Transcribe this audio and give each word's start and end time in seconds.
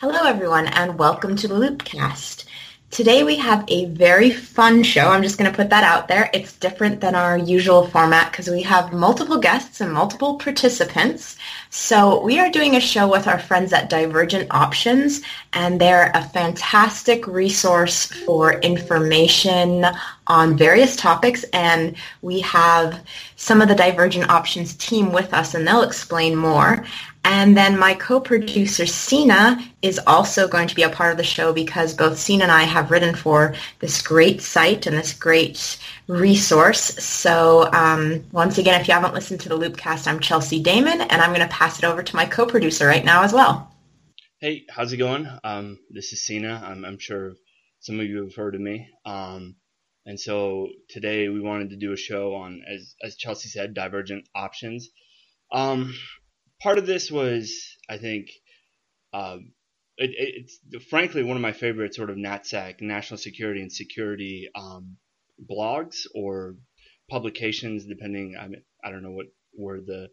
Hello, 0.00 0.20
everyone, 0.22 0.68
and 0.68 0.96
welcome 0.96 1.34
to 1.34 1.48
the 1.48 1.56
Loopcast. 1.56 2.44
Today 2.92 3.24
we 3.24 3.34
have 3.36 3.64
a 3.66 3.86
very 3.86 4.30
fun 4.30 4.84
show. 4.84 5.08
I'm 5.08 5.24
just 5.24 5.36
going 5.36 5.50
to 5.50 5.56
put 5.56 5.70
that 5.70 5.82
out 5.82 6.06
there. 6.06 6.30
It's 6.32 6.56
different 6.56 7.00
than 7.00 7.16
our 7.16 7.36
usual 7.36 7.84
format 7.88 8.30
because 8.30 8.48
we 8.48 8.62
have 8.62 8.92
multiple 8.92 9.38
guests 9.38 9.80
and 9.80 9.92
multiple 9.92 10.36
participants. 10.36 11.36
So 11.70 12.22
we 12.22 12.38
are 12.38 12.48
doing 12.48 12.76
a 12.76 12.80
show 12.80 13.10
with 13.10 13.26
our 13.26 13.40
friends 13.40 13.72
at 13.72 13.90
Divergent 13.90 14.46
Options, 14.52 15.20
and 15.52 15.80
they're 15.80 16.12
a 16.14 16.22
fantastic 16.22 17.26
resource 17.26 18.06
for 18.06 18.54
information 18.60 19.84
on 20.28 20.56
various 20.56 20.94
topics. 20.94 21.42
And 21.52 21.96
we 22.22 22.38
have 22.40 23.04
some 23.34 23.60
of 23.60 23.68
the 23.68 23.74
Divergent 23.74 24.30
Options 24.30 24.74
team 24.76 25.12
with 25.12 25.34
us, 25.34 25.54
and 25.54 25.66
they'll 25.66 25.82
explain 25.82 26.36
more. 26.36 26.86
And 27.24 27.56
then 27.56 27.78
my 27.78 27.94
co-producer, 27.94 28.86
Sina, 28.86 29.62
is 29.82 30.00
also 30.06 30.48
going 30.48 30.66
to 30.68 30.74
be 30.74 30.82
a 30.82 30.88
part 30.88 31.12
of 31.12 31.18
the 31.18 31.24
show 31.24 31.52
because 31.52 31.94
both 31.94 32.18
Sina 32.18 32.44
and 32.44 32.52
I 32.52 32.62
have 32.62 32.90
written 32.90 33.14
for 33.14 33.54
this 33.80 34.00
great 34.00 34.40
site 34.40 34.86
and 34.86 34.96
this 34.96 35.12
great 35.12 35.78
resource. 36.06 36.80
So 37.04 37.70
um, 37.72 38.24
once 38.32 38.58
again, 38.58 38.80
if 38.80 38.88
you 38.88 38.94
haven't 38.94 39.14
listened 39.14 39.40
to 39.40 39.48
the 39.48 39.58
Loopcast, 39.58 40.06
I'm 40.06 40.20
Chelsea 40.20 40.62
Daymon, 40.62 41.06
and 41.10 41.22
I'm 41.22 41.34
going 41.34 41.46
to 41.46 41.54
pass 41.54 41.78
it 41.78 41.84
over 41.84 42.02
to 42.02 42.16
my 42.16 42.24
co-producer 42.24 42.86
right 42.86 43.04
now 43.04 43.22
as 43.22 43.32
well. 43.32 43.72
Hey, 44.40 44.64
how's 44.70 44.92
it 44.92 44.98
going? 44.98 45.28
Um, 45.44 45.78
this 45.90 46.12
is 46.12 46.24
Sina. 46.24 46.62
I'm, 46.64 46.84
I'm, 46.84 46.98
sure 46.98 47.34
some 47.80 47.98
of 48.00 48.06
you 48.06 48.22
have 48.22 48.36
heard 48.36 48.54
of 48.54 48.60
me. 48.60 48.88
Um, 49.04 49.56
and 50.06 50.18
so 50.18 50.68
today 50.88 51.28
we 51.28 51.40
wanted 51.40 51.70
to 51.70 51.76
do 51.76 51.92
a 51.92 51.96
show 51.96 52.34
on, 52.34 52.62
as, 52.72 52.94
as 53.02 53.16
Chelsea 53.16 53.48
said, 53.48 53.74
divergent 53.74 54.26
options. 54.34 54.88
Um, 55.52 55.94
part 56.62 56.78
of 56.78 56.86
this 56.86 57.10
was, 57.10 57.76
I 57.88 57.98
think, 57.98 58.28
um, 59.12 59.52
it, 59.96 60.10
it's 60.16 60.86
frankly 60.88 61.22
one 61.22 61.36
of 61.36 61.42
my 61.42 61.52
favorite 61.52 61.94
sort 61.94 62.10
of 62.10 62.16
NatSec, 62.16 62.80
national 62.80 63.18
security 63.18 63.60
and 63.60 63.72
security 63.72 64.48
um, 64.54 64.96
blogs 65.50 66.06
or 66.14 66.56
publications, 67.10 67.84
depending. 67.86 68.36
I 68.38 68.48
mean, 68.48 68.62
I 68.84 68.90
don't 68.90 69.02
know 69.02 69.12
what 69.12 69.26
word 69.56 69.86
the 69.86 70.08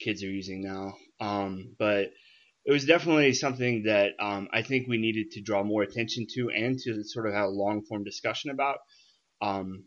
kids 0.00 0.22
are 0.22 0.30
using 0.30 0.62
now, 0.62 0.94
um, 1.20 1.74
but 1.78 2.12
it 2.64 2.72
was 2.72 2.84
definitely 2.84 3.32
something 3.32 3.84
that 3.84 4.12
um, 4.18 4.48
I 4.52 4.62
think 4.62 4.88
we 4.88 4.98
needed 4.98 5.30
to 5.32 5.42
draw 5.42 5.62
more 5.62 5.82
attention 5.82 6.26
to 6.34 6.50
and 6.50 6.78
to 6.80 7.04
sort 7.04 7.28
of 7.28 7.34
have 7.34 7.44
a 7.44 7.48
long 7.48 7.82
form 7.82 8.04
discussion 8.04 8.50
about. 8.50 8.78
Um, 9.40 9.84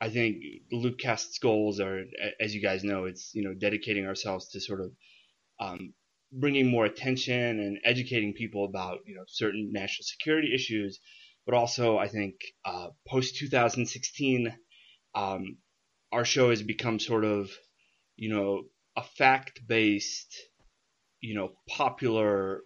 I 0.00 0.08
think 0.10 0.36
Loopcast's 0.72 1.38
goals 1.40 1.80
are, 1.80 2.04
as 2.40 2.54
you 2.54 2.62
guys 2.62 2.84
know, 2.84 3.04
it's 3.04 3.32
you 3.34 3.42
know 3.42 3.54
dedicating 3.54 4.06
ourselves 4.06 4.48
to 4.50 4.60
sort 4.60 4.80
of 4.80 4.92
um, 5.60 5.94
bringing 6.32 6.70
more 6.70 6.84
attention 6.84 7.60
and 7.60 7.78
educating 7.84 8.32
people 8.32 8.64
about 8.64 9.00
you 9.06 9.14
know 9.14 9.24
certain 9.28 9.70
national 9.72 10.04
security 10.04 10.52
issues, 10.54 10.98
but 11.46 11.54
also 11.54 11.98
I 11.98 12.08
think 12.08 12.34
uh, 12.64 12.88
post 13.06 13.36
2016, 13.36 14.52
um, 15.14 15.58
our 16.12 16.24
show 16.24 16.50
has 16.50 16.62
become 16.62 16.98
sort 16.98 17.24
of 17.24 17.50
you 18.16 18.30
know 18.30 18.62
a 18.96 19.02
fact 19.02 19.60
based 19.66 20.34
you 21.20 21.34
know 21.34 21.52
popular 21.68 22.62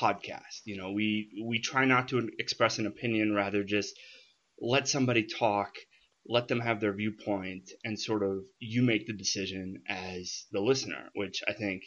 podcast. 0.00 0.62
You 0.64 0.78
know 0.78 0.92
we 0.92 1.44
we 1.44 1.60
try 1.60 1.84
not 1.84 2.08
to 2.08 2.30
express 2.38 2.78
an 2.78 2.86
opinion, 2.86 3.34
rather 3.34 3.62
just 3.62 3.94
let 4.60 4.88
somebody 4.88 5.24
talk 5.24 5.74
let 6.26 6.48
them 6.48 6.60
have 6.60 6.80
their 6.80 6.92
viewpoint 6.92 7.70
and 7.84 7.98
sort 7.98 8.22
of 8.22 8.44
you 8.60 8.82
make 8.82 9.06
the 9.06 9.12
decision 9.12 9.82
as 9.88 10.46
the 10.52 10.60
listener, 10.60 11.10
which 11.14 11.42
I 11.48 11.52
think 11.52 11.82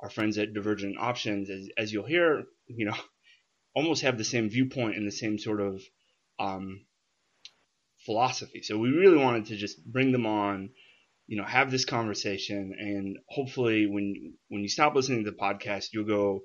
our 0.00 0.10
friends 0.10 0.38
at 0.38 0.54
Divergent 0.54 0.96
Options, 0.98 1.50
as, 1.50 1.68
as 1.76 1.92
you'll 1.92 2.06
hear, 2.06 2.44
you 2.66 2.86
know, 2.86 2.96
almost 3.74 4.02
have 4.02 4.18
the 4.18 4.24
same 4.24 4.48
viewpoint 4.48 4.96
and 4.96 5.06
the 5.06 5.12
same 5.12 5.38
sort 5.38 5.60
of 5.60 5.82
um, 6.38 6.84
philosophy. 8.04 8.62
So 8.62 8.78
we 8.78 8.90
really 8.90 9.18
wanted 9.18 9.46
to 9.46 9.56
just 9.56 9.84
bring 9.84 10.12
them 10.12 10.26
on, 10.26 10.70
you 11.26 11.36
know, 11.36 11.44
have 11.44 11.70
this 11.70 11.84
conversation, 11.84 12.74
and 12.78 13.18
hopefully, 13.28 13.86
when 13.86 14.34
when 14.48 14.62
you 14.62 14.68
stop 14.68 14.94
listening 14.94 15.24
to 15.24 15.30
the 15.30 15.36
podcast, 15.36 15.88
you'll 15.92 16.04
go, 16.06 16.44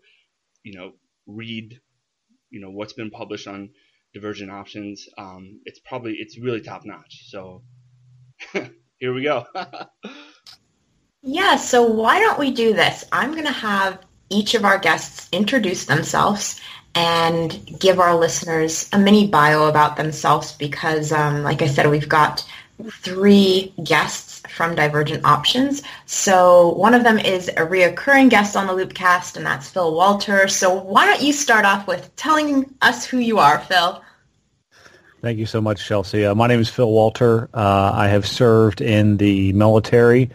you 0.63 0.77
know, 0.77 0.91
read, 1.25 1.79
you 2.49 2.59
know, 2.59 2.69
what's 2.69 2.93
been 2.93 3.09
published 3.11 3.47
on 3.47 3.69
Divergent 4.13 4.51
Options. 4.51 5.07
Um, 5.17 5.61
it's 5.65 5.79
probably 5.79 6.15
it's 6.19 6.37
really 6.37 6.61
top 6.61 6.83
notch. 6.85 7.29
So 7.29 7.63
here 8.97 9.13
we 9.13 9.23
go. 9.23 9.45
Yeah, 11.23 11.55
so 11.55 11.83
why 11.83 12.19
don't 12.19 12.37
we 12.37 12.51
do 12.51 12.73
this? 12.73 13.05
I'm 13.11 13.31
going 13.31 13.45
to 13.45 13.51
have 13.51 13.97
each 14.29 14.55
of 14.55 14.65
our 14.65 14.77
guests 14.77 15.29
introduce 15.31 15.85
themselves 15.85 16.59
and 16.95 17.79
give 17.79 17.99
our 17.99 18.15
listeners 18.15 18.89
a 18.91 18.99
mini 18.99 19.27
bio 19.27 19.69
about 19.69 19.95
themselves 19.95 20.51
because, 20.51 21.13
um, 21.13 21.43
like 21.43 21.61
I 21.61 21.67
said, 21.67 21.89
we've 21.89 22.09
got 22.09 22.45
three 22.91 23.73
guests 23.83 24.41
from 24.49 24.75
Divergent 24.75 25.23
Options. 25.23 25.81
So 26.05 26.73
one 26.73 26.93
of 26.93 27.03
them 27.03 27.17
is 27.17 27.47
a 27.47 27.65
reoccurring 27.65 28.29
guest 28.29 28.57
on 28.57 28.67
the 28.67 28.73
Loopcast, 28.73 29.37
and 29.37 29.45
that's 29.45 29.69
Phil 29.69 29.95
Walter. 29.95 30.49
So 30.49 30.73
why 30.73 31.05
don't 31.05 31.21
you 31.21 31.31
start 31.31 31.63
off 31.63 31.87
with 31.87 32.13
telling 32.17 32.75
us 32.81 33.05
who 33.05 33.17
you 33.19 33.39
are, 33.39 33.59
Phil? 33.59 34.03
Thank 35.21 35.39
you 35.39 35.45
so 35.45 35.61
much, 35.61 35.85
Chelsea. 35.87 36.25
Uh, 36.25 36.35
my 36.35 36.47
name 36.47 36.59
is 36.59 36.67
Phil 36.67 36.91
Walter. 36.91 37.49
Uh, 37.53 37.93
I 37.95 38.09
have 38.09 38.27
served 38.27 38.81
in 38.81 39.15
the 39.15 39.53
military 39.53 40.29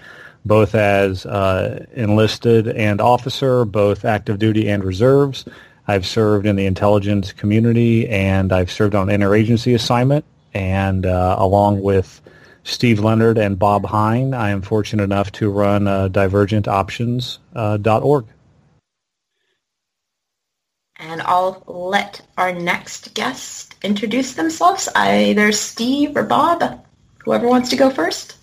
both 0.49 0.75
as 0.75 1.25
uh, 1.27 1.87
enlisted 1.93 2.67
and 2.69 3.01
officer, 3.01 3.65
both 3.65 4.05
active 4.05 4.41
duty 4.41 4.69
and 4.69 4.83
reserves. 4.83 5.45
I've 5.87 6.05
served 6.07 6.47
in 6.47 6.57
the 6.57 6.67
intelligence 6.67 7.31
community, 7.33 8.09
and 8.09 8.53
I've 8.53 8.71
served 8.71 8.97
on 8.97 9.09
interagency 9.09 9.75
assignment. 9.75 10.25
And 10.55 11.05
uh, 11.07 11.37
along 11.39 11.83
with 11.83 12.21
Steve 12.65 12.99
Leonard 13.01 13.39
and 13.39 13.59
Bob 13.59 13.87
Hein, 13.87 14.35
I 14.35 14.51
am 14.51 14.61
fortunate 14.63 15.05
enough 15.05 15.33
to 15.33 15.51
run 15.51 15.87
uh, 15.87 16.09
divergentoptions.org. 16.09 18.27
And 21.01 21.23
I'll 21.23 21.63
let 21.67 22.21
our 22.37 22.53
next 22.53 23.15
guest 23.15 23.77
introduce 23.83 24.35
themselves, 24.35 24.89
either 24.97 25.53
Steve 25.53 26.17
or 26.17 26.25
Bob, 26.25 26.85
whoever 27.19 27.47
wants 27.47 27.69
to 27.71 27.77
go 27.77 27.89
first. 27.89 28.38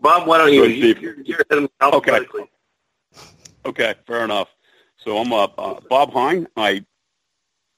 Bob, 0.00 0.26
why 0.26 0.38
don't 0.38 0.52
you? 0.52 0.64
You're, 0.64 1.20
you're 1.20 1.42
okay. 1.82 2.20
Okay, 3.64 3.94
fair 4.06 4.24
enough. 4.24 4.48
So 4.98 5.18
I'm 5.18 5.32
uh, 5.32 5.48
uh, 5.58 5.80
Bob 5.88 6.12
Hein. 6.12 6.46
I 6.56 6.84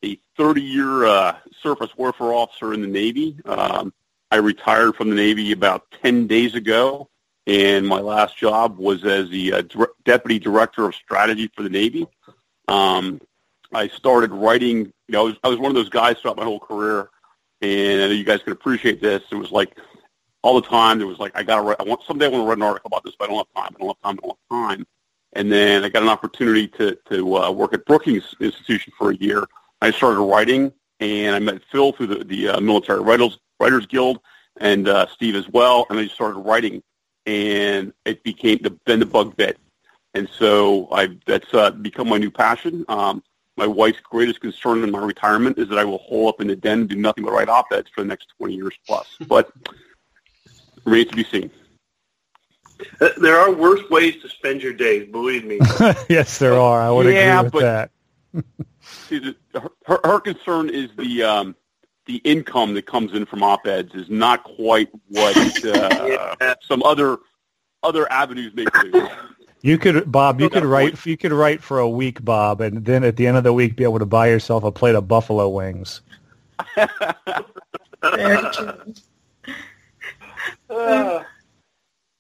a 0.05 0.19
30-year 0.39 1.07
uh, 1.07 1.37
surface 1.61 1.91
warfare 1.97 2.33
officer 2.33 2.73
in 2.73 2.81
the 2.81 2.87
Navy. 2.87 3.37
Um, 3.45 3.93
I 4.31 4.37
retired 4.37 4.95
from 4.95 5.11
the 5.11 5.17
Navy 5.17 5.53
about 5.53 5.91
10 6.03 6.27
days 6.27 6.55
ago, 6.55 7.09
and 7.47 7.87
my 7.87 8.01
last 8.01 8.37
job 8.37 8.79
was 8.79 9.05
as 9.05 9.29
the 9.31 9.53
uh, 9.53 9.63
deputy 10.05 10.39
director 10.39 10.85
of 10.87 10.95
strategy 10.95 11.51
for 11.57 11.63
the 11.63 11.71
Navy. 11.71 12.07
Um, 12.69 13.21
I 13.73 13.89
started 13.89 14.31
writing. 14.31 14.93
You 15.09 15.13
know, 15.13 15.21
I 15.21 15.25
was, 15.25 15.37
I 15.45 15.49
was 15.49 15.59
one 15.59 15.71
of 15.71 15.75
those 15.75 15.89
guys 15.89 16.19
throughout 16.19 16.37
my 16.37 16.45
whole 16.45 16.61
career, 16.61 17.11
and 17.61 18.03
I 18.03 18.07
know 18.07 18.13
you 18.13 18.25
guys 18.25 18.43
can 18.43 18.53
appreciate 18.53 19.01
this. 19.01 19.23
It 19.31 19.37
was 19.37 19.51
like 19.51 19.77
all 20.43 20.61
the 20.61 20.67
time. 20.67 20.99
There 20.99 21.07
was 21.07 21.19
like, 21.19 21.33
I 21.37 21.43
got 21.43 21.57
to 21.57 21.63
write, 21.63 21.77
I 21.81 21.85
want, 21.85 22.03
someday 22.03 22.27
I 22.27 22.29
want 22.29 22.43
to 22.43 22.49
write 22.49 22.59
an 22.59 22.63
article 22.63 22.89
about 22.89 23.05
this, 23.05 23.15
but 23.19 23.27
I 23.27 23.33
don't 23.33 23.49
have 23.55 23.65
time. 23.65 23.77
I 23.77 23.79
don't 23.79 23.89
have 23.89 24.03
time. 24.03 24.19
I 24.23 24.27
don't 24.27 24.39
have 24.51 24.77
time. 24.77 24.87
And 25.35 25.53
then 25.53 25.85
I 25.85 25.89
got 25.89 26.03
an 26.03 26.09
opportunity 26.09 26.69
to, 26.69 26.99
to 27.11 27.37
uh, 27.37 27.51
work 27.51 27.75
at 27.75 27.85
Brookings 27.85 28.35
Institution 28.41 28.93
for 28.99 29.11
a 29.11 29.17
year. 29.17 29.45
I 29.83 29.91
started 29.91 30.21
writing, 30.21 30.73
and 31.01 31.37
I 31.37 31.39
met 31.39 31.63
Phil 31.71 31.93
through 31.93 32.09
the, 32.09 32.25
the 32.25 32.49
uh, 32.49 32.61
Military 32.61 33.01
Writers, 33.01 33.39
Writers 33.61 33.87
Guild 33.87 34.21
and 34.61 34.89
uh, 34.89 35.07
Steve 35.09 35.37
as 35.37 35.49
well, 35.49 35.87
and 35.89 35.99
I 35.99 36.05
just 36.05 36.15
started 36.15 36.39
writing, 36.41 36.83
and 37.27 37.93
it 38.05 38.23
became 38.25 38.59
the, 38.63 38.77
then 38.87 39.01
the 39.01 39.07
bug 39.07 39.37
bit. 39.37 39.59
And 40.15 40.29
so 40.29 40.89
I, 40.91 41.17
that's 41.27 41.53
uh, 41.55 41.71
become 41.71 42.09
my 42.09 42.19
new 42.19 42.31
passion. 42.31 42.85
Um, 42.89 43.23
my 43.57 43.67
wife's 43.67 44.01
greatest 44.01 44.41
concern 44.41 44.83
in 44.83 44.91
my 44.91 45.01
retirement 45.01 45.59
is 45.59 45.69
that 45.69 45.79
I 45.79 45.85
will 45.85 45.99
hole 45.99 46.29
up 46.29 46.41
in 46.41 46.47
the 46.47 46.57
den 46.57 46.81
and 46.81 46.89
do 46.89 46.97
nothing 46.97 47.25
but 47.25 47.33
write 47.33 47.49
op-eds 47.49 47.91
for 47.95 48.03
the 48.03 48.09
next 48.09 48.29
20 48.39 48.55
years 48.55 48.75
plus. 48.87 49.17
But 49.29 49.53
remains 50.89 51.11
to 51.11 51.17
be 51.17 51.25
seen. 51.25 51.51
There 53.19 53.39
are 53.39 53.53
worse 53.53 53.83
ways 53.91 54.21
to 54.23 54.29
spend 54.29 54.63
your 54.63 54.73
days, 54.73 55.11
believe 55.11 55.45
me. 55.45 55.59
yes, 56.09 56.39
there 56.39 56.55
are. 56.55 56.81
I 56.81 56.91
would 56.91 57.07
yeah, 57.07 57.41
agree 57.41 57.45
with 57.45 57.53
but, 57.53 57.61
that. 57.61 57.91
See, 58.81 59.19
the, 59.19 59.37
her, 59.87 60.01
her 60.05 60.21
concern 60.21 60.71
is 60.71 60.91
the 60.97 61.23
um, 61.23 61.57
the 62.07 62.17
income 62.19 62.75
that 62.75 62.87
comes 62.87 63.13
in 63.13 63.27
from 63.27 63.43
op-eds 63.43 63.95
is 63.95 64.09
not 64.09 64.45
quite 64.45 64.89
what 65.09 65.37
uh, 65.65 66.55
some 66.63 66.83
other 66.85 67.19
other 67.83 68.11
avenues 68.13 68.55
may 68.55 68.65
produce. 68.65 69.11
You 69.61 69.77
could, 69.77 70.11
Bob. 70.11 70.41
You 70.41 70.49
could 70.49 70.65
write. 70.65 71.05
You 71.05 71.17
could 71.17 71.33
write 71.33 71.63
for 71.63 71.81
a 71.81 71.89
week, 71.89 72.25
Bob, 72.25 72.61
and 72.61 72.85
then 72.85 73.03
at 73.03 73.17
the 73.17 73.27
end 73.27 73.37
of 73.37 73.45
the 73.45 73.53
week, 73.53 73.75
be 73.77 73.83
able 73.83 73.99
to 73.99 74.07
buy 74.07 74.29
yourself 74.29 74.63
a 74.63 74.71
plate 74.71 74.95
of 74.95 75.09
buffalo 75.09 75.49
wings. 75.49 76.01
Very 80.69 81.03
true. 81.03 81.11
Uh, 81.11 81.25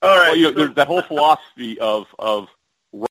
all 0.01 0.17
right. 0.17 0.29
Well, 0.29 0.37
you 0.37 0.43
know, 0.45 0.51
there's 0.53 0.75
that 0.77 0.87
whole 0.87 1.03
philosophy 1.03 1.79
of 1.81 2.07
of 2.19 2.49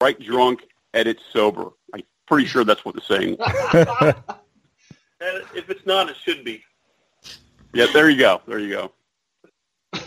write 0.02 0.20
drunk, 0.20 0.62
edit 0.94 1.20
sober. 1.32 1.70
I'm 1.94 2.04
pretty 2.28 2.48
sure 2.48 2.64
that's 2.64 2.86
what 2.86 2.96
they're 2.96 3.20
saying. 3.20 3.38
if 5.20 5.70
it's 5.70 5.86
not, 5.86 6.10
it 6.10 6.16
should 6.24 6.44
be. 6.44 6.64
Yeah, 7.74 7.88
there 7.94 8.10
you 8.10 8.18
go. 8.18 8.42
There 8.48 8.60
you 8.60 8.70
go. 8.70 8.92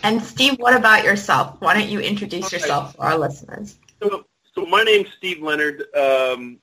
And 0.03 0.21
Steve, 0.21 0.57
what 0.59 0.75
about 0.75 1.03
yourself? 1.03 1.57
Why 1.59 1.73
don't 1.73 1.89
you 1.89 1.99
introduce 1.99 2.51
yourself 2.51 2.95
for 2.95 3.03
our 3.03 3.17
listeners? 3.17 3.77
So, 4.01 4.25
so 4.53 4.65
my 4.65 4.83
name's 4.83 5.09
Steve 5.17 5.41
Leonard. 5.41 5.83
Um, 5.95 6.59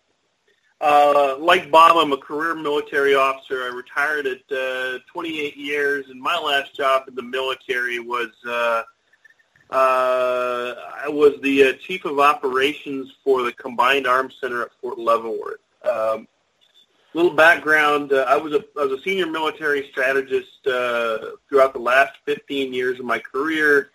uh, 0.80 1.36
like 1.38 1.70
Bob, 1.70 1.96
I'm 1.96 2.12
a 2.12 2.16
career 2.16 2.54
military 2.54 3.14
officer. 3.14 3.64
I 3.64 3.68
retired 3.68 4.26
at 4.26 4.40
uh, 4.52 4.98
28 5.12 5.56
years, 5.56 6.08
and 6.08 6.20
my 6.20 6.38
last 6.38 6.74
job 6.74 7.08
in 7.08 7.14
the 7.14 7.22
military 7.22 7.98
was 7.98 8.30
uh, 8.46 8.82
uh, 9.70 10.74
I 11.04 11.08
was 11.08 11.34
the 11.42 11.64
uh, 11.64 11.72
chief 11.74 12.04
of 12.04 12.20
operations 12.20 13.12
for 13.22 13.42
the 13.42 13.52
Combined 13.52 14.06
Arms 14.06 14.36
Center 14.40 14.62
at 14.62 14.70
Fort 14.80 14.98
Leavenworth. 14.98 15.60
Um, 15.82 16.28
little 17.12 17.34
background: 17.34 18.12
uh, 18.12 18.24
I 18.28 18.36
was 18.36 18.52
a 18.54 18.64
I 18.80 18.84
was 18.84 19.00
a 19.00 19.02
senior 19.02 19.26
military 19.26 19.88
strategist 19.90 20.66
uh, 20.66 21.32
throughout 21.48 21.72
the 21.72 21.80
last 21.80 22.14
15 22.24 22.72
years 22.72 22.98
of 22.98 23.04
my 23.04 23.18
career, 23.18 23.90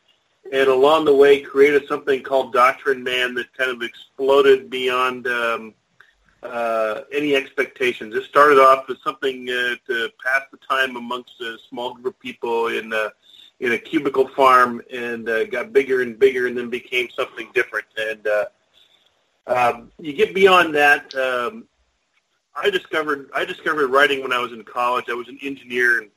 and 0.52 0.68
along 0.68 1.06
the 1.06 1.16
way 1.16 1.40
created 1.40 1.88
something 1.88 2.22
called 2.22 2.52
Doctrine 2.54 3.02
Man 3.02 3.34
that 3.36 3.52
kind 3.54 3.72
of 3.72 3.82
exploded 3.82 4.70
beyond. 4.70 5.28
Um, 5.28 5.74
uh, 6.46 7.02
any 7.12 7.36
expectations. 7.36 8.16
It 8.16 8.24
started 8.24 8.60
off 8.60 8.90
as 8.90 8.98
something 9.04 9.50
uh, 9.50 9.76
to 9.88 10.10
pass 10.24 10.44
the 10.52 10.58
time 10.58 10.96
amongst 10.96 11.40
a 11.42 11.58
small 11.70 11.94
group 11.94 12.16
of 12.16 12.20
people 12.20 12.68
in 12.68 12.92
a, 12.94 13.12
in 13.60 13.74
a 13.74 13.78
cubicle 13.78 14.28
farm, 14.30 14.82
and 14.92 15.30
uh, 15.30 15.46
got 15.46 15.74
bigger 15.74 16.02
and 16.02 16.20
bigger, 16.20 16.48
and 16.48 16.58
then 16.58 16.70
became 16.70 17.08
something 17.16 17.50
different. 17.54 17.88
And 17.98 18.28
uh, 18.28 18.46
um, 19.48 19.92
you 20.00 20.14
get 20.14 20.34
beyond 20.34 20.76
that. 20.76 21.14
Um, 21.16 21.66
I 22.56 22.70
discovered 22.70 23.30
I 23.34 23.46
discovered 23.46 23.88
writing 23.88 24.22
when 24.22 24.34
I 24.34 24.40
was 24.40 24.52
in 24.52 24.64
college. 24.64 25.06
I 25.10 25.14
was 25.14 25.28
an 25.28 25.40
engineer 25.42 26.02
and, 26.02 26.10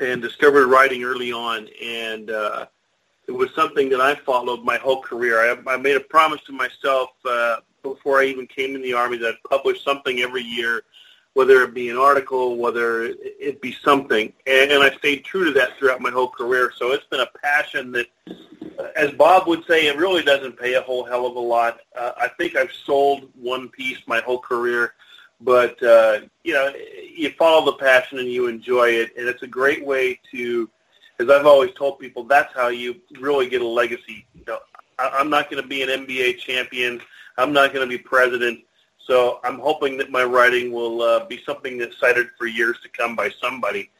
and 0.00 0.22
discovered 0.22 0.66
writing 0.66 1.02
early 1.02 1.32
on, 1.32 1.68
and 1.82 2.30
uh, 2.30 2.66
it 3.26 3.32
was 3.32 3.50
something 3.54 3.88
that 3.90 4.00
I 4.00 4.14
followed 4.14 4.64
my 4.64 4.76
whole 4.76 5.02
career. 5.02 5.38
I, 5.40 5.74
I 5.74 5.76
made 5.76 5.96
a 5.96 6.00
promise 6.00 6.40
to 6.46 6.52
myself. 6.52 7.10
Uh, 7.24 7.56
before 7.94 8.20
I 8.20 8.24
even 8.24 8.46
came 8.46 8.74
in 8.74 8.82
the 8.82 8.94
Army 8.94 9.16
that 9.18 9.36
publish 9.48 9.82
something 9.82 10.20
every 10.20 10.42
year, 10.42 10.82
whether 11.34 11.62
it 11.62 11.74
be 11.74 11.90
an 11.90 11.96
article, 11.96 12.56
whether 12.56 13.04
it 13.04 13.60
be 13.60 13.72
something. 13.84 14.32
And, 14.46 14.70
and 14.70 14.82
I 14.82 14.90
stayed 14.96 15.24
true 15.24 15.44
to 15.44 15.52
that 15.52 15.76
throughout 15.78 16.00
my 16.00 16.10
whole 16.10 16.28
career. 16.28 16.72
So 16.76 16.92
it's 16.92 17.06
been 17.06 17.20
a 17.20 17.38
passion 17.42 17.92
that, 17.92 18.06
as 18.96 19.10
Bob 19.12 19.46
would 19.46 19.64
say, 19.66 19.86
it 19.86 19.96
really 19.96 20.22
doesn't 20.22 20.58
pay 20.58 20.74
a 20.74 20.80
whole 20.80 21.04
hell 21.04 21.26
of 21.26 21.36
a 21.36 21.40
lot. 21.40 21.80
Uh, 21.98 22.12
I 22.16 22.28
think 22.28 22.56
I've 22.56 22.72
sold 22.72 23.28
one 23.34 23.68
piece 23.68 23.98
my 24.06 24.20
whole 24.20 24.38
career. 24.38 24.94
But, 25.40 25.82
uh, 25.82 26.20
you 26.44 26.54
know, 26.54 26.72
you 27.14 27.30
follow 27.38 27.66
the 27.66 27.76
passion 27.76 28.18
and 28.18 28.28
you 28.28 28.46
enjoy 28.46 28.88
it. 28.88 29.14
And 29.18 29.28
it's 29.28 29.42
a 29.42 29.46
great 29.46 29.84
way 29.84 30.18
to, 30.32 30.70
as 31.18 31.28
I've 31.28 31.46
always 31.46 31.72
told 31.74 31.98
people, 31.98 32.24
that's 32.24 32.54
how 32.54 32.68
you 32.68 32.96
really 33.20 33.48
get 33.48 33.60
a 33.60 33.66
legacy. 33.66 34.26
You 34.34 34.44
know, 34.46 34.58
I'm 34.98 35.28
not 35.28 35.50
going 35.50 35.62
to 35.62 35.68
be 35.68 35.82
an 35.82 36.06
NBA 36.06 36.38
champion. 36.38 37.00
I'm 37.38 37.52
not 37.52 37.72
going 37.72 37.88
to 37.88 37.98
be 37.98 38.02
president. 38.02 38.60
So 38.98 39.40
I'm 39.44 39.58
hoping 39.58 39.96
that 39.98 40.10
my 40.10 40.24
writing 40.24 40.72
will 40.72 41.02
uh, 41.02 41.26
be 41.26 41.40
something 41.44 41.78
that's 41.78 41.98
cited 41.98 42.28
for 42.36 42.46
years 42.46 42.76
to 42.82 42.88
come 42.88 43.14
by 43.14 43.30
somebody 43.40 43.90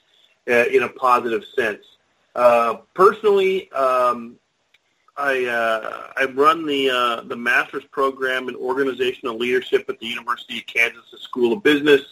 uh, 0.49 0.65
in 0.73 0.83
a 0.83 0.89
positive 0.89 1.45
sense. 1.55 1.85
Uh, 2.35 2.79
personally, 2.93 3.71
um, 3.73 4.37
I 5.17 5.47
uh, 5.47 6.13
I 6.17 6.25
run 6.33 6.67
the 6.67 6.91
uh, 6.91 7.21
the 7.23 7.37
master's 7.37 7.85
program 7.85 8.49
in 8.49 8.57
organizational 8.57 9.39
leadership 9.39 9.87
at 9.89 9.99
the 9.99 10.07
University 10.07 10.59
of 10.59 10.67
Kansas 10.67 11.05
School 11.21 11.55
of 11.55 11.63
Business. 11.63 12.03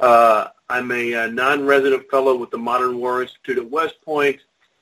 Uh, 0.00 0.48
I'm 0.68 0.90
a, 0.90 1.12
a 1.12 1.28
non-resident 1.28 2.10
fellow 2.10 2.36
with 2.36 2.50
the 2.50 2.58
Modern 2.58 2.98
War 2.98 3.22
Institute 3.22 3.58
at 3.58 3.70
West 3.70 3.94
Point. 4.04 4.40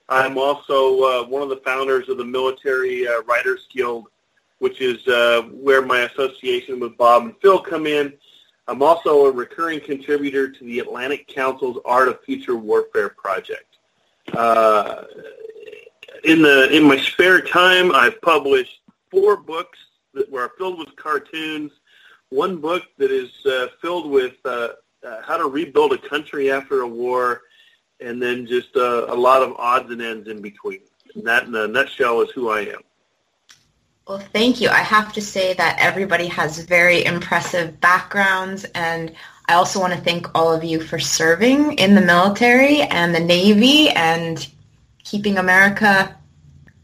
I'm 0.09 0.39
also 0.39 1.03
uh, 1.03 1.27
one 1.27 1.43
of 1.43 1.51
the 1.51 1.61
founders 1.65 2.09
of 2.09 2.17
the 2.17 2.25
Military 2.25 3.07
uh, 3.07 3.23
Writers 3.23 3.67
Guild 3.73 4.07
which 4.63 4.81
is 4.81 5.05
uh, 5.09 5.43
where 5.51 5.85
my 5.85 6.03
association 6.03 6.79
with 6.79 6.97
Bob 6.97 7.25
and 7.25 7.35
Phil 7.43 7.59
come 7.59 7.85
in. 7.85 8.13
I'm 8.69 8.81
also 8.81 9.27
a 9.27 9.31
recurring 9.33 9.81
contributor 9.81 10.49
to 10.53 10.65
the 10.65 10.79
Atlantic 10.79 11.27
Council's 11.27 11.79
Art 11.85 12.07
of 12.07 12.23
Future 12.23 12.55
Warfare 12.55 13.09
project. 13.09 13.79
Uh, 14.33 15.03
in 16.23 16.43
the 16.43 16.71
in 16.71 16.85
my 16.85 16.97
spare 16.97 17.41
time, 17.41 17.93
I've 17.93 18.23
published 18.23 18.83
four 19.11 19.37
books 19.37 19.81
that 20.15 20.31
were 20.31 20.53
filled 20.57 20.79
with 20.79 20.95
cartoons. 20.95 21.73
One 22.29 22.59
book 22.59 22.85
that 22.99 23.11
is 23.11 23.33
uh, 23.45 23.67
filled 23.81 24.13
with 24.13 24.35
uh, 24.45 24.69
uh, 25.05 25.23
how 25.23 25.39
to 25.39 25.49
rebuild 25.49 25.93
a 25.93 25.99
country 25.99 26.53
after 26.53 26.83
a 26.83 26.87
war, 26.87 27.43
and 27.99 28.23
then 28.23 28.47
just 28.47 28.77
uh, 28.77 29.07
a 29.09 29.17
lot 29.17 29.43
of 29.43 29.57
odds 29.57 29.91
and 29.91 30.01
ends 30.01 30.29
in 30.29 30.41
between. 30.41 30.83
And 31.17 31.27
that, 31.27 31.49
in 31.49 31.55
a 31.57 31.67
nutshell, 31.67 32.21
is 32.21 32.31
who 32.31 32.51
I 32.51 32.61
am. 32.61 32.83
Well, 34.07 34.19
thank 34.19 34.61
you. 34.61 34.69
I 34.69 34.81
have 34.81 35.13
to 35.13 35.21
say 35.21 35.55
that 35.55 35.77
everybody 35.79 36.27
has 36.27 36.59
very 36.59 37.05
impressive 37.05 37.81
backgrounds, 37.81 38.65
and 38.75 39.15
I 39.49 39.55
also 39.55 39.79
want 39.79 39.93
to 39.93 40.01
thank 40.01 40.27
all 40.35 40.53
of 40.53 40.65
you 40.65 40.81
for 40.81 40.99
serving 40.99 41.75
in 41.75 41.95
the 41.95 42.01
military 42.01 42.83
and 42.83 43.15
the 43.15 43.21
Navy 43.21 43.91
and 43.91 44.47
keeping 45.05 45.39
America 45.39 46.17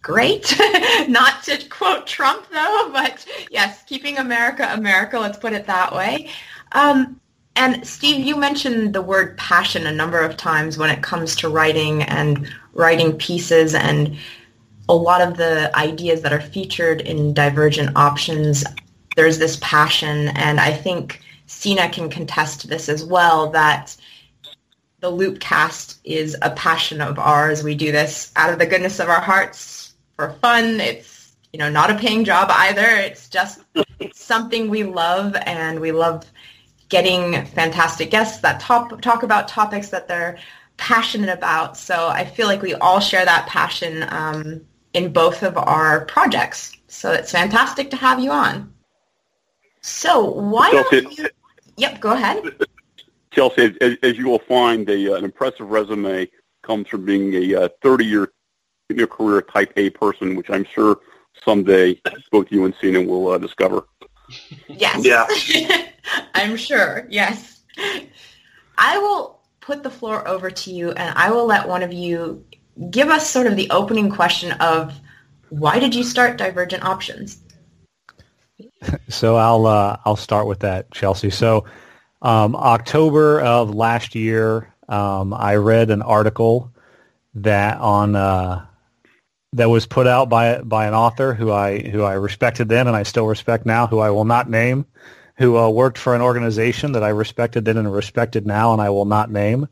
great. 0.00 0.56
Not 1.08 1.42
to 1.44 1.58
quote 1.68 2.06
Trump, 2.06 2.46
though, 2.52 2.90
but 2.92 3.26
yes, 3.50 3.82
keeping 3.82 4.18
America 4.18 4.68
America, 4.72 5.18
let's 5.18 5.38
put 5.38 5.52
it 5.52 5.66
that 5.66 5.92
way. 5.92 6.30
Um, 6.72 7.20
and 7.56 7.84
Steve, 7.84 8.24
you 8.24 8.36
mentioned 8.36 8.94
the 8.94 9.02
word 9.02 9.36
passion 9.36 9.88
a 9.88 9.92
number 9.92 10.20
of 10.20 10.36
times 10.36 10.78
when 10.78 10.90
it 10.90 11.02
comes 11.02 11.34
to 11.36 11.48
writing 11.48 12.04
and 12.04 12.48
writing 12.74 13.18
pieces 13.18 13.74
and 13.74 14.16
a 14.88 14.94
lot 14.94 15.20
of 15.20 15.36
the 15.36 15.76
ideas 15.76 16.22
that 16.22 16.32
are 16.32 16.40
featured 16.40 17.00
in 17.02 17.34
Divergent 17.34 17.96
Options, 17.96 18.64
there's 19.16 19.38
this 19.38 19.58
passion, 19.60 20.28
and 20.28 20.58
I 20.58 20.72
think 20.72 21.20
Sina 21.46 21.88
can 21.88 22.08
contest 22.08 22.68
this 22.68 22.88
as 22.88 23.04
well, 23.04 23.50
that 23.50 23.96
the 25.00 25.10
Loopcast 25.10 25.98
is 26.04 26.36
a 26.42 26.50
passion 26.50 27.00
of 27.00 27.18
ours. 27.18 27.62
We 27.62 27.74
do 27.74 27.92
this 27.92 28.32
out 28.36 28.52
of 28.52 28.58
the 28.58 28.66
goodness 28.66 28.98
of 28.98 29.08
our 29.08 29.20
hearts 29.20 29.94
for 30.16 30.32
fun. 30.40 30.80
It's 30.80 31.36
you 31.52 31.58
know 31.58 31.70
not 31.70 31.90
a 31.90 31.94
paying 31.94 32.24
job 32.24 32.48
either. 32.50 32.86
It's 32.86 33.28
just 33.28 33.60
it's 34.00 34.22
something 34.22 34.68
we 34.68 34.84
love, 34.84 35.36
and 35.46 35.80
we 35.80 35.92
love 35.92 36.24
getting 36.88 37.44
fantastic 37.46 38.10
guests 38.10 38.40
that 38.40 38.60
talk 38.60 39.00
talk 39.00 39.22
about 39.22 39.48
topics 39.48 39.88
that 39.90 40.08
they're 40.08 40.38
passionate 40.76 41.30
about. 41.30 41.76
So 41.76 42.08
I 42.08 42.24
feel 42.24 42.46
like 42.46 42.62
we 42.62 42.74
all 42.74 43.00
share 43.00 43.24
that 43.24 43.46
passion. 43.46 44.04
Um, 44.08 44.62
in 44.94 45.12
both 45.12 45.42
of 45.42 45.56
our 45.56 46.04
projects. 46.06 46.76
So 46.88 47.12
it's 47.12 47.32
fantastic 47.32 47.90
to 47.90 47.96
have 47.96 48.20
you 48.20 48.30
on. 48.30 48.72
So 49.80 50.24
why 50.24 50.70
Chelsea, 50.70 51.00
don't 51.02 51.18
you... 51.18 51.28
Yep, 51.76 52.00
go 52.00 52.12
ahead. 52.12 52.42
Chelsea, 53.30 53.76
as, 53.80 53.96
as 54.02 54.16
you 54.16 54.26
will 54.26 54.40
find, 54.40 54.88
a, 54.88 55.14
an 55.14 55.24
impressive 55.24 55.68
resume 55.68 56.28
comes 56.62 56.88
from 56.88 57.04
being 57.04 57.34
a 57.34 57.68
30-year 57.82 58.32
uh, 59.02 59.06
career 59.06 59.42
type 59.42 59.72
A 59.76 59.90
person, 59.90 60.34
which 60.34 60.50
I'm 60.50 60.64
sure 60.64 60.98
someday 61.44 62.00
both 62.32 62.50
you 62.50 62.64
and 62.64 62.74
Sina 62.80 63.02
will 63.02 63.28
uh, 63.28 63.38
discover. 63.38 63.86
Yes. 64.68 65.04
Yeah. 65.04 65.86
I'm 66.34 66.56
sure. 66.56 67.06
Yes. 67.08 67.62
I 68.76 68.98
will 68.98 69.40
put 69.60 69.82
the 69.82 69.90
floor 69.90 70.26
over 70.26 70.50
to 70.50 70.70
you, 70.72 70.90
and 70.92 71.16
I 71.16 71.30
will 71.30 71.46
let 71.46 71.68
one 71.68 71.82
of 71.82 71.92
you 71.92 72.44
give 72.90 73.08
us 73.08 73.28
sort 73.28 73.46
of 73.46 73.56
the 73.56 73.70
opening 73.70 74.10
question 74.10 74.52
of 74.52 74.94
why 75.50 75.78
did 75.78 75.94
you 75.94 76.04
start 76.04 76.38
Divergent 76.38 76.84
Options? 76.84 77.38
So 79.08 79.36
I'll 79.36 79.66
uh, 79.66 79.96
I'll 80.04 80.16
start 80.16 80.46
with 80.46 80.60
that, 80.60 80.90
Chelsea. 80.92 81.30
So 81.30 81.64
um, 82.22 82.54
October 82.54 83.40
of 83.40 83.74
last 83.74 84.14
year, 84.14 84.72
um, 84.88 85.34
I 85.34 85.56
read 85.56 85.90
an 85.90 86.02
article 86.02 86.72
that 87.34 87.78
on 87.78 88.14
uh, 88.14 88.64
that 89.54 89.70
was 89.70 89.86
put 89.86 90.06
out 90.06 90.28
by 90.28 90.60
by 90.62 90.86
an 90.86 90.94
author 90.94 91.34
who 91.34 91.52
I 91.52 91.80
who 91.80 92.02
I 92.02 92.14
respected 92.14 92.68
then 92.68 92.86
and 92.86 92.96
I 92.96 93.02
still 93.02 93.26
respect 93.26 93.66
now, 93.66 93.86
who 93.86 93.98
I 93.98 94.10
will 94.10 94.24
not 94.24 94.50
name, 94.50 94.86
who 95.36 95.56
uh, 95.56 95.68
worked 95.68 95.98
for 95.98 96.14
an 96.14 96.20
organization 96.20 96.92
that 96.92 97.02
I 97.02 97.08
respected 97.08 97.64
then 97.64 97.76
and 97.76 97.92
respected 97.92 98.46
now, 98.46 98.72
and 98.72 98.82
I 98.82 98.90
will 98.90 99.06
not 99.06 99.30
name. 99.30 99.68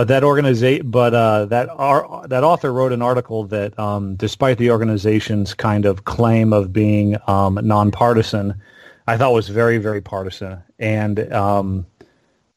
But 0.00 0.08
that 0.08 0.24
organization, 0.24 0.90
but 0.90 1.12
uh, 1.12 1.44
that 1.44 1.68
ar- 1.68 2.26
that 2.28 2.42
author 2.42 2.72
wrote 2.72 2.90
an 2.92 3.02
article 3.02 3.44
that, 3.48 3.78
um, 3.78 4.16
despite 4.16 4.56
the 4.56 4.70
organization's 4.70 5.52
kind 5.52 5.84
of 5.84 6.06
claim 6.06 6.54
of 6.54 6.72
being 6.72 7.18
um, 7.26 7.60
nonpartisan, 7.62 8.54
I 9.06 9.18
thought 9.18 9.34
was 9.34 9.50
very, 9.50 9.76
very 9.76 10.00
partisan, 10.00 10.62
and 10.78 11.30
um, 11.34 11.86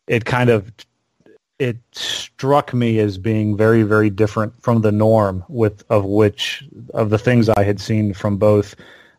it 0.07 0.23
kind 0.23 0.50
of 0.50 0.71
it 1.59 1.75
struck 1.91 2.73
me 2.73 3.00
as 3.00 3.17
being 3.17 3.57
very, 3.57 3.83
very 3.83 4.09
different 4.09 4.53
from 4.63 4.79
the 4.79 4.93
norm 4.93 5.43
with 5.50 5.83
of 5.89 6.05
which 6.05 6.63
of 6.93 7.09
the 7.09 7.19
things 7.19 7.50
I 7.50 7.63
had 7.63 7.81
seen 7.81 8.13
from 8.13 8.38
both 8.38 8.73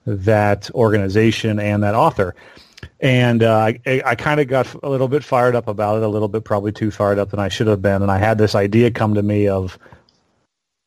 that 0.06 0.70
organization 0.70 1.60
and 1.60 1.82
that 1.82 1.94
author. 1.94 2.34
And 3.00 3.42
uh, 3.42 3.72
I, 3.86 4.02
I 4.04 4.14
kind 4.14 4.40
of 4.40 4.48
got 4.48 4.72
a 4.82 4.88
little 4.88 5.08
bit 5.08 5.24
fired 5.24 5.54
up 5.54 5.68
about 5.68 5.96
it, 5.96 6.02
a 6.02 6.08
little 6.08 6.28
bit 6.28 6.44
probably 6.44 6.72
too 6.72 6.90
fired 6.90 7.18
up 7.18 7.30
than 7.30 7.40
I 7.40 7.48
should 7.48 7.66
have 7.66 7.82
been. 7.82 8.02
And 8.02 8.10
I 8.10 8.18
had 8.18 8.38
this 8.38 8.54
idea 8.54 8.90
come 8.90 9.14
to 9.14 9.22
me 9.22 9.48
of, 9.48 9.78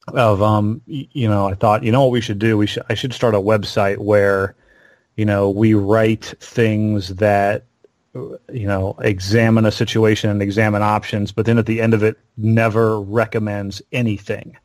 of 0.09 0.41
um, 0.41 0.81
you 0.85 1.27
know, 1.27 1.47
I 1.47 1.53
thought, 1.53 1.83
you 1.83 1.91
know 1.91 2.03
what 2.03 2.11
we 2.11 2.21
should 2.21 2.39
do? 2.39 2.57
We 2.57 2.67
should 2.67 2.83
I 2.89 2.93
should 2.93 3.13
start 3.13 3.35
a 3.35 3.39
website 3.39 3.97
where, 3.97 4.55
you 5.15 5.25
know, 5.25 5.49
we 5.49 5.73
write 5.73 6.33
things 6.39 7.15
that 7.15 7.65
you 8.51 8.67
know, 8.67 8.95
examine 9.01 9.65
a 9.65 9.71
situation 9.71 10.29
and 10.29 10.41
examine 10.41 10.81
options, 10.81 11.31
but 11.31 11.45
then 11.45 11.57
at 11.57 11.65
the 11.65 11.81
end 11.81 11.93
of 11.93 12.03
it, 12.03 12.17
never 12.37 12.99
recommends 12.99 13.81
anything. 13.91 14.57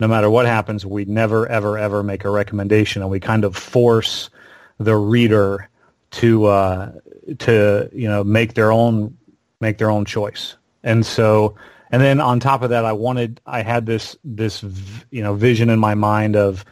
No 0.00 0.08
matter 0.08 0.28
what 0.28 0.46
happens, 0.46 0.84
we 0.84 1.04
never, 1.04 1.46
ever, 1.46 1.78
ever 1.78 2.02
make 2.02 2.24
a 2.24 2.30
recommendation, 2.30 3.02
and 3.02 3.10
we 3.10 3.20
kind 3.20 3.44
of 3.44 3.56
force 3.56 4.30
the 4.78 4.96
reader 4.96 5.68
to 6.12 6.46
uh, 6.46 6.92
to 7.40 7.90
you 7.92 8.08
know 8.08 8.24
make 8.24 8.54
their 8.54 8.72
own 8.72 9.16
make 9.60 9.78
their 9.78 9.90
own 9.90 10.04
choice. 10.04 10.56
And 10.82 11.04
so, 11.06 11.56
and 11.90 12.02
then 12.02 12.20
on 12.20 12.40
top 12.40 12.62
of 12.62 12.70
that, 12.70 12.84
I 12.84 12.92
wanted 12.92 13.40
I 13.46 13.62
had 13.62 13.86
this 13.86 14.16
this 14.24 14.62
you 15.10 15.22
know 15.22 15.34
vision 15.34 15.70
in 15.70 15.78
my 15.78 15.94
mind 15.94 16.36
of 16.36 16.64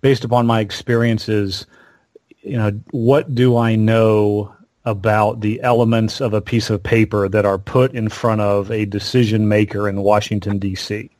based 0.00 0.24
upon 0.24 0.46
my 0.46 0.60
experiences, 0.60 1.66
you 2.42 2.58
know, 2.58 2.70
what 2.90 3.34
do 3.34 3.56
I 3.56 3.74
know 3.74 4.54
about 4.84 5.40
the 5.40 5.62
elements 5.62 6.20
of 6.20 6.34
a 6.34 6.42
piece 6.42 6.68
of 6.68 6.82
paper 6.82 7.26
that 7.26 7.46
are 7.46 7.58
put 7.58 7.94
in 7.94 8.10
front 8.10 8.42
of 8.42 8.70
a 8.70 8.84
decision 8.84 9.48
maker 9.48 9.88
in 9.88 10.02
Washington, 10.02 10.58
D.C. 10.58 11.10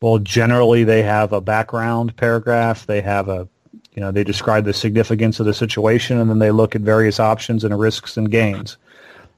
Well, 0.00 0.18
generally 0.18 0.84
they 0.84 1.02
have 1.02 1.32
a 1.32 1.40
background 1.40 2.16
paragraph. 2.16 2.86
They 2.86 3.00
have 3.00 3.28
a, 3.28 3.48
you 3.94 4.00
know, 4.00 4.10
they 4.10 4.24
describe 4.24 4.64
the 4.64 4.72
significance 4.72 5.40
of 5.40 5.46
the 5.46 5.54
situation 5.54 6.18
and 6.18 6.28
then 6.28 6.38
they 6.38 6.50
look 6.50 6.74
at 6.74 6.82
various 6.82 7.20
options 7.20 7.64
and 7.64 7.78
risks 7.78 8.16
and 8.16 8.30
gains. 8.30 8.76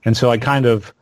And 0.05 0.17
so 0.17 0.31
I 0.31 0.39
kind 0.39 0.67
of, 0.67 0.93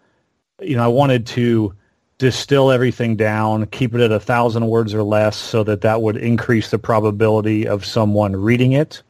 you 0.60 0.76
know, 0.76 0.84
I 0.84 0.88
wanted 0.88 1.26
to 1.28 1.74
distill 2.18 2.70
everything 2.70 3.16
down, 3.16 3.66
keep 3.66 3.94
it 3.94 4.00
at 4.00 4.12
a 4.12 4.20
thousand 4.20 4.66
words 4.66 4.94
or 4.94 5.02
less 5.02 5.36
so 5.36 5.62
that 5.64 5.82
that 5.82 6.02
would 6.02 6.16
increase 6.16 6.70
the 6.70 6.78
probability 6.78 7.66
of 7.66 7.84
someone 7.84 8.34
reading 8.34 8.72
it 8.72 9.02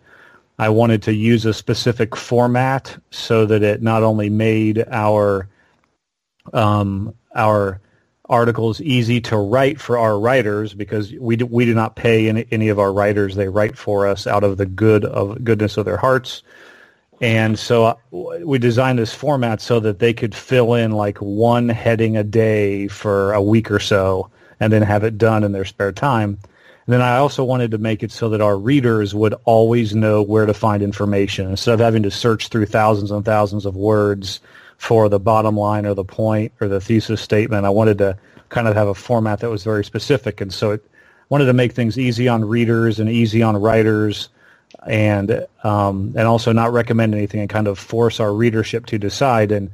I 0.59 0.69
wanted 0.69 1.03
to 1.05 1.15
use 1.15 1.45
a 1.47 1.55
specific 1.55 2.15
format 2.15 2.97
so 3.11 3.45
that 3.47 3.63
it 3.63 3.83
not 3.83 4.03
only 4.03 4.31
made 4.31 4.85
our 4.89 5.49
um, 6.53 7.15
our 7.35 7.81
articles 8.29 8.81
easy 8.81 9.21
to 9.21 9.37
write 9.37 9.81
for 9.81 9.99
our 9.99 10.19
writers 10.19 10.75
because 10.75 11.13
we 11.15 11.37
do, 11.37 11.47
we 11.47 11.65
do 11.65 11.75
not 11.75 11.97
pay 11.97 12.29
any, 12.29 12.47
any 12.51 12.69
of 12.69 12.79
our 12.79 12.93
writers; 12.93 13.35
they 13.37 13.49
write 13.49 13.77
for 13.77 14.07
us 14.07 14.27
out 14.27 14.45
of 14.45 14.57
the 14.57 14.67
good 14.67 15.05
of 15.05 15.43
goodness 15.45 15.77
of 15.77 15.85
their 15.85 15.97
hearts. 15.97 16.43
And 17.21 17.59
so 17.59 17.85
uh, 17.85 17.95
we 18.11 18.59
designed 18.59 18.99
this 18.99 19.15
format 19.15 19.61
so 19.61 19.81
that 19.81 19.99
they 19.99 20.13
could 20.13 20.35
fill 20.35 20.75
in 20.75 20.93
like 20.93 21.19
one 21.19 21.69
heading 21.69 22.17
a 22.17 22.25
day 22.25 22.89
for 22.89 23.33
a 23.33 23.43
week 23.43 23.71
or 23.71 23.79
so, 23.79 24.31
and 24.61 24.73
then 24.73 24.83
have 24.83 25.05
it 25.05 25.19
done 25.19 25.45
in 25.45 25.53
their 25.53 25.65
spare 25.65 25.93
time. 25.93 26.39
And 26.87 26.93
then 26.93 27.01
I 27.01 27.17
also 27.17 27.45
wanted 27.45 27.71
to 27.71 27.79
make 27.79 28.03
it 28.03 28.13
so 28.13 28.29
that 28.29 28.43
our 28.43 28.59
readers 28.59 29.15
would 29.15 29.35
always 29.45 29.95
know 29.95 30.21
where 30.21 30.45
to 30.45 30.53
find 30.53 30.83
information 30.83 31.49
instead 31.49 31.75
of 31.75 31.81
having 31.81 32.03
to 32.03 32.11
search 32.11 32.49
through 32.49 32.67
thousands 32.67 33.11
and 33.11 33.25
thousands 33.25 33.65
of 33.65 33.75
words 33.75 34.41
for 34.79 35.09
the 35.09 35.21
bottom 35.21 35.57
line 35.57 35.87
or 35.87 35.95
the 35.95 36.05
point 36.05 36.53
or 36.61 36.69
the 36.69 36.81
thesis 36.81 37.21
statement. 37.21 37.65
I 37.65 37.71
wanted 37.71 37.99
to 37.99 38.19
kind 38.49 38.69
of 38.69 38.75
have 38.75 38.89
a 38.89 38.95
format 38.95 39.41
that 39.41 39.51
was 39.51 39.65
very 39.65 39.85
specific. 39.85 40.41
And 40.41 40.53
so 40.53 40.73
it 40.73 40.85
wanted 41.29 41.47
to 41.47 41.53
make 41.53 41.73
things 41.73 41.99
easy 41.99 42.29
on 42.29 42.45
readers 42.45 43.01
and 43.01 43.09
easy 43.09 43.43
on 43.43 43.57
writers 43.57 44.29
and 44.87 45.47
um, 45.63 46.13
and 46.17 46.27
also 46.27 46.53
not 46.53 46.73
recommend 46.73 47.15
anything 47.15 47.41
and 47.41 47.49
kind 47.49 47.69
of 47.69 47.79
force 47.79 48.21
our 48.21 48.33
readership 48.33 48.87
to 48.87 48.99
decide. 48.99 49.53
And 49.53 49.71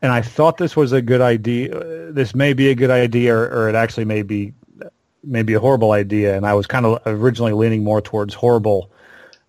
and 0.00 0.12
I 0.12 0.22
thought 0.22 0.58
this 0.58 0.76
was 0.76 0.92
a 0.92 1.02
good 1.02 1.20
idea. 1.20 2.12
This 2.12 2.34
may 2.34 2.52
be 2.52 2.70
a 2.70 2.74
good 2.74 2.90
idea, 2.90 3.34
or, 3.34 3.44
or 3.44 3.68
it 3.68 3.74
actually 3.74 4.04
may 4.04 4.22
be 4.22 4.52
maybe 5.24 5.54
a 5.54 5.60
horrible 5.60 5.92
idea, 5.92 6.36
and 6.36 6.46
I 6.46 6.54
was 6.54 6.66
kind 6.66 6.86
of 6.86 7.00
originally 7.06 7.52
leaning 7.52 7.84
more 7.84 8.00
towards 8.00 8.34
horrible 8.34 8.90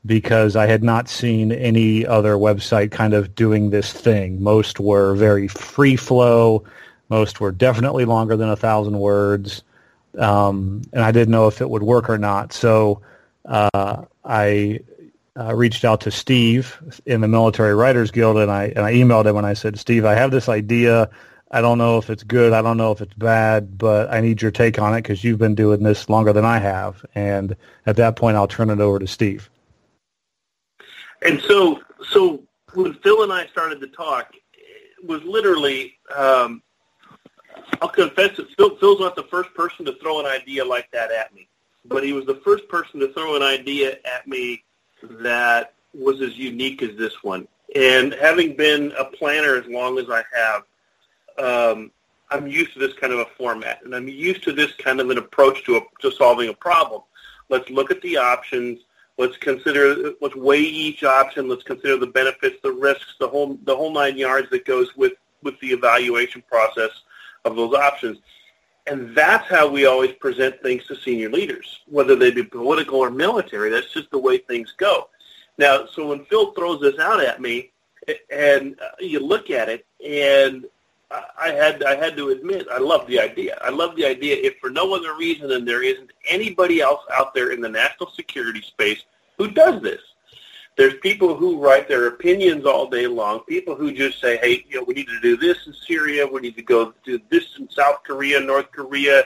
because 0.05 0.55
I 0.55 0.67
had 0.67 0.83
not 0.83 1.07
seen 1.07 1.51
any 1.51 2.05
other 2.05 2.35
website 2.35 2.91
kind 2.91 3.13
of 3.13 3.35
doing 3.35 3.69
this 3.69 3.93
thing. 3.93 4.41
Most 4.41 4.79
were 4.79 5.15
very 5.15 5.47
free 5.47 5.95
flow. 5.95 6.63
Most 7.09 7.39
were 7.39 7.51
definitely 7.51 8.05
longer 8.05 8.35
than 8.35 8.49
a 8.49 8.55
thousand 8.55 8.99
words, 8.99 9.63
um, 10.17 10.81
and 10.93 11.03
I 11.03 11.11
didn't 11.11 11.31
know 11.31 11.47
if 11.47 11.61
it 11.61 11.69
would 11.69 11.83
work 11.83 12.09
or 12.09 12.17
not. 12.17 12.53
So 12.53 13.01
uh, 13.45 14.05
I 14.25 14.79
uh, 15.39 15.55
reached 15.55 15.85
out 15.85 16.01
to 16.01 16.11
Steve 16.11 16.77
in 17.05 17.21
the 17.21 17.27
Military 17.27 17.75
Writers 17.75 18.11
Guild, 18.11 18.37
and 18.37 18.51
I 18.51 18.65
and 18.75 18.79
I 18.79 18.93
emailed 18.93 19.25
him 19.25 19.37
and 19.37 19.45
I 19.45 19.53
said, 19.53 19.79
Steve, 19.79 20.05
I 20.05 20.15
have 20.15 20.31
this 20.31 20.49
idea. 20.49 21.09
I 21.51 21.61
don't 21.61 21.77
know 21.77 21.99
if 21.99 22.09
it's 22.09 22.23
good. 22.23 22.51
I 22.51 22.63
don't 22.63 22.77
know 22.77 22.91
if 22.91 22.99
it's 22.99 23.13
bad, 23.13 23.77
but 23.77 24.11
I 24.11 24.21
need 24.21 24.41
your 24.41 24.49
take 24.49 24.79
on 24.79 24.93
it 24.95 25.03
because 25.03 25.23
you've 25.23 25.37
been 25.37 25.53
doing 25.53 25.83
this 25.83 26.09
longer 26.09 26.33
than 26.33 26.45
I 26.45 26.57
have. 26.57 27.05
And 27.13 27.55
at 27.85 27.95
that 27.97 28.15
point, 28.15 28.37
I'll 28.37 28.47
turn 28.47 28.71
it 28.71 28.79
over 28.79 28.97
to 28.97 29.05
Steve. 29.05 29.51
And 31.25 31.41
so, 31.41 31.81
so 32.09 32.43
when 32.73 32.93
Phil 32.95 33.23
and 33.23 33.31
I 33.31 33.47
started 33.47 33.79
to 33.81 33.87
talk, 33.87 34.33
it 34.53 35.05
was 35.05 35.21
literally, 35.23 35.95
um, 36.15 36.61
I'll 37.81 37.89
confess 37.89 38.37
it, 38.39 38.47
Phil, 38.57 38.75
Phil's 38.77 38.99
not 38.99 39.15
the 39.15 39.23
first 39.23 39.53
person 39.53 39.85
to 39.85 39.93
throw 40.01 40.19
an 40.19 40.25
idea 40.25 40.65
like 40.65 40.91
that 40.91 41.11
at 41.11 41.33
me, 41.33 41.47
but 41.85 42.03
he 42.03 42.13
was 42.13 42.25
the 42.25 42.41
first 42.43 42.67
person 42.67 42.99
to 42.99 43.13
throw 43.13 43.35
an 43.35 43.41
idea 43.41 43.97
at 44.05 44.27
me 44.27 44.63
that 45.03 45.73
was 45.93 46.21
as 46.21 46.37
unique 46.37 46.81
as 46.81 46.97
this 46.97 47.23
one. 47.23 47.47
And 47.75 48.13
having 48.13 48.55
been 48.55 48.91
a 48.99 49.05
planner 49.05 49.55
as 49.55 49.65
long 49.67 49.97
as 49.97 50.05
I 50.09 50.23
have, 50.35 50.63
um, 51.39 51.91
I'm 52.29 52.47
used 52.47 52.73
to 52.73 52.79
this 52.79 52.93
kind 52.93 53.13
of 53.13 53.19
a 53.19 53.25
format, 53.37 53.83
and 53.83 53.95
I'm 53.95 54.07
used 54.07 54.43
to 54.43 54.53
this 54.53 54.73
kind 54.73 54.99
of 54.99 55.09
an 55.09 55.17
approach 55.17 55.63
to 55.65 55.77
a, 55.77 55.81
to 56.01 56.11
solving 56.11 56.49
a 56.49 56.53
problem. 56.53 57.01
Let's 57.49 57.69
look 57.69 57.91
at 57.91 58.01
the 58.01 58.17
options. 58.17 58.79
Let's 59.17 59.37
consider. 59.37 60.13
Let's 60.21 60.35
weigh 60.35 60.61
each 60.61 61.03
option. 61.03 61.47
Let's 61.47 61.63
consider 61.63 61.97
the 61.97 62.07
benefits, 62.07 62.57
the 62.63 62.71
risks, 62.71 63.15
the 63.19 63.27
whole 63.27 63.57
the 63.63 63.75
whole 63.75 63.91
nine 63.91 64.17
yards 64.17 64.49
that 64.49 64.65
goes 64.65 64.95
with 64.95 65.13
with 65.43 65.59
the 65.59 65.67
evaluation 65.67 66.41
process 66.49 66.89
of 67.45 67.55
those 67.55 67.73
options. 67.73 68.19
And 68.87 69.15
that's 69.15 69.47
how 69.47 69.69
we 69.69 69.85
always 69.85 70.11
present 70.13 70.61
things 70.61 70.85
to 70.87 70.95
senior 70.95 71.29
leaders, 71.29 71.81
whether 71.87 72.15
they 72.15 72.31
be 72.31 72.43
political 72.43 72.99
or 72.99 73.09
military. 73.09 73.69
That's 73.69 73.93
just 73.93 74.11
the 74.11 74.17
way 74.17 74.39
things 74.39 74.73
go. 74.77 75.09
Now, 75.57 75.85
so 75.85 76.07
when 76.07 76.25
Phil 76.25 76.51
throws 76.53 76.81
this 76.81 76.99
out 76.99 77.23
at 77.23 77.39
me, 77.39 77.71
and 78.29 78.77
uh, 78.81 78.89
you 78.99 79.19
look 79.19 79.49
at 79.49 79.69
it, 79.69 79.85
and 80.05 80.65
I 81.13 81.49
had 81.49 81.83
I 81.83 81.95
had 81.95 82.17
to 82.17 82.29
admit 82.29 82.67
I 82.71 82.79
love 82.79 83.05
the 83.07 83.19
idea. 83.19 83.57
I 83.61 83.69
love 83.69 83.95
the 83.95 84.05
idea 84.05 84.35
if 84.35 84.57
for 84.59 84.69
no 84.69 84.95
other 84.95 85.15
reason 85.15 85.47
than 85.47 85.65
there 85.65 85.83
isn't 85.83 86.11
anybody 86.27 86.81
else 86.81 87.01
out 87.13 87.33
there 87.33 87.51
in 87.51 87.61
the 87.61 87.69
national 87.69 88.09
security 88.11 88.61
space 88.61 89.03
who 89.37 89.49
does 89.51 89.81
this. 89.81 90.01
There's 90.75 90.95
people 91.01 91.35
who 91.35 91.59
write 91.59 91.87
their 91.87 92.07
opinions 92.07 92.65
all 92.65 92.89
day 92.89 93.05
long. 93.05 93.41
People 93.41 93.75
who 93.75 93.91
just 93.91 94.19
say, 94.19 94.37
"Hey, 94.37 94.65
you 94.67 94.77
know, 94.77 94.83
we 94.83 94.95
need 94.95 95.07
to 95.07 95.19
do 95.19 95.37
this 95.37 95.57
in 95.67 95.73
Syria. 95.87 96.25
We 96.25 96.41
need 96.41 96.55
to 96.55 96.63
go 96.63 96.93
do 97.03 97.19
this 97.29 97.45
in 97.59 97.69
South 97.69 98.03
Korea, 98.03 98.39
North 98.39 98.71
Korea, 98.71 99.25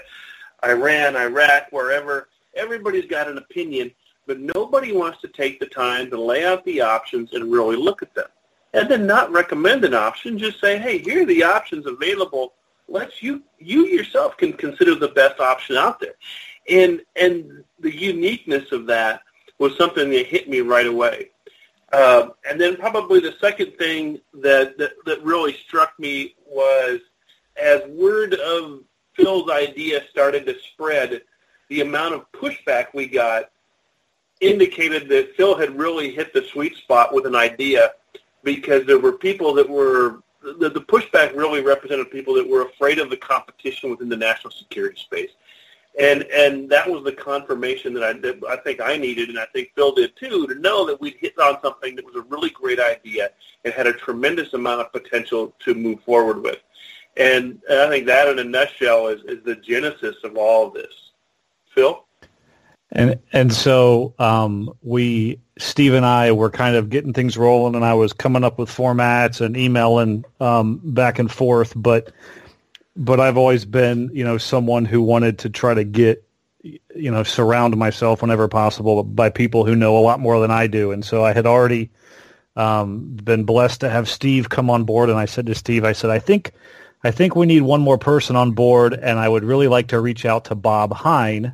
Iran, 0.66 1.16
Iraq, 1.16 1.68
wherever." 1.72 2.28
Everybody's 2.56 3.06
got 3.06 3.30
an 3.30 3.38
opinion, 3.38 3.92
but 4.26 4.40
nobody 4.40 4.92
wants 4.92 5.22
to 5.22 5.30
take 5.30 5.60
the 5.60 5.68
time 5.68 6.10
to 6.10 6.20
lay 6.20 6.44
out 6.44 6.66
the 6.66 6.82
options 6.82 7.34
and 7.34 7.52
really 7.52 7.78
look 7.78 8.02
at 8.02 8.14
them 8.14 8.28
and 8.78 8.90
then 8.90 9.08
not 9.08 9.32
recommend 9.32 9.84
an 9.84 9.94
option. 9.94 10.38
Just 10.38 10.62
say, 10.62 10.78
hey, 10.78 11.00
here 11.00 11.24
are 11.24 11.26
the 11.26 11.44
options 11.44 11.86
available. 11.86 12.54
Let's 12.88 13.22
you 13.22 13.44
you 13.60 13.88
yourself 13.88 14.38
can 14.38 14.54
consider 14.54 14.96
the 14.96 15.10
best 15.10 15.40
option 15.40 15.76
out 15.76 16.00
there, 16.00 16.16
and 16.70 17.02
and 17.16 17.64
the 17.80 17.94
uniqueness 17.94 18.72
of 18.72 18.86
that 18.88 19.22
was 19.60 19.76
something 19.78 20.10
that 20.12 20.28
hit 20.28 20.48
me 20.48 20.62
right 20.62 20.88
away. 20.88 21.32
Uh, 21.92 22.30
and 22.50 22.60
then 22.60 22.76
probably 22.76 23.20
the 23.20 23.36
second 23.40 23.72
thing 23.78 24.20
that, 24.34 24.78
that 24.78 24.92
that 25.06 25.24
really 25.24 25.58
struck 25.68 25.98
me 26.00 26.36
was 26.46 27.00
as 27.62 27.82
word 27.90 28.36
of 28.36 28.82
Phil's 29.14 29.50
idea 29.50 30.02
started 30.10 30.46
to 30.46 30.56
spread, 30.74 31.22
the 31.70 31.82
amount 31.82 32.14
of 32.14 32.32
pushback 32.32 32.88
we 32.94 33.08
got 33.08 33.50
indicated 34.40 35.10
that 35.10 35.36
Phil 35.36 35.58
had 35.58 35.78
really 35.78 36.12
hit 36.12 36.34
the 36.34 36.46
sweet 36.52 36.76
spot 36.78 37.14
with 37.14 37.26
an 37.26 37.36
idea 37.36 37.92
because 38.56 38.86
there 38.86 38.98
were 38.98 39.12
people 39.12 39.54
that 39.54 39.70
were 39.70 40.24
the, 40.42 40.70
the 40.70 40.80
pushback 40.82 41.36
really 41.36 41.62
represented 41.62 42.10
people 42.10 42.34
that 42.36 42.48
were 42.48 42.62
afraid 42.62 42.98
of 42.98 43.10
the 43.10 43.18
competition 43.18 43.90
within 43.90 44.08
the 44.08 44.16
national 44.16 44.52
security 44.52 45.00
space. 45.00 45.32
And 46.00 46.24
and 46.24 46.70
that 46.70 46.90
was 46.90 47.04
the 47.04 47.12
confirmation 47.12 47.94
that 47.96 48.04
I 48.04 48.14
that 48.14 48.40
I 48.48 48.56
think 48.58 48.80
I 48.80 48.96
needed, 48.96 49.28
and 49.30 49.38
I 49.38 49.48
think 49.48 49.72
Phil 49.76 49.94
did 49.94 50.16
too, 50.16 50.48
to 50.48 50.56
know 50.60 50.86
that 50.86 51.02
we'd 51.02 51.18
hit 51.20 51.38
on 51.40 51.60
something 51.62 51.96
that 51.98 52.06
was 52.06 52.16
a 52.16 52.22
really 52.22 52.52
great 52.52 52.80
idea 52.80 53.32
and 53.66 53.74
had 53.74 53.88
a 53.88 53.94
tremendous 53.94 54.54
amount 54.54 54.80
of 54.80 54.94
potential 54.94 55.54
to 55.66 55.74
move 55.74 56.02
forward 56.04 56.42
with. 56.42 56.60
And, 57.18 57.60
and 57.68 57.80
I 57.82 57.90
think 57.90 58.06
that, 58.06 58.30
in 58.30 58.40
a 58.40 58.44
nutshell, 58.44 59.08
is, 59.08 59.24
is 59.24 59.44
the 59.44 59.56
genesis 59.56 60.16
of 60.24 60.38
all 60.38 60.68
of 60.68 60.74
this. 60.74 60.94
Phil. 61.74 62.06
And 62.92 63.20
and 63.34 63.52
so 63.52 64.14
um, 64.18 64.74
we, 64.82 65.40
Steve 65.58 65.94
and 65.94 66.06
I, 66.06 66.32
were 66.32 66.50
kind 66.50 66.76
of 66.76 66.90
getting 66.90 67.14
things 67.14 67.38
rolling, 67.38 67.76
and 67.76 67.84
I 67.84 67.94
was 67.94 68.14
coming 68.14 68.44
up 68.44 68.58
with 68.58 68.70
formats 68.70 69.42
and 69.42 69.58
emailing 69.58 70.24
um, 70.40 70.80
back 70.84 71.20
and 71.20 71.30
forth. 71.30 71.74
But 71.76 72.14
but 72.96 73.20
I've 73.20 73.38
always 73.38 73.66
been, 73.66 74.10
you 74.14 74.24
know, 74.24 74.38
someone 74.38 74.86
who 74.86 75.02
wanted 75.02 75.38
to 75.40 75.50
try 75.50 75.74
to 75.74 75.84
get, 75.84 76.24
you 76.64 77.12
know, 77.12 77.24
surround 77.24 77.78
myself 77.78 78.22
whenever 78.22 78.48
possible 78.48 79.04
by 79.04 79.30
people 79.30 79.66
who 79.66 79.76
know 79.76 79.98
a 79.98 80.02
lot 80.02 80.20
more 80.20 80.40
than 80.40 80.50
I 80.50 80.68
do. 80.68 80.92
And 80.92 81.06
so 81.06 81.24
I 81.24 81.34
had 81.34 81.46
already 81.46 81.92
um, 82.56 83.16
been 83.24 83.44
blessed 83.44 83.82
to 83.82 83.90
have 83.90 84.10
Steve 84.10 84.50
come 84.50 84.70
on 84.70 84.84
board. 84.84 85.10
And 85.10 85.20
I 85.20 85.26
said 85.26 85.46
to 85.46 85.56
Steve, 85.56 85.86
I 85.86 85.92
said, 85.92 86.10
I 86.10 86.20
think, 86.20 86.54
I 87.04 87.12
think 87.12 87.36
we 87.36 87.46
need 87.46 87.62
one 87.62 87.82
more 87.82 88.00
person 88.00 88.36
on 88.36 88.52
board, 88.54 88.94
and 88.94 89.20
I 89.20 89.30
would 89.30 89.44
really 89.44 89.68
like 89.68 89.90
to 89.90 90.00
reach 90.00 90.26
out 90.26 90.46
to 90.46 90.56
Bob 90.56 90.94
Hein. 90.94 91.54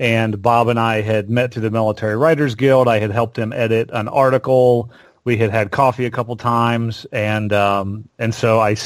And 0.00 0.42
Bob 0.42 0.68
and 0.68 0.78
I 0.78 1.02
had 1.02 1.30
met 1.30 1.52
through 1.52 1.62
the 1.62 1.70
Military 1.70 2.16
Writers 2.16 2.54
Guild. 2.54 2.88
I 2.88 2.98
had 2.98 3.10
helped 3.10 3.38
him 3.38 3.52
edit 3.52 3.90
an 3.92 4.08
article 4.08 4.90
we 5.24 5.38
had 5.38 5.50
had 5.50 5.70
coffee 5.70 6.04
a 6.04 6.10
couple 6.10 6.36
times, 6.36 7.06
and 7.10 7.52
um, 7.52 8.08
and 8.18 8.34
so 8.34 8.60
I 8.60 8.76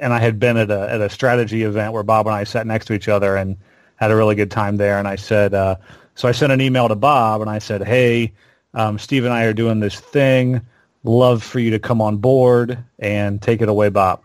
and 0.00 0.12
I 0.12 0.18
had 0.18 0.38
been 0.38 0.56
at 0.56 0.70
a 0.70 0.90
at 0.90 1.00
a 1.00 1.10
strategy 1.10 1.62
event 1.62 1.92
where 1.92 2.02
Bob 2.02 2.26
and 2.26 2.34
I 2.34 2.44
sat 2.44 2.66
next 2.66 2.86
to 2.86 2.94
each 2.94 3.08
other 3.08 3.36
and 3.36 3.58
had 3.96 4.10
a 4.10 4.16
really 4.16 4.34
good 4.34 4.50
time 4.50 4.78
there. 4.78 4.98
And 4.98 5.06
I 5.06 5.16
said, 5.16 5.52
uh, 5.52 5.76
so 6.14 6.28
I 6.28 6.32
sent 6.32 6.50
an 6.50 6.60
email 6.60 6.88
to 6.88 6.94
Bob 6.94 7.40
and 7.42 7.50
I 7.50 7.58
said, 7.58 7.86
hey, 7.86 8.32
um, 8.74 8.98
Steve 8.98 9.24
and 9.24 9.34
I 9.34 9.44
are 9.44 9.52
doing 9.52 9.80
this 9.80 10.00
thing. 10.00 10.62
Love 11.04 11.42
for 11.42 11.60
you 11.60 11.70
to 11.70 11.78
come 11.78 12.00
on 12.00 12.16
board 12.16 12.82
and 12.98 13.40
take 13.40 13.60
it 13.60 13.68
away, 13.68 13.90
Bob. 13.90 14.24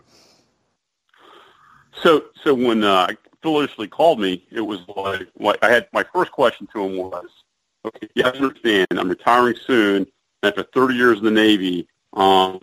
So 2.02 2.24
so 2.42 2.54
when 2.54 2.82
uh, 2.82 3.08
Initially 3.44 3.88
called 3.88 4.20
me, 4.20 4.44
it 4.50 4.60
was 4.60 4.80
like 5.38 5.62
I 5.62 5.70
had 5.70 5.88
my 5.92 6.04
first 6.12 6.32
question 6.32 6.68
to 6.72 6.84
him 6.84 6.96
was, 6.96 7.28
okay, 7.84 8.08
you 8.14 8.24
have 8.24 8.34
to 8.34 8.42
understand 8.44 8.86
I'm 8.90 9.08
retiring 9.08 9.56
soon 9.66 10.06
after 10.42 10.62
30 10.62 10.94
years 10.94 11.18
in 11.18 11.24
the 11.24 11.30
Navy, 11.30 11.88
um, 12.14 12.60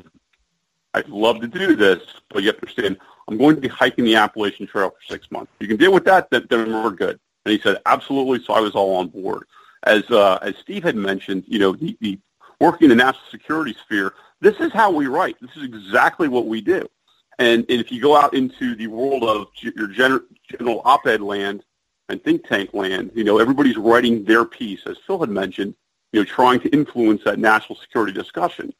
I'd 0.93 1.09
love 1.09 1.41
to 1.41 1.47
do 1.47 1.75
this, 1.75 2.01
but 2.29 2.41
you 2.41 2.47
have 2.47 2.57
to 2.57 2.63
understand, 2.63 2.97
I'm 3.27 3.37
going 3.37 3.55
to 3.55 3.61
be 3.61 3.67
hiking 3.67 4.05
the 4.05 4.15
Appalachian 4.15 4.67
Trail 4.67 4.91
for 4.91 5.13
six 5.13 5.29
months. 5.31 5.51
You 5.59 5.67
can 5.67 5.77
deal 5.77 5.91
with 5.91 6.05
that, 6.05 6.29
then, 6.29 6.47
then 6.49 6.71
we're 6.71 6.91
good. 6.91 7.19
And 7.45 7.51
he 7.51 7.59
said, 7.59 7.81
absolutely. 7.85 8.43
So 8.43 8.53
I 8.53 8.59
was 8.59 8.75
all 8.75 8.95
on 8.95 9.07
board. 9.09 9.45
As 9.83 10.09
uh, 10.09 10.39
as 10.41 10.55
Steve 10.57 10.83
had 10.83 10.95
mentioned, 10.95 11.43
you 11.47 11.59
know, 11.59 11.73
the, 11.73 11.95
the 12.01 12.17
working 12.59 12.89
in 12.89 12.97
the 12.97 13.03
national 13.03 13.29
security 13.29 13.75
sphere, 13.85 14.13
this 14.39 14.55
is 14.59 14.71
how 14.73 14.89
we 14.89 15.05
write. 15.05 15.35
This 15.41 15.55
is 15.55 15.63
exactly 15.63 16.27
what 16.27 16.47
we 16.47 16.59
do. 16.59 16.87
And, 17.39 17.65
and 17.69 17.81
if 17.81 17.91
you 17.91 18.01
go 18.01 18.15
out 18.15 18.33
into 18.33 18.75
the 18.75 18.87
world 18.87 19.23
of 19.23 19.47
your 19.61 19.87
general, 19.87 20.21
general 20.49 20.81
op-ed 20.85 21.21
land 21.21 21.63
and 22.09 22.23
think 22.23 22.47
tank 22.47 22.73
land, 22.73 23.11
you 23.13 23.23
know, 23.23 23.39
everybody's 23.39 23.77
writing 23.77 24.23
their 24.23 24.45
piece. 24.45 24.81
As 24.85 24.97
Phil 25.05 25.19
had 25.19 25.29
mentioned, 25.29 25.75
you 26.13 26.21
know, 26.21 26.25
trying 26.25 26.59
to 26.61 26.69
influence 26.69 27.23
that 27.25 27.39
national 27.39 27.77
security 27.77 28.13
discussion. 28.13 28.73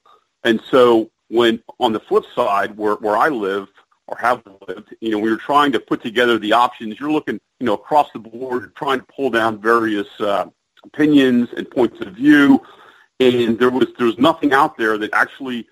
And 0.43 0.61
so 0.69 1.11
when 1.29 1.61
on 1.79 1.91
the 1.91 1.99
flip 1.99 2.23
side, 2.35 2.77
where, 2.77 2.95
where 2.95 3.17
I 3.17 3.29
live 3.29 3.67
or 4.07 4.17
have 4.17 4.43
lived, 4.67 4.95
you 5.01 5.09
know, 5.09 5.17
we 5.17 5.31
were 5.31 5.37
trying 5.37 5.71
to 5.71 5.79
put 5.79 6.01
together 6.01 6.37
the 6.37 6.53
options. 6.53 6.99
You're 6.99 7.11
looking, 7.11 7.39
you 7.59 7.65
know, 7.65 7.73
across 7.73 8.11
the 8.13 8.19
board, 8.19 8.75
trying 8.75 8.99
to 8.99 9.05
pull 9.05 9.31
down 9.31 9.59
various 9.59 10.07
uh, 10.19 10.45
opinions 10.83 11.49
and 11.57 11.69
points 11.69 11.99
of 12.01 12.13
view, 12.13 12.61
and 13.19 13.57
there 13.57 13.71
was 13.71 13.87
there 13.97 14.05
was 14.05 14.19
nothing 14.19 14.53
out 14.53 14.77
there 14.77 14.99
that 14.99 15.11
actually, 15.13 15.67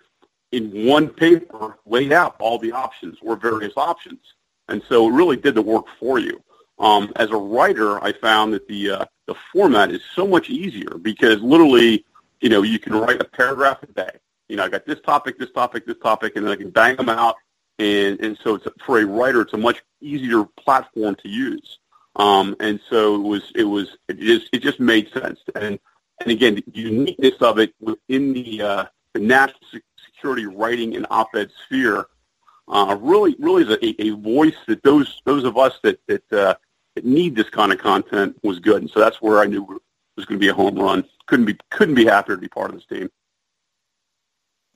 in 0.53 0.85
one 0.87 1.09
paper, 1.09 1.77
laid 1.85 2.13
out 2.13 2.35
all 2.39 2.59
the 2.59 2.71
options 2.71 3.17
or 3.21 3.35
various 3.35 3.73
options. 3.75 4.19
And 4.69 4.81
so 4.87 5.09
it 5.09 5.11
really 5.11 5.35
did 5.35 5.55
the 5.55 5.61
work 5.61 5.85
for 5.99 6.19
you. 6.19 6.41
Um, 6.79 7.11
as 7.15 7.29
a 7.31 7.37
writer, 7.37 8.03
I 8.03 8.13
found 8.13 8.53
that 8.53 8.67
the 8.67 8.91
uh, 8.91 9.05
the 9.27 9.35
format 9.51 9.91
is 9.91 10.01
so 10.15 10.27
much 10.27 10.49
easier 10.49 10.97
because 11.01 11.41
literally, 11.41 12.05
you 12.41 12.49
know, 12.49 12.61
you 12.61 12.79
can 12.79 12.93
write 12.93 13.21
a 13.21 13.25
paragraph 13.25 13.83
a 13.83 13.87
day. 13.87 14.17
You 14.47 14.57
know, 14.57 14.63
I 14.63 14.69
got 14.69 14.85
this 14.85 14.99
topic, 15.01 15.39
this 15.39 15.51
topic, 15.51 15.85
this 15.85 15.97
topic, 16.01 16.35
and 16.35 16.45
then 16.45 16.53
I 16.53 16.55
can 16.55 16.69
bang 16.69 16.95
them 16.95 17.09
out. 17.09 17.35
And 17.79 18.19
and 18.19 18.37
so 18.43 18.55
it's, 18.55 18.67
for 18.85 18.99
a 18.99 19.05
writer, 19.05 19.41
it's 19.41 19.53
a 19.53 19.57
much 19.57 19.83
easier 20.01 20.45
platform 20.57 21.15
to 21.15 21.29
use. 21.29 21.79
Um, 22.15 22.55
and 22.59 22.79
so 22.89 23.15
it 23.15 23.23
was 23.23 23.51
it 23.55 23.63
was 23.63 23.97
it 24.07 24.19
just 24.19 24.49
it 24.51 24.61
just 24.61 24.79
made 24.79 25.11
sense. 25.11 25.39
And 25.55 25.79
and 26.21 26.31
again, 26.31 26.55
the 26.55 26.63
uniqueness 26.73 27.41
of 27.41 27.59
it 27.59 27.73
within 27.79 28.33
the 28.33 28.61
uh, 28.61 28.85
the 29.13 29.19
national 29.19 29.59
security 30.23 30.45
writing 30.45 30.95
and 30.95 31.05
op-ed 31.09 31.49
sphere 31.65 32.05
uh, 32.69 32.97
really 33.01 33.35
really 33.39 33.63
is 33.63 33.69
a, 33.69 34.01
a 34.01 34.11
voice 34.11 34.55
that 34.67 34.81
those 34.83 35.21
those 35.25 35.43
of 35.43 35.57
us 35.57 35.77
that 35.83 35.99
that 36.07 36.31
uh, 36.31 36.55
that 36.95 37.03
need 37.03 37.35
this 37.35 37.49
kind 37.49 37.73
of 37.73 37.77
content 37.77 38.37
was 38.41 38.59
good. 38.59 38.81
And 38.81 38.89
so 38.89 39.01
that's 39.01 39.21
where 39.21 39.39
I 39.39 39.45
knew 39.45 39.63
it 39.63 39.81
was 40.15 40.25
going 40.25 40.39
to 40.39 40.43
be 40.43 40.47
a 40.47 40.53
home 40.53 40.75
run. 40.75 41.03
Couldn't 41.25 41.45
be 41.45 41.57
couldn't 41.71 41.95
be 41.95 42.05
happier 42.05 42.35
to 42.35 42.41
be 42.41 42.47
part 42.47 42.69
of 42.69 42.77
this 42.77 42.85
team. 42.85 43.09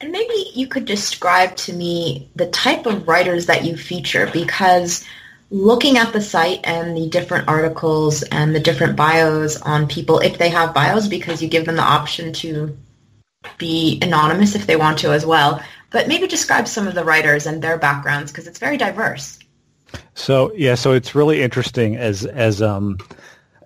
And 0.01 0.12
maybe 0.12 0.51
you 0.53 0.67
could 0.67 0.86
describe 0.86 1.55
to 1.57 1.73
me 1.73 2.29
the 2.36 2.47
type 2.47 2.86
of 2.86 3.07
writers 3.07 3.45
that 3.45 3.63
you 3.63 3.77
feature 3.77 4.29
because 4.31 5.05
looking 5.49 5.97
at 5.97 6.12
the 6.12 6.21
site 6.21 6.60
and 6.65 6.95
the 6.95 7.07
different 7.07 7.47
articles 7.47 8.21
and 8.23 8.53
the 8.53 8.60
different 8.60 8.97
bios 8.97 9.60
on 9.62 9.88
people, 9.88 10.19
if 10.19 10.38
they 10.38 10.49
have 10.49 10.73
bios, 10.73 11.07
because 11.07 11.41
you 11.41 11.47
give 11.47 11.65
them 11.65 11.77
the 11.77 11.81
option 11.81 12.33
to 12.33 12.77
be 13.57 13.99
anonymous 14.01 14.55
if 14.55 14.67
they 14.67 14.75
want 14.75 14.99
to 14.99 15.12
as 15.12 15.25
well. 15.25 15.62
But 15.89 16.07
maybe 16.07 16.27
describe 16.27 16.67
some 16.67 16.88
of 16.88 16.95
the 16.95 17.03
writers 17.03 17.45
and 17.45 17.62
their 17.62 17.77
backgrounds 17.77 18.31
because 18.31 18.47
it's 18.47 18.60
very 18.60 18.77
diverse. 18.77 19.39
So 20.15 20.51
yeah, 20.53 20.75
so 20.75 20.91
it's 20.91 21.15
really 21.15 21.41
interesting 21.41 21.95
as 21.95 22.25
as 22.25 22.62
um 22.62 22.97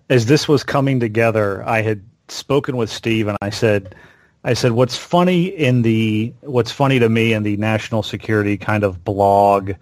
as 0.10 0.26
this 0.26 0.48
was 0.48 0.64
coming 0.64 1.00
together, 1.00 1.64
I 1.66 1.82
had 1.82 2.04
spoken 2.28 2.78
with 2.78 2.90
Steve 2.90 3.28
and 3.28 3.38
I 3.42 3.50
said 3.50 3.96
I 4.44 4.54
said 4.54 4.72
what's 4.72 4.98
funny 4.98 5.46
in 5.46 5.82
the 5.82 6.34
what's 6.42 6.72
funny 6.72 7.00
to 7.00 7.10
me 7.10 7.34
in 7.34 7.44
the 7.44 7.58
national 7.58 8.04
security 8.04 8.58
kind 8.58 8.84
of 8.84 9.04
blog 9.04 9.74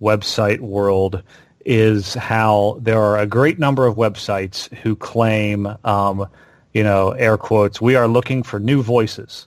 website 0.00 0.60
world 0.60 1.22
is 1.64 2.14
how 2.14 2.78
there 2.80 3.00
are 3.00 3.18
a 3.18 3.26
great 3.26 3.58
number 3.58 3.86
of 3.86 3.96
websites 3.96 4.72
who 4.78 4.96
claim 4.96 5.68
um, 5.84 6.26
you 6.72 6.82
know 6.82 7.10
air 7.12 7.36
quotes 7.36 7.80
we 7.80 7.94
are 7.96 8.08
looking 8.08 8.42
for 8.42 8.58
new 8.58 8.82
voices 8.82 9.46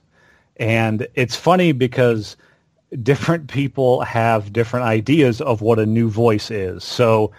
and 0.58 1.08
it's 1.16 1.36
funny 1.36 1.72
because 1.72 2.38
different 3.02 3.48
people 3.48 4.02
have 4.02 4.54
different 4.54 4.86
ideas 4.86 5.42
of 5.42 5.62
what 5.62 5.80
a 5.80 5.86
new 5.86 6.10
voice 6.10 6.52
is. 6.52 6.84
So 6.84 7.32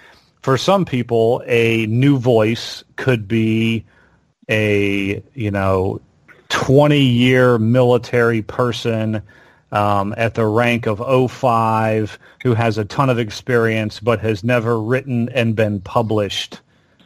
for 0.43 0.59
some 0.59 0.85
people, 0.85 1.43
a 1.47 1.87
new 1.87 2.19
voice 2.19 2.83
could 2.97 3.29
be 3.29 3.85
a, 4.49 5.23
you 5.35 5.51
know, 5.51 6.01
20 6.49 7.01
year 7.01 7.59
military 7.59 8.43
person 8.43 9.23
um, 9.73 10.15
at 10.17 10.35
the 10.35 10.47
rank 10.47 10.87
of 10.87 11.31
05 11.31 12.19
who 12.43 12.55
has 12.55 12.79
a 12.79 12.85
ton 12.85 13.11
of 13.11 13.19
experience 13.19 13.99
but 13.99 14.21
has 14.21 14.45
never 14.45 14.81
written 14.81 15.29
and 15.31 15.57
been 15.57 15.81
published 15.81 16.61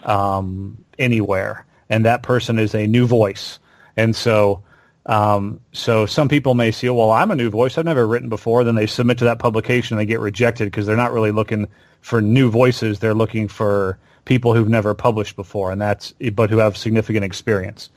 um, 0.04 0.76
anywhere. 0.98 1.64
And 1.90 2.04
that 2.04 2.22
person 2.22 2.58
is 2.58 2.74
a 2.74 2.86
new 2.86 3.06
voice. 3.06 3.58
And 3.96 4.14
so 4.14 4.62
um, 5.08 5.60
so 5.72 6.04
some 6.04 6.28
people 6.28 6.54
may 6.54 6.70
see, 6.70 6.88
well, 6.90 7.10
I'm 7.10 7.30
a 7.30 7.36
new 7.36 7.48
voice. 7.48 7.78
I've 7.78 7.86
never 7.86 8.06
written 8.06 8.28
before. 8.28 8.62
Then 8.62 8.74
they 8.74 8.86
submit 8.86 9.16
to 9.18 9.24
that 9.24 9.38
publication 9.38 9.94
and 9.94 10.00
they 10.00 10.06
get 10.06 10.20
rejected 10.20 10.66
because 10.66 10.86
they're 10.86 10.96
not 10.96 11.12
really 11.12 11.30
looking 11.30 11.66
for 12.02 12.20
new 12.20 12.50
voices. 12.50 12.98
They're 12.98 13.14
looking 13.14 13.48
for 13.48 13.98
people 14.26 14.54
who've 14.54 14.68
never 14.68 14.94
published 14.94 15.34
before, 15.34 15.72
and 15.72 15.80
that's 15.80 16.12
but 16.34 16.50
who 16.50 16.58
have 16.58 16.76
significant 16.76 17.24
experience. 17.24 17.88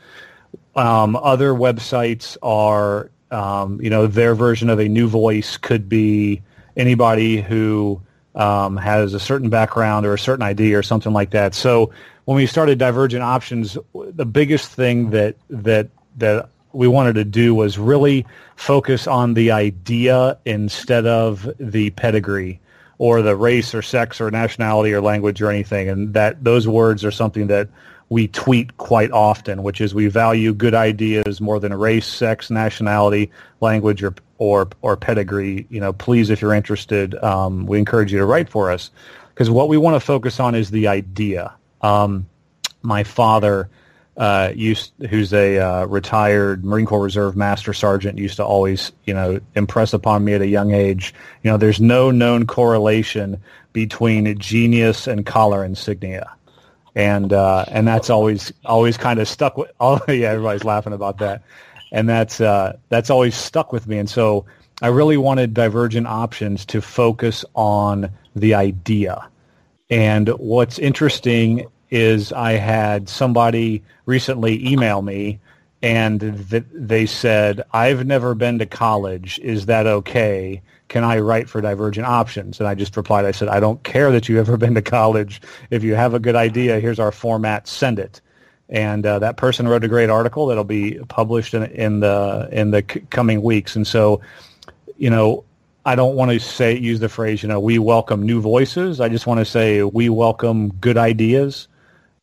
Um, 0.76 1.18
other 1.18 1.52
websites 1.52 2.38
are, 2.42 3.12
um, 3.30 3.82
you 3.82 3.90
know, 3.90 4.08
their 4.08 4.34
version 4.34 4.70
of 4.70 4.80
a 4.80 4.88
new 4.88 5.08
voice 5.10 5.58
could 5.58 5.90
be 5.90 6.42
anybody 6.78 7.42
who 7.42 8.02
um, 8.36 8.78
has 8.78 9.14
a 9.14 9.20
certain 9.20 9.50
background 9.50 10.06
or 10.06 10.14
a 10.14 10.20
certain 10.20 10.44
idea 10.44 10.80
or 10.80 10.84
something 10.84 11.12
like 11.12 11.32
that. 11.32 11.54
So 11.54 11.92
when 12.26 12.36
we 12.36 12.46
started 12.46 12.78
Divergent 12.78 13.24
Options, 13.24 13.78
the 13.94 14.26
biggest 14.26 14.72
thing 14.72 15.10
that 15.12 15.36
that 15.50 15.90
that 16.18 16.50
we 16.74 16.88
wanted 16.88 17.14
to 17.16 17.26
do 17.26 17.54
was 17.54 17.78
really 17.78 18.26
focus 18.56 19.08
on 19.08 19.34
the 19.34 19.52
idea 19.52 20.38
instead 20.46 21.06
of 21.06 21.50
the 21.60 21.90
pedigree 21.92 22.60
or 22.98 23.22
the 23.22 23.36
race 23.36 23.74
or 23.74 23.82
sex 23.82 24.22
or 24.22 24.30
nationality 24.32 24.94
or 24.94 25.02
language 25.02 25.42
or 25.42 25.50
anything. 25.50 25.90
And 25.90 26.14
that 26.14 26.44
those 26.44 26.68
words 26.68 27.04
are 27.04 27.12
something 27.12 27.48
that 27.48 27.68
we 28.10 28.28
tweet 28.28 28.78
quite 28.78 29.12
often, 29.12 29.64
which 29.64 29.82
is 29.82 29.96
we 29.96 30.08
value 30.08 30.54
good 30.54 30.76
ideas 30.76 31.40
more 31.40 31.60
than 31.60 31.74
race, 31.74 32.06
sex, 32.06 32.52
nationality, 32.52 33.32
language, 33.62 34.04
or 34.04 34.14
or 34.38 34.68
or 34.82 34.98
pedigree, 34.98 35.66
you 35.70 35.80
know, 35.80 35.94
please, 35.94 36.30
if 36.30 36.42
you're 36.42 36.54
interested, 36.54 37.16
um, 37.24 37.66
we 37.68 37.78
encourage 37.80 38.12
you 38.12 38.20
to 38.20 38.26
write 38.26 38.50
for 38.50 38.72
us 38.72 38.92
because 39.30 39.50
what 39.50 39.70
we 39.70 39.78
want 39.78 39.96
to 39.96 40.00
focus 40.00 40.40
on 40.40 40.56
is 40.56 40.72
the 40.72 40.88
idea. 40.88 41.54
Um, 41.82 42.28
my 42.82 43.04
father 43.04 43.70
uh, 44.18 44.52
used, 44.56 44.92
who's 45.10 45.34
a 45.34 45.58
uh, 45.58 45.86
retired 45.86 46.66
Marine 46.66 46.86
Corps 46.86 47.02
Reserve 47.02 47.36
Master 47.36 47.74
Sergeant, 47.74 48.18
used 48.18 48.38
to 48.38 48.46
always, 48.46 48.92
you 49.06 49.14
know, 49.14 49.40
impress 49.56 49.94
upon 49.94 50.24
me 50.24 50.34
at 50.34 50.42
a 50.42 50.48
young 50.48 50.72
age. 50.72 51.14
You 51.44 51.52
know, 51.52 51.58
there's 51.58 51.80
no 51.80 52.12
known 52.12 52.46
correlation 52.46 53.42
between 53.74 54.38
genius 54.38 55.08
and 55.08 55.26
collar 55.26 55.64
insignia, 55.64 56.32
and 56.94 57.32
uh, 57.32 57.66
and 57.70 57.88
that's 57.88 58.10
always 58.10 58.52
always 58.66 58.98
kind 58.98 59.20
of 59.20 59.28
stuck 59.28 59.58
with. 59.58 59.72
Oh 59.80 60.00
yeah, 60.08 60.30
everybody's 60.30 60.66
laughing 60.66 60.94
about 60.94 61.20
that, 61.20 61.44
and 61.92 62.08
that's 62.08 62.42
uh, 62.42 62.78
that's 62.90 63.10
always 63.10 63.36
stuck 63.36 63.72
with 63.72 63.88
me. 63.88 63.98
And 63.98 64.10
so 64.10 64.46
I 64.82 64.88
really 64.88 65.18
wanted 65.18 65.54
Divergent 65.54 66.08
Options 66.08 66.66
to 66.66 66.82
focus 66.82 67.46
on 67.56 68.12
the 68.36 68.56
idea. 68.56 69.28
And 69.92 70.30
what's 70.30 70.80
interesting 70.80 71.68
is 71.92 72.32
I 72.32 72.54
had 72.54 73.10
somebody 73.10 73.84
recently 74.06 74.66
email 74.66 75.02
me 75.02 75.40
and 75.84 76.48
th- 76.50 76.64
they 76.74 77.06
said, 77.06 77.62
I've 77.74 78.06
never 78.06 78.34
been 78.34 78.60
to 78.60 78.66
college. 78.66 79.40
Is 79.40 79.66
that 79.66 79.88
okay? 79.88 80.62
Can 80.88 81.04
I 81.04 81.20
write 81.20 81.50
for 81.50 81.60
Divergent 81.60 82.08
Options? 82.08 82.60
And 82.60 82.70
I 82.70 82.76
just 82.76 82.96
replied, 82.96 83.26
I 83.26 83.32
said, 83.32 83.50
I 83.50 83.60
don't 83.60 83.84
care 83.84 84.12
that 84.12 84.30
you've 84.30 84.48
ever 84.48 84.58
been 84.66 84.76
to 84.76 84.82
college. 84.82 85.42
If 85.72 85.84
you 85.84 85.96
have 85.96 86.14
a 86.14 86.20
good 86.20 86.36
idea, 86.36 86.80
here's 86.80 87.00
our 87.00 87.12
format, 87.12 87.68
send 87.68 88.00
it. 88.00 88.22
And 88.70 89.06
uh, 89.06 89.20
that 89.20 89.36
person 89.36 89.68
wrote 89.68 89.84
a 89.84 89.90
great 89.90 90.10
article 90.10 90.48
that'll 90.48 90.64
be 90.64 90.98
published 91.10 91.54
in, 91.54 91.64
in 91.64 92.00
the 92.00 92.48
in 92.54 92.72
the 92.72 92.86
c- 92.90 93.02
coming 93.10 93.42
weeks. 93.42 93.76
And 93.76 93.86
so, 93.86 94.22
you 94.98 95.10
know, 95.10 95.44
I 95.86 95.96
don't 95.96 96.16
want 96.16 96.32
to 96.32 96.40
say 96.40 96.78
use 96.78 97.00
the 97.00 97.10
phrase, 97.10 97.42
you 97.42 97.50
know, 97.50 97.60
we 97.60 97.80
welcome 97.80 98.24
new 98.24 98.40
voices. 98.40 99.02
I 99.02 99.10
just 99.10 99.26
want 99.26 99.40
to 99.40 99.46
say 99.46 99.82
we 99.82 100.10
welcome 100.10 100.70
good 100.74 100.98
ideas 100.98 101.68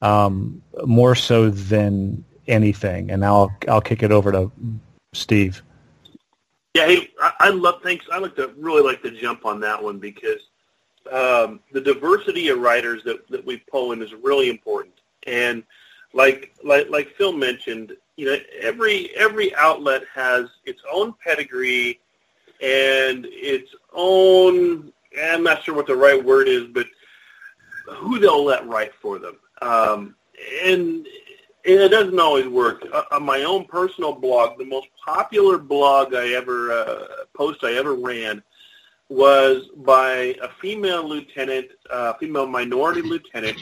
um, 0.00 0.62
more 0.84 1.14
so 1.14 1.50
than 1.50 2.24
anything. 2.46 3.10
And 3.10 3.20
now 3.20 3.34
I'll, 3.34 3.56
I'll 3.68 3.80
kick 3.80 4.02
it 4.02 4.12
over 4.12 4.30
to 4.30 4.52
Steve. 5.12 5.62
Yeah, 6.74 6.86
hey, 6.86 7.10
I, 7.20 7.32
I 7.40 7.48
love. 7.50 7.82
Thanks. 7.82 8.06
I 8.12 8.18
like 8.18 8.36
to 8.36 8.52
really 8.56 8.82
like 8.82 9.02
to 9.02 9.10
jump 9.10 9.44
on 9.44 9.58
that 9.60 9.82
one 9.82 9.98
because 9.98 10.40
um, 11.10 11.60
the 11.72 11.80
diversity 11.80 12.48
of 12.48 12.60
writers 12.60 13.02
that, 13.04 13.26
that 13.28 13.44
we 13.44 13.56
pull 13.56 13.90
in 13.92 14.02
is 14.02 14.14
really 14.14 14.50
important. 14.50 14.94
And 15.26 15.64
like 16.12 16.54
like 16.62 16.88
like 16.90 17.08
Phil 17.16 17.32
mentioned, 17.32 17.96
you 18.16 18.26
know, 18.26 18.36
every 18.60 19.10
every 19.16 19.54
outlet 19.56 20.02
has 20.14 20.48
its 20.64 20.80
own 20.90 21.14
pedigree 21.24 22.00
and 22.60 23.26
its 23.30 23.74
own. 23.92 24.92
I'm 25.20 25.42
not 25.42 25.64
sure 25.64 25.74
what 25.74 25.86
the 25.86 25.96
right 25.96 26.22
word 26.22 26.48
is, 26.48 26.64
but 26.66 26.86
who 27.96 28.18
they'll 28.18 28.44
let 28.44 28.66
write 28.66 28.92
for 29.00 29.18
them. 29.18 29.36
Um, 29.62 30.14
and, 30.64 31.06
and 31.64 31.80
it 31.80 31.88
doesn't 31.88 32.18
always 32.20 32.46
work. 32.46 32.86
Uh, 32.92 33.04
on 33.12 33.24
my 33.24 33.42
own 33.42 33.64
personal 33.64 34.12
blog, 34.12 34.58
the 34.58 34.64
most 34.64 34.88
popular 35.04 35.58
blog 35.58 36.14
I 36.14 36.28
ever 36.34 36.72
uh, 36.72 37.06
post 37.34 37.64
I 37.64 37.74
ever 37.74 37.94
ran 37.94 38.42
was 39.08 39.68
by 39.76 40.36
a 40.42 40.48
female 40.60 41.08
lieutenant, 41.08 41.68
uh, 41.90 42.12
female 42.14 42.46
minority 42.46 43.02
lieutenant, 43.02 43.58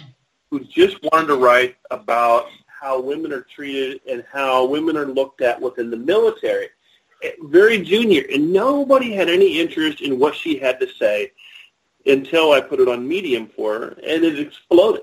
who 0.50 0.60
just 0.60 0.96
wanted 1.04 1.28
to 1.28 1.36
write 1.36 1.76
about 1.90 2.46
how 2.66 3.00
women 3.00 3.32
are 3.32 3.46
treated 3.54 4.00
and 4.08 4.24
how 4.30 4.64
women 4.64 4.96
are 4.96 5.06
looked 5.06 5.40
at 5.40 5.60
within 5.60 5.90
the 5.90 5.96
military. 5.96 6.68
Very 7.40 7.80
junior, 7.82 8.24
and 8.32 8.52
nobody 8.52 9.12
had 9.12 9.28
any 9.28 9.60
interest 9.60 10.00
in 10.00 10.18
what 10.18 10.34
she 10.34 10.58
had 10.58 10.78
to 10.80 10.88
say 10.94 11.32
until 12.04 12.52
I 12.52 12.60
put 12.60 12.80
it 12.80 12.88
on 12.88 13.08
Medium 13.08 13.48
for 13.48 13.74
her, 13.74 13.88
and 14.06 14.24
it 14.24 14.38
exploded 14.38 15.02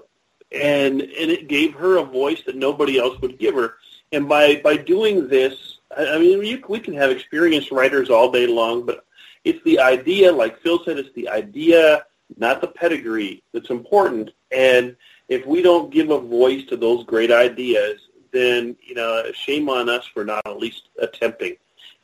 and 0.53 1.01
and 1.01 1.31
it 1.31 1.47
gave 1.47 1.73
her 1.73 1.97
a 1.97 2.03
voice 2.03 2.41
that 2.45 2.55
nobody 2.55 2.99
else 2.99 3.19
would 3.21 3.39
give 3.39 3.55
her. 3.55 3.75
And 4.11 4.29
by 4.29 4.57
by 4.57 4.77
doing 4.77 5.27
this, 5.27 5.79
I, 5.97 6.17
mean 6.19 6.43
you, 6.43 6.63
we 6.69 6.79
can 6.79 6.93
have 6.93 7.11
experienced 7.11 7.71
writers 7.71 8.09
all 8.09 8.31
day 8.31 8.47
long, 8.47 8.85
but 8.85 9.05
it's 9.43 9.63
the 9.63 9.79
idea, 9.79 10.31
like 10.31 10.61
Phil 10.61 10.83
said, 10.85 10.97
it's 10.97 11.13
the 11.13 11.27
idea, 11.27 12.05
not 12.37 12.61
the 12.61 12.67
pedigree, 12.67 13.43
that's 13.53 13.71
important. 13.71 14.31
And 14.51 14.95
if 15.27 15.45
we 15.45 15.61
don't 15.61 15.91
give 15.91 16.11
a 16.11 16.19
voice 16.19 16.65
to 16.67 16.77
those 16.77 17.03
great 17.05 17.31
ideas, 17.31 17.99
then 18.31 18.75
you 18.81 18.95
know, 18.95 19.23
shame 19.33 19.69
on 19.69 19.89
us 19.89 20.05
for 20.05 20.23
not 20.23 20.45
at 20.45 20.59
least 20.59 20.89
attempting. 20.99 21.55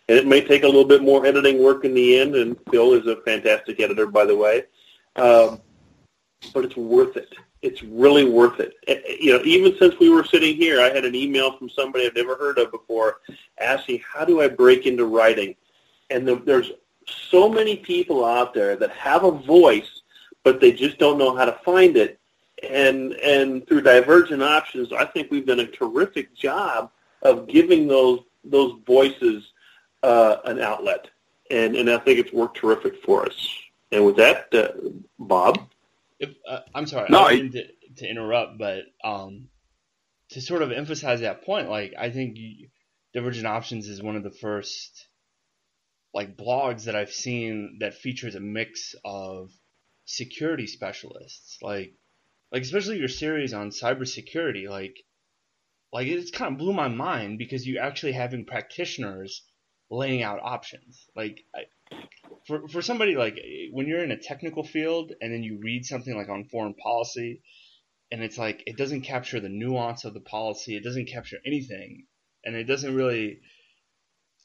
And 0.10 0.17
it 0.17 0.28
may 0.28 0.41
take 0.41 0.63
a 0.63 0.67
little 0.67 0.84
bit 0.84 1.02
more 1.02 1.26
editing 1.26 1.63
work 1.63 1.86
in 1.86 1.93
the 1.93 2.19
end. 2.19 2.36
And 2.36 2.58
Phil 2.69 2.93
is 2.93 3.08
a 3.08 3.22
fantastic 3.22 3.80
editor, 3.80 4.08
by 4.08 4.26
the 4.26 4.36
way. 4.36 4.63
Um, 5.15 5.62
but 6.54 6.65
it's 6.65 6.76
worth 6.76 7.15
it 7.15 7.34
it's 7.62 7.84
really 7.84 8.26
worth 8.26 8.60
it. 8.60 8.74
Eh, 8.88 9.02
eh, 9.06 9.15
you 9.19 9.34
know, 9.34 9.43
even 9.43 9.76
since 9.78 9.95
we 10.00 10.10
were 10.10 10.24
sitting 10.24 10.56
here, 10.56 10.82
I 10.82 10.89
had 10.89 11.06
an 11.06 11.15
email 11.15 11.58
from 11.58 11.69
somebody 11.69 12.06
I've 12.06 12.15
never 12.15 12.36
heard 12.36 12.58
of 12.58 12.72
before 12.72 13.17
asking, 13.60 14.02
how 14.08 14.26
do 14.26 14.41
I 14.41 14.48
break 14.48 14.86
into 14.86 15.06
writing? 15.06 15.56
And 16.10 16.28
the, 16.28 16.36
there's 16.36 16.72
so 17.30 17.50
many 17.50 17.76
people 17.76 18.24
out 18.24 18.54
there 18.54 18.76
that 18.78 18.91
have 18.91 19.24
a 19.24 19.32
voice, 19.32 20.02
but 20.43 20.62
they 20.62 20.72
just 20.72 20.98
don't 21.00 21.17
know 21.17 21.36
how 21.36 21.45
to 21.45 21.60
find 21.65 21.98
it. 21.98 22.19
And, 22.69 23.13
and 23.13 23.65
through 23.67 23.82
Divergent 23.82 24.43
Options, 24.43 24.91
I 24.93 25.06
think 25.06 25.30
we've 25.30 25.45
done 25.45 25.62
a 25.62 25.67
terrific 25.67 26.34
job 26.36 26.91
of 27.24 27.48
giving 27.48 27.88
those, 27.88 28.22
those 28.43 28.80
voices 28.86 29.52
uh, 30.03 30.38
an 30.45 30.59
outlet. 30.59 31.09
And, 31.51 31.75
and 31.75 31.89
I 31.89 31.97
think 31.97 32.19
it's 32.19 32.33
worked 32.33 32.57
terrific 32.57 33.03
for 33.03 33.25
us. 33.25 33.59
And 33.91 34.05
with 34.05 34.17
that, 34.17 34.53
uh, 34.53 34.69
Bob? 35.17 35.59
If 36.19 36.35
uh, 36.47 36.59
I'm 36.75 36.85
sorry, 36.85 37.09
no, 37.09 37.21
I 37.21 37.35
didn't 37.35 37.55
I... 37.55 37.62
to, 37.62 37.95
to, 37.97 38.09
interrupt, 38.09 38.57
but 38.57 38.83
um, 39.03 39.47
to 40.31 40.41
sort 40.41 40.62
of 40.62 40.71
emphasize 40.71 41.21
that 41.21 41.43
point, 41.43 41.69
like 41.69 41.93
I 41.97 42.12
think 42.12 42.38
you, 42.38 42.67
Divergent 43.13 43.47
Options 43.47 43.88
is 43.88 44.03
one 44.03 44.15
of 44.15 44.23
the 44.23 44.31
first 44.31 45.07
like 46.13 46.38
blogs 46.38 46.85
that 46.85 46.95
I've 46.95 47.13
seen 47.13 47.77
that 47.79 47.93
features 47.95 48.35
a 48.35 48.39
mix 48.39 48.95
of 49.05 49.51
security 50.05 50.67
specialists, 50.67 51.57
like 51.62 51.93
like 52.51 52.63
especially 52.63 52.97
your 52.97 53.07
series 53.07 53.53
on 53.53 53.69
cybersecurity, 53.69 54.69
like 54.69 54.97
like 55.91 56.07
it's 56.07 56.31
kind 56.31 56.53
of 56.53 56.59
blew 56.59 56.73
my 56.73 56.88
mind 56.88 57.38
because 57.38 57.65
you 57.65 57.79
actually 57.79 58.12
having 58.12 58.45
practitioners 58.45 59.43
laying 59.89 60.23
out 60.23 60.39
options. 60.41 61.08
Like 61.15 61.43
I, 61.56 61.65
for 62.47 62.67
for 62.67 62.82
somebody 62.82 63.15
like 63.15 63.38
when 63.71 63.88
you're 63.88 64.04
in 64.04 64.12
a 64.12 64.17
technical 64.17 64.63
field 64.63 65.13
and 65.21 65.34
then 65.34 65.43
you 65.43 65.60
read 65.62 65.86
something 65.86 66.15
like 66.15 66.30
on 66.30 66.45
foreign 66.45 66.73
policy 66.73 67.41
and 68.12 68.23
it's 68.23 68.38
like 68.38 68.63
it 68.65 68.78
doesn't 68.78 69.02
capture 69.02 69.39
the 69.39 69.49
nuance 69.49 70.06
of 70.06 70.13
the 70.13 70.19
policy 70.19 70.75
it 70.75 70.84
doesn't 70.84 71.08
capture 71.08 71.38
anything 71.45 72.06
and 72.43 72.56
it 72.56 72.63
doesn't 72.63 72.95
really 72.95 73.39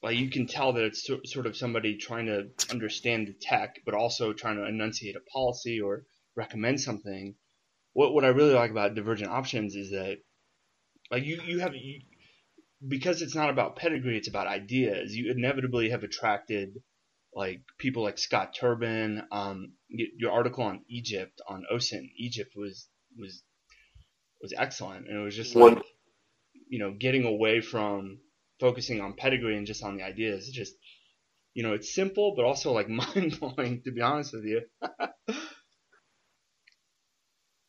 like 0.03 0.17
you 0.17 0.31
can 0.31 0.47
tell 0.47 0.73
that 0.73 0.85
it's 0.85 1.09
sort 1.25 1.47
of 1.47 1.57
somebody 1.57 1.97
trying 1.97 2.27
to 2.27 2.49
understand 2.71 3.27
the 3.27 3.35
tech 3.41 3.77
but 3.85 3.95
also 3.95 4.33
trying 4.33 4.57
to 4.57 4.67
enunciate 4.67 5.17
a 5.17 5.31
policy 5.33 5.81
or 5.81 6.05
recommend 6.37 6.81
something 6.81 7.35
what 7.93 8.13
what 8.13 8.25
I 8.25 8.29
really 8.29 8.55
like 8.55 8.71
about 8.71 8.95
divergent 8.95 9.31
options 9.31 9.77
is 9.77 9.91
that 9.91 10.19
like 11.11 11.25
you 11.25 11.41
you 11.47 11.61
have 11.61 11.75
you, 11.75 12.01
because 12.87 13.23
it's 13.23 13.35
not 13.35 13.51
about 13.51 13.77
pedigree 13.77 14.17
it's 14.17 14.29
about 14.29 14.47
ideas 14.47 15.15
you 15.15 15.31
inevitably 15.31 15.91
have 15.91 16.03
attracted 16.05 16.75
like 17.35 17.63
people 17.79 18.03
like 18.03 18.19
Scott 18.19 18.55
Turbin. 18.59 19.23
Um, 19.33 19.73
your 19.89 20.33
article 20.33 20.65
on 20.65 20.83
Egypt 20.89 21.41
on 21.49 21.65
OSINT 21.73 22.11
Egypt 22.17 22.53
was 22.57 22.89
was 23.19 23.43
was 24.41 24.55
excellent, 24.57 25.09
and 25.09 25.19
it 25.19 25.23
was 25.23 25.37
just 25.37 25.57
like 25.57 25.79
you 26.69 26.79
know 26.79 26.95
getting 26.99 27.25
away 27.25 27.61
from 27.61 28.19
focusing 28.61 29.01
on 29.01 29.15
pedigree 29.15 29.57
and 29.57 29.67
just 29.67 29.83
on 29.83 29.97
the 29.97 30.05
ideas. 30.05 30.49
It's 30.49 30.57
just 30.57 30.75
you 31.55 31.63
know 31.63 31.73
it's 31.73 31.95
simple, 31.95 32.35
but 32.37 32.45
also 32.45 32.73
like 32.73 32.89
mind 33.15 33.41
blowing 33.41 33.83
to 33.85 33.91
be 33.91 34.01
honest 34.01 34.33
with 34.33 34.45
you. 34.45 34.63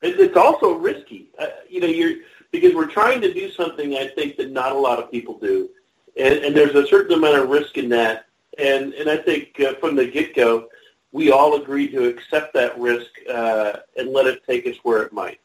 it's 0.01 0.37
also 0.37 0.73
risky, 0.73 1.31
uh, 1.39 1.47
you 1.69 1.81
know. 1.81 1.87
You're 1.87 2.17
because 2.51 2.73
we're 2.73 2.87
trying 2.87 3.21
to 3.21 3.33
do 3.33 3.51
something 3.51 3.95
I 3.95 4.07
think 4.07 4.37
that 4.37 4.51
not 4.51 4.71
a 4.71 4.77
lot 4.77 4.99
of 4.99 5.11
people 5.11 5.37
do, 5.39 5.69
and, 6.17 6.35
and 6.45 6.55
there's 6.55 6.75
a 6.75 6.87
certain 6.87 7.17
amount 7.17 7.37
of 7.37 7.49
risk 7.49 7.77
in 7.77 7.89
that. 7.89 8.25
And 8.57 8.93
and 8.93 9.09
I 9.09 9.17
think 9.17 9.59
uh, 9.59 9.75
from 9.75 9.95
the 9.95 10.07
get 10.07 10.35
go, 10.35 10.69
we 11.11 11.31
all 11.31 11.61
agreed 11.61 11.91
to 11.91 12.07
accept 12.07 12.53
that 12.53 12.77
risk 12.79 13.09
uh, 13.29 13.73
and 13.97 14.11
let 14.11 14.27
it 14.27 14.45
take 14.45 14.65
us 14.67 14.75
where 14.83 15.03
it 15.03 15.13
might. 15.13 15.39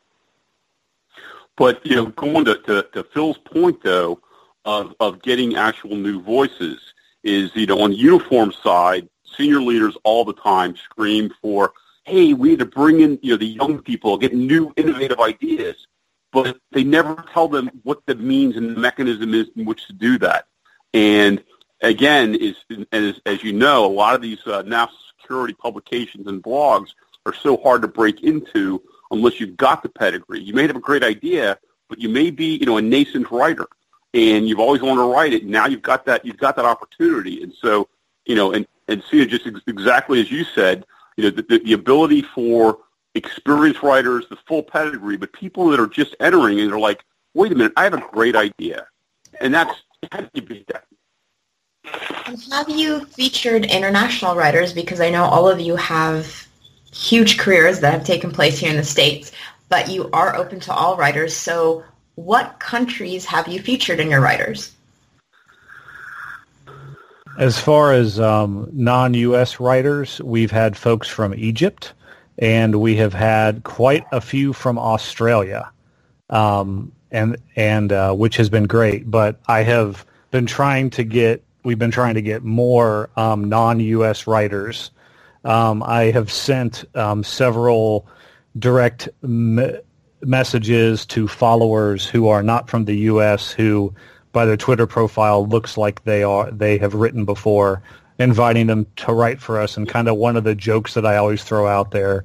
But 1.57 1.85
you 1.85 1.97
know, 1.97 2.07
going 2.07 2.45
to, 2.47 2.57
to, 2.57 2.83
to 2.93 3.05
Phil's 3.05 3.39
point 3.39 3.83
though, 3.83 4.21
of 4.65 4.95
of 5.01 5.23
getting 5.23 5.57
actual 5.57 5.97
new 5.97 6.23
voices 6.23 6.81
is 7.23 7.55
you 7.55 7.67
know 7.67 7.81
on 7.81 7.91
the 7.91 7.97
uniform 7.97 8.53
side, 8.53 9.09
senior 9.37 9.61
leaders 9.61 9.97
all 10.05 10.25
the 10.25 10.33
time 10.33 10.77
scream 10.77 11.31
for, 11.41 11.73
hey, 12.05 12.33
we 12.33 12.51
need 12.51 12.59
to 12.59 12.67
bring 12.67 13.01
in 13.01 13.19
you 13.23 13.33
know 13.33 13.37
the 13.37 13.47
young 13.47 13.81
people, 13.83 14.17
get 14.17 14.35
new 14.35 14.73
innovative 14.77 15.21
ideas, 15.21 15.87
but 16.33 16.59
they 16.73 16.85
never 16.85 17.25
tell 17.33 17.49
them 17.49 17.71
what 17.83 18.05
the 18.07 18.15
means 18.15 18.57
and 18.57 18.77
the 18.77 18.81
mechanism 18.81 19.35
is 19.35 19.49
in 19.57 19.65
which 19.65 19.87
to 19.87 19.93
do 19.93 20.19
that. 20.19 20.47
And 20.95 21.43
again, 21.81 22.35
is 22.35 22.57
as, 22.93 23.21
as 23.27 23.43
you 23.43 23.53
know, 23.53 23.85
a 23.85 23.93
lot 23.93 24.15
of 24.15 24.23
these 24.23 24.45
uh, 24.47 24.63
national 24.63 24.99
security 25.21 25.55
publications 25.55 26.27
and 26.27 26.43
blogs 26.43 26.91
are 27.27 27.35
so 27.35 27.57
hard 27.57 27.83
to 27.83 27.89
break 27.89 28.23
into 28.23 28.83
unless 29.11 29.41
you've 29.41 29.57
got 29.57 29.83
the 29.83 29.89
pedigree. 29.89 30.41
You 30.41 30.55
may 30.55 30.67
have 30.67 30.77
a 30.77 30.81
great 30.81 31.03
idea, 31.03 31.59
but 31.89 31.99
you 31.99 32.09
may 32.09 32.31
be, 32.31 32.57
you 32.57 32.67
know, 32.67 32.77
a 32.77 32.83
nascent 32.83 33.31
writer, 33.31 33.67
and 34.15 34.49
you've 34.49 34.61
always 34.61 34.83
wanted 34.83 35.03
to 35.03 35.13
write 35.13 35.33
it. 35.33 35.45
Now 35.45 35.67
you've 35.67 35.83
got 35.83 36.05
that, 36.07 36.25
you've 36.25 36.39
got 36.39 36.57
that 36.57 36.65
opportunity, 36.65 37.43
and 37.43 37.53
so, 37.53 37.89
you 38.25 38.35
know, 38.37 38.53
and 38.53 38.67
and 38.89 39.03
see 39.11 39.25
just 39.27 39.47
ex- 39.47 39.61
exactly 39.67 40.21
as 40.21 40.31
you 40.31 40.45
said, 40.45 40.85
you 41.17 41.25
know, 41.25 41.31
the, 41.31 41.43
the, 41.43 41.59
the 41.59 41.73
ability 41.75 42.23
for 42.23 42.79
experienced 43.15 43.83
writers, 43.83 44.27
the 44.31 44.37
full 44.47 44.63
pedigree, 44.63 45.17
but 45.17 45.33
people 45.33 45.69
that 45.71 45.81
are 45.81 45.87
just 45.87 46.15
entering 46.21 46.61
and 46.61 46.71
they're 46.71 46.79
like, 46.79 47.05
wait 47.35 47.53
a 47.53 47.55
minute, 47.55 47.73
I 47.77 47.85
have 47.85 47.95
a 47.95 48.05
great 48.13 48.37
idea, 48.37 48.87
and 49.41 49.55
that's 49.55 49.75
how 50.11 50.21
do 50.21 50.29
you 50.35 50.43
beat 50.43 50.67
that? 50.69 50.85
Have 52.51 52.69
you 52.69 53.05
featured 53.07 53.65
international 53.65 54.37
writers? 54.37 54.73
Because 54.73 55.01
I 55.01 55.11
know 55.11 55.25
all 55.25 55.49
of 55.49 55.61
you 55.61 55.77
have 55.77 56.47
huge 56.93 57.39
careers 57.39 57.81
that 57.81 57.93
have 57.93 58.05
taken 58.05 58.31
place 58.31 58.59
here 58.59 58.71
in 58.71 58.77
the 58.77 58.85
States, 58.85 59.33
but 59.69 59.89
you 59.89 60.11
are 60.13 60.37
open 60.37 60.61
to 60.61 60.73
all 60.73 60.97
writers. 60.97 61.35
So 61.35 61.85
what 62.17 62.59
countries 62.59 63.25
have 63.27 63.49
you 63.49 63.61
featured 63.61 64.01
in 64.01 64.11
your 64.11 64.21
writers? 64.21 64.75
As 67.39 67.59
far 67.59 67.93
as 67.93 68.21
um, 68.21 68.69
non-U.S. 68.73 69.61
writers, 69.61 70.21
we've 70.23 70.51
had 70.51 70.77
folks 70.77 71.09
from 71.09 71.33
Egypt, 71.35 71.95
and 72.41 72.81
we 72.81 72.97
have 72.97 73.15
had 73.15 73.63
quite 73.63 74.05
a 74.11 74.21
few 74.21 74.53
from 74.53 74.79
Australia, 74.79 75.71
um, 76.31 76.91
and 77.13 77.37
and 77.55 77.93
uh, 77.93 78.13
which 78.13 78.37
has 78.37 78.49
been 78.49 78.67
great. 78.67 79.09
But 79.11 79.39
I 79.47 79.63
have 79.63 80.05
been 80.33 80.47
trying 80.47 80.91
to 80.91 81.05
get 81.05 81.45
we've 81.63 81.79
been 81.79 81.93
trying 81.93 82.15
to 82.15 82.23
get 82.23 82.43
more 82.43 83.11
um, 83.17 83.45
non-U.S. 83.49 84.27
writers 84.27 84.91
um, 85.45 85.83
I 85.83 86.05
have 86.05 86.31
sent 86.31 86.85
um, 86.95 87.25
several 87.25 88.07
direct 88.59 89.09
me- 89.23 89.79
messages 90.23 91.07
to 91.07 91.29
followers 91.29 92.07
who 92.07 92.29
are 92.29 92.43
not 92.43 92.69
from 92.69 92.85
the 92.85 92.97
U.S. 92.97 93.51
who, 93.51 93.95
by 94.33 94.45
their 94.45 94.57
Twitter 94.57 94.87
profile, 94.87 95.47
looks 95.47 95.79
like 95.79 96.05
they 96.05 96.23
are 96.23 96.51
they 96.51 96.79
have 96.79 96.95
written 96.95 97.25
before, 97.25 97.83
inviting 98.21 98.69
them 98.69 98.87
to 98.97 99.13
write 99.13 99.41
for 99.41 99.59
us. 99.59 99.77
And 99.77 99.89
kind 99.89 100.07
of 100.07 100.17
one 100.17 100.37
of 100.37 100.45
the 100.45 100.55
jokes 100.55 100.95
that 100.95 101.05
I 101.05 101.17
always 101.17 101.43
throw 101.43 101.67
out 101.67 101.91
there 101.91 102.25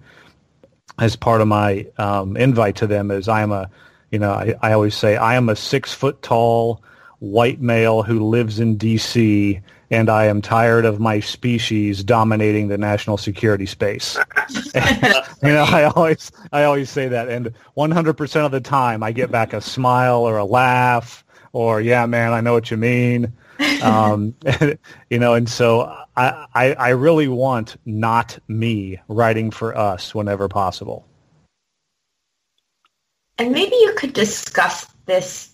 as 0.99 1.15
part 1.15 1.41
of 1.41 1.47
my 1.47 1.87
um, 1.97 2.37
invite 2.37 2.75
to 2.77 2.87
them 2.87 3.09
is 3.09 3.27
I 3.27 3.41
am 3.41 3.51
a, 3.51 3.69
you 4.11 4.19
know, 4.19 4.31
I, 4.31 4.55
I 4.61 4.73
always 4.73 4.95
say 4.95 5.17
I 5.17 5.35
am 5.35 5.49
a 5.49 5.55
six 5.55 5.93
foot 5.93 6.21
tall 6.21 6.83
white 7.19 7.59
male 7.61 8.03
who 8.03 8.27
lives 8.27 8.59
in 8.59 8.77
D.C 8.77 9.61
and 9.91 10.09
I 10.09 10.25
am 10.25 10.41
tired 10.41 10.85
of 10.85 10.99
my 10.99 11.19
species 11.19 12.03
dominating 12.03 12.67
the 12.67 12.77
national 12.77 13.17
security 13.17 13.65
space. 13.65 14.17
you 14.49 15.51
know, 15.51 15.65
I 15.67 15.91
always 15.95 16.31
I 16.51 16.63
always 16.63 16.89
say 16.89 17.07
that, 17.07 17.29
and 17.29 17.53
100% 17.77 18.45
of 18.45 18.51
the 18.51 18.61
time 18.61 19.03
I 19.03 19.11
get 19.11 19.31
back 19.31 19.53
a 19.53 19.61
smile 19.61 20.21
or 20.21 20.37
a 20.37 20.45
laugh 20.45 21.23
or 21.53 21.81
yeah, 21.81 22.05
man, 22.05 22.33
I 22.33 22.41
know 22.41 22.53
what 22.53 22.71
you 22.71 22.77
mean. 22.77 23.31
Um, 23.81 24.35
you 25.09 25.19
know, 25.19 25.33
and 25.33 25.49
so 25.49 25.81
I, 26.15 26.45
I 26.53 26.73
I 26.73 26.89
really 26.89 27.27
want 27.27 27.77
not 27.85 28.37
me 28.47 28.99
writing 29.07 29.51
for 29.51 29.77
us 29.77 30.13
whenever 30.13 30.47
possible. 30.47 31.07
And 33.37 33.51
maybe 33.51 33.75
you 33.75 33.93
could 33.97 34.13
discuss 34.13 34.85
this 35.05 35.53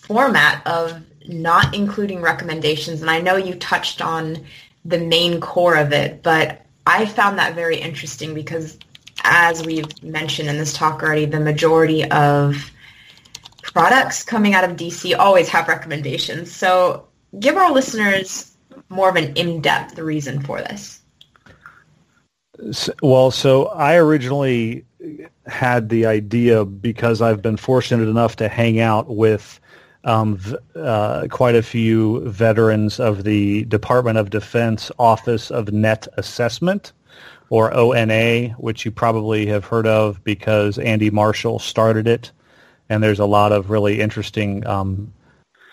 format 0.00 0.66
of 0.66 1.02
not 1.28 1.74
including 1.74 2.22
recommendations. 2.22 3.00
And 3.00 3.10
I 3.10 3.20
know 3.20 3.36
you 3.36 3.54
touched 3.56 4.00
on 4.00 4.44
the 4.84 4.98
main 4.98 5.40
core 5.40 5.76
of 5.76 5.92
it, 5.92 6.22
but 6.22 6.64
I 6.86 7.04
found 7.06 7.38
that 7.38 7.54
very 7.54 7.76
interesting 7.76 8.32
because 8.32 8.78
as 9.24 9.64
we've 9.64 10.02
mentioned 10.02 10.48
in 10.48 10.56
this 10.56 10.72
talk 10.72 11.02
already, 11.02 11.24
the 11.24 11.40
majority 11.40 12.08
of 12.10 12.70
products 13.72 14.22
coming 14.22 14.54
out 14.54 14.64
of 14.64 14.76
DC 14.76 15.16
always 15.18 15.48
have 15.48 15.68
recommendations. 15.68 16.54
So 16.54 17.06
give 17.38 17.56
our 17.56 17.72
listeners 17.72 18.56
more 18.88 19.08
of 19.08 19.16
an 19.16 19.36
in-depth 19.36 19.98
reason 19.98 20.40
for 20.42 20.60
this. 20.60 21.00
Well, 23.02 23.30
so 23.30 23.66
I 23.66 23.96
originally 23.96 24.84
had 25.46 25.88
the 25.88 26.06
idea 26.06 26.64
because 26.64 27.20
I've 27.20 27.42
been 27.42 27.56
fortunate 27.56 28.08
enough 28.08 28.36
to 28.36 28.48
hang 28.48 28.80
out 28.80 29.14
with 29.14 29.60
um, 30.04 30.40
uh, 30.74 31.26
quite 31.30 31.54
a 31.54 31.62
few 31.62 32.20
veterans 32.28 32.98
of 33.00 33.24
the 33.24 33.64
Department 33.64 34.18
of 34.18 34.30
Defense 34.30 34.90
Office 34.98 35.50
of 35.50 35.72
Net 35.72 36.06
Assessment, 36.16 36.92
or 37.50 37.72
ONA, 37.74 38.48
which 38.58 38.84
you 38.84 38.90
probably 38.90 39.46
have 39.46 39.64
heard 39.64 39.86
of 39.86 40.22
because 40.24 40.78
Andy 40.78 41.10
Marshall 41.10 41.58
started 41.58 42.06
it. 42.06 42.32
And 42.88 43.02
there's 43.02 43.18
a 43.18 43.26
lot 43.26 43.52
of 43.52 43.70
really 43.70 44.00
interesting 44.00 44.66
um, 44.66 45.12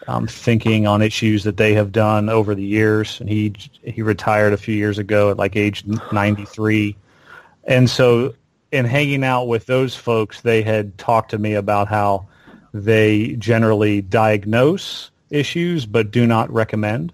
um, 0.08 0.28
thinking 0.28 0.88
on 0.88 1.02
issues 1.02 1.44
that 1.44 1.58
they 1.58 1.74
have 1.74 1.92
done 1.92 2.30
over 2.30 2.56
the 2.56 2.64
years. 2.64 3.20
And 3.20 3.30
he 3.30 3.54
he 3.84 4.02
retired 4.02 4.54
a 4.54 4.58
few 4.58 4.76
years 4.76 4.98
ago 4.98 5.30
at 5.30 5.38
like 5.38 5.56
age 5.56 5.84
93. 6.12 6.96
And 7.66 7.90
so 7.90 8.34
in 8.72 8.86
hanging 8.86 9.24
out 9.24 9.48
with 9.48 9.68
those 9.68 9.96
folks, 9.96 10.42
they 10.42 10.64
had 10.64 10.98
talked 10.98 11.32
to 11.32 11.38
me 11.38 11.54
about 11.54 11.88
how 11.88 12.28
they 12.74 13.36
generally 13.36 14.02
diagnose 14.02 15.12
issues 15.30 15.86
but 15.86 16.12
do 16.12 16.26
not 16.26 16.52
recommend, 16.52 17.14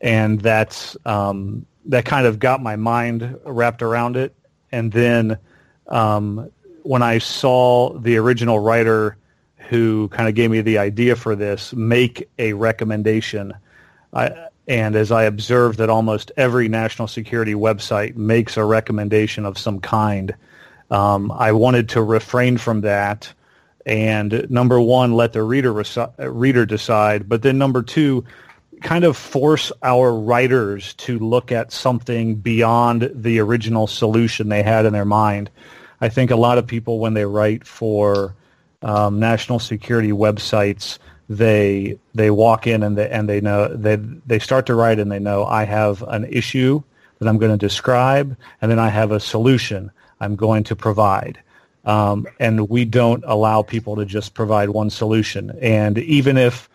and 0.00 0.40
that's 0.40 0.96
um, 1.06 1.64
that 1.86 2.04
kind 2.04 2.26
of 2.26 2.38
got 2.38 2.62
my 2.62 2.76
mind 2.76 3.38
wrapped 3.44 3.82
around 3.82 4.16
it. 4.16 4.34
And 4.72 4.90
then 4.90 5.38
um, 5.88 6.50
when 6.84 7.02
I 7.02 7.18
saw 7.18 7.98
the 7.98 8.16
original 8.16 8.58
writer 8.58 9.16
who 9.68 10.08
kind 10.08 10.28
of 10.28 10.34
gave 10.34 10.50
me 10.50 10.60
the 10.60 10.78
idea 10.78 11.16
for 11.16 11.34
this 11.34 11.72
make 11.72 12.28
a 12.38 12.52
recommendation, 12.52 13.52
I, 14.12 14.48
and 14.68 14.94
as 14.94 15.10
I 15.10 15.24
observed 15.24 15.78
that 15.78 15.90
almost 15.90 16.30
every 16.36 16.68
national 16.68 17.08
security 17.08 17.54
website 17.54 18.16
makes 18.16 18.56
a 18.56 18.64
recommendation 18.64 19.44
of 19.44 19.58
some 19.58 19.80
kind, 19.80 20.34
um, 20.90 21.32
I 21.32 21.52
wanted 21.52 21.88
to 21.90 22.02
refrain 22.02 22.58
from 22.58 22.82
that 22.82 23.32
and 23.86 24.48
number 24.50 24.80
one, 24.80 25.12
let 25.12 25.32
the 25.32 25.42
reader 25.42 25.84
reader 26.18 26.66
decide. 26.66 27.28
But 27.28 27.42
then 27.42 27.58
number 27.58 27.82
two, 27.82 28.24
kind 28.82 29.04
of 29.04 29.16
force 29.16 29.72
our 29.82 30.14
writers 30.14 30.94
to 30.94 31.18
look 31.18 31.52
at 31.52 31.72
something 31.72 32.36
beyond 32.36 33.10
the 33.14 33.38
original 33.40 33.86
solution 33.86 34.48
they 34.48 34.62
had 34.62 34.86
in 34.86 34.92
their 34.92 35.04
mind. 35.04 35.50
I 36.04 36.10
think 36.10 36.30
a 36.30 36.36
lot 36.36 36.58
of 36.58 36.66
people, 36.66 36.98
when 36.98 37.14
they 37.14 37.24
write 37.24 37.66
for 37.66 38.34
um, 38.82 39.18
national 39.18 39.58
security 39.58 40.12
websites, 40.12 40.98
they 41.30 41.98
they 42.14 42.30
walk 42.30 42.66
in 42.66 42.82
and 42.82 42.98
they 42.98 43.08
and 43.08 43.26
they 43.26 43.40
know 43.40 43.68
they 43.68 43.96
they 44.26 44.38
start 44.38 44.66
to 44.66 44.74
write 44.74 44.98
and 44.98 45.10
they 45.10 45.18
know 45.18 45.46
I 45.46 45.64
have 45.64 46.02
an 46.02 46.26
issue 46.26 46.82
that 47.18 47.26
I'm 47.26 47.38
going 47.38 47.52
to 47.52 47.66
describe, 47.66 48.36
and 48.60 48.70
then 48.70 48.78
I 48.78 48.90
have 48.90 49.12
a 49.12 49.18
solution 49.18 49.90
I'm 50.20 50.36
going 50.36 50.64
to 50.64 50.76
provide. 50.76 51.40
Um, 51.86 52.26
and 52.38 52.68
we 52.68 52.84
don't 52.84 53.24
allow 53.26 53.62
people 53.62 53.96
to 53.96 54.04
just 54.04 54.34
provide 54.34 54.68
one 54.68 54.90
solution. 54.90 55.56
And 55.62 55.96
even 55.96 56.36
if 56.36 56.68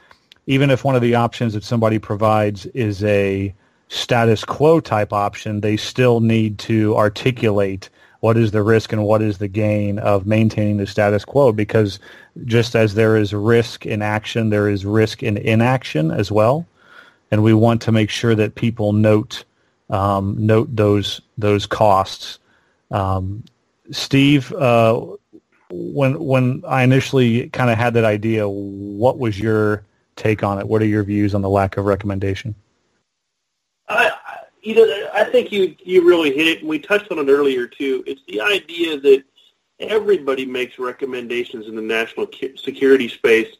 even 0.48 0.72
if 0.72 0.84
one 0.84 0.96
of 0.96 1.04
the 1.04 1.14
options 1.14 1.54
that 1.54 1.64
somebody 1.64 2.00
provides 2.00 2.66
is 2.68 3.04
a 3.04 3.54
status 3.90 4.44
quo 4.44 4.80
type 4.80 5.14
option, 5.14 5.62
they 5.62 5.78
still 5.78 6.20
need 6.20 6.58
to 6.60 6.98
articulate 6.98 7.92
what 8.20 8.38
is 8.38 8.52
the 8.52 8.64
risk 8.64 8.92
and 8.92 9.04
what 9.04 9.22
is 9.22 9.38
the 9.38 9.48
gain 9.48 9.98
of 10.00 10.26
maintaining 10.26 10.78
the 10.78 10.88
status 10.88 11.24
quo 11.24 11.52
because 11.52 12.00
just 12.46 12.76
as 12.76 12.96
there 12.96 13.16
is 13.18 13.34
risk 13.34 13.86
in 13.86 14.02
action, 14.02 14.50
there 14.50 14.70
is 14.70 14.86
risk 14.86 15.24
in 15.24 15.38
inaction 15.38 16.12
as 16.12 16.32
well. 16.32 16.66
And 17.32 17.44
we 17.44 17.54
want 17.54 17.82
to 17.84 17.92
make 17.92 18.10
sure 18.10 18.36
that 18.36 18.56
people 18.56 18.94
note 18.94 19.44
um, 19.90 20.36
note 20.38 20.76
those 20.76 21.22
those 21.38 21.66
costs. 21.66 22.40
Um, 22.92 23.44
Steve, 23.92 24.52
uh, 24.54 25.00
when 25.72 26.20
when 26.20 26.64
I 26.68 26.84
initially 26.84 27.50
kind 27.50 27.70
of 27.70 27.78
had 27.78 27.94
that 27.96 28.06
idea, 28.06 28.48
what 28.48 29.18
was 29.18 29.40
your 29.40 29.84
take 30.16 30.44
on 30.44 30.60
it? 30.60 30.68
What 30.68 30.82
are 30.82 30.88
your 30.88 31.04
views 31.04 31.34
on 31.34 31.42
the 31.42 31.50
lack 31.50 31.78
of 31.78 31.86
recommendation? 31.86 32.56
I, 33.88 34.12
you 34.70 34.76
know, 34.76 35.10
I 35.14 35.24
think 35.24 35.52
you 35.52 35.76
you 35.80 36.08
really 36.08 36.32
hit 36.40 36.48
it, 36.48 36.60
and 36.60 36.70
we 36.70 36.80
touched 36.80 37.12
on 37.12 37.18
it 37.20 37.30
earlier 37.30 37.66
too. 37.68 38.04
It's 38.06 38.22
the 38.28 38.40
idea 38.42 39.00
that 39.00 39.24
everybody 39.80 40.46
makes 40.46 40.78
recommendations 40.78 41.68
in 41.68 41.76
the 41.76 41.82
national 41.82 42.28
security 42.56 43.08
space, 43.08 43.52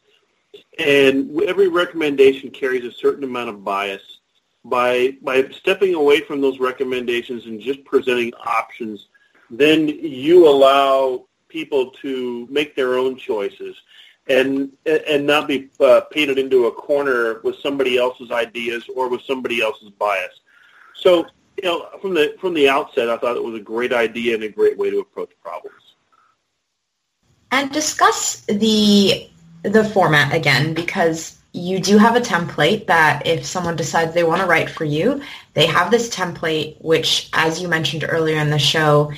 and 0.78 1.14
every 1.42 1.68
recommendation 1.68 2.50
carries 2.50 2.84
a 2.84 2.92
certain 2.92 3.24
amount 3.24 3.48
of 3.50 3.64
bias. 3.64 4.04
By 4.64 5.16
by 5.22 5.48
stepping 5.50 5.94
away 5.94 6.20
from 6.20 6.40
those 6.40 6.58
recommendations 6.60 7.46
and 7.46 7.60
just 7.60 7.84
presenting 7.84 8.32
options 8.34 9.08
then 9.50 9.88
you 9.88 10.48
allow 10.48 11.26
people 11.48 11.90
to 11.90 12.46
make 12.50 12.76
their 12.76 12.92
own 12.96 13.16
choices. 13.16 13.76
and 14.28 14.70
and 14.86 15.26
not 15.26 15.48
be 15.48 15.68
uh, 15.80 16.02
painted 16.12 16.38
into 16.38 16.66
a 16.66 16.72
corner 16.72 17.40
with 17.42 17.56
somebody 17.56 17.98
else's 17.98 18.30
ideas 18.30 18.84
or 18.94 19.08
with 19.08 19.22
somebody 19.22 19.60
else's 19.60 19.90
bias. 20.04 20.36
So 20.94 21.26
you 21.62 21.68
know, 21.68 21.88
from 22.00 22.14
the 22.14 22.36
from 22.40 22.54
the 22.54 22.68
outset, 22.68 23.10
I 23.10 23.16
thought 23.16 23.36
it 23.36 23.44
was 23.44 23.54
a 23.54 23.62
great 23.62 23.92
idea 23.92 24.34
and 24.34 24.44
a 24.44 24.48
great 24.48 24.78
way 24.78 24.90
to 24.90 25.00
approach 25.00 25.30
problems. 25.42 25.76
And 27.50 27.70
discuss 27.72 28.44
the 28.46 29.28
the 29.62 29.84
format 29.84 30.34
again 30.34 30.72
because 30.72 31.38
you 31.52 31.80
do 31.80 31.98
have 31.98 32.16
a 32.16 32.20
template 32.20 32.86
that 32.86 33.26
if 33.26 33.44
someone 33.44 33.76
decides 33.76 34.14
they 34.14 34.22
want 34.22 34.40
to 34.40 34.46
write 34.46 34.70
for 34.70 34.84
you, 34.84 35.20
they 35.54 35.66
have 35.66 35.90
this 35.90 36.14
template 36.14 36.80
which, 36.80 37.28
as 37.32 37.60
you 37.60 37.68
mentioned 37.68 38.04
earlier 38.08 38.38
in 38.38 38.50
the 38.50 38.58
show, 38.58 39.12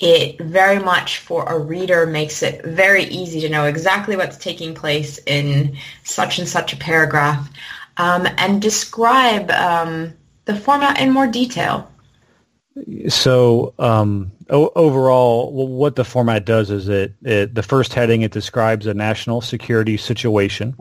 it 0.00 0.40
very 0.40 0.80
much 0.80 1.18
for 1.18 1.44
a 1.44 1.58
reader 1.58 2.06
makes 2.06 2.42
it 2.42 2.64
very 2.64 3.04
easy 3.04 3.40
to 3.40 3.48
know 3.48 3.66
exactly 3.66 4.16
what's 4.16 4.36
taking 4.36 4.74
place 4.74 5.18
in 5.26 5.76
such 6.02 6.38
and 6.38 6.48
such 6.48 6.72
a 6.72 6.76
paragraph 6.76 7.48
um, 7.98 8.26
and 8.38 8.62
describe 8.62 9.50
um, 9.50 10.12
the 10.52 10.60
format 10.60 11.00
in 11.00 11.12
more 11.12 11.26
detail. 11.26 11.90
So 13.08 13.74
um, 13.78 14.30
o- 14.48 14.72
overall, 14.74 15.52
what 15.66 15.96
the 15.96 16.04
format 16.04 16.44
does 16.44 16.70
is 16.70 16.88
it, 16.88 17.14
it 17.22 17.54
the 17.54 17.62
first 17.62 17.94
heading 17.94 18.22
it 18.22 18.32
describes 18.32 18.86
a 18.86 18.94
national 18.94 19.40
security 19.40 19.96
situation, 19.96 20.76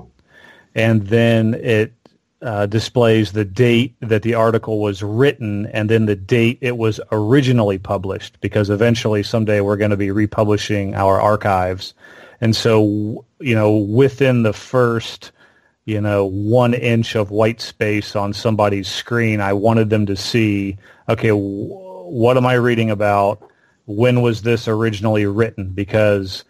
and 0.76 1.08
then 1.08 1.56
it 1.56 1.94
uh, 2.42 2.66
displays 2.68 3.32
the 3.34 3.44
date 3.44 3.96
that 4.00 4.22
the 4.24 4.34
article 4.34 4.80
was 4.80 5.04
written 5.04 5.66
and 5.68 5.90
then 5.90 6.06
the 6.06 6.16
date 6.16 6.58
it 6.62 6.78
was 6.78 7.00
originally 7.12 7.78
published 7.78 8.40
because 8.40 8.70
eventually 8.70 9.24
someday 9.24 9.60
we're 9.60 9.76
going 9.76 9.92
to 9.92 9.98
be 9.98 10.12
republishing 10.12 10.96
our 10.96 11.20
archives. 11.20 11.94
And 12.40 12.56
so, 12.56 13.26
you 13.42 13.56
know, 13.56 13.76
within 13.76 14.44
the 14.44 14.54
first, 14.54 15.34
you 15.90 16.00
know, 16.00 16.24
one 16.26 16.76
inch 16.76 17.16
of 17.16 17.32
white 17.32 17.60
space 17.60 18.16
on 18.16 18.32
somebody's 18.32 18.88
screen, 18.88 19.42
I 19.42 19.54
wanted 19.54 19.90
them 19.90 20.06
to 20.06 20.16
see, 20.16 20.78
okay, 21.10 21.32
what 21.32 22.38
am 22.38 22.46
I 22.46 22.54
reading 22.54 22.92
about? 22.92 23.42
When 23.88 24.22
was 24.22 24.44
this 24.44 24.68
originally 24.68 25.26
written? 25.26 25.70
Because 25.70 26.44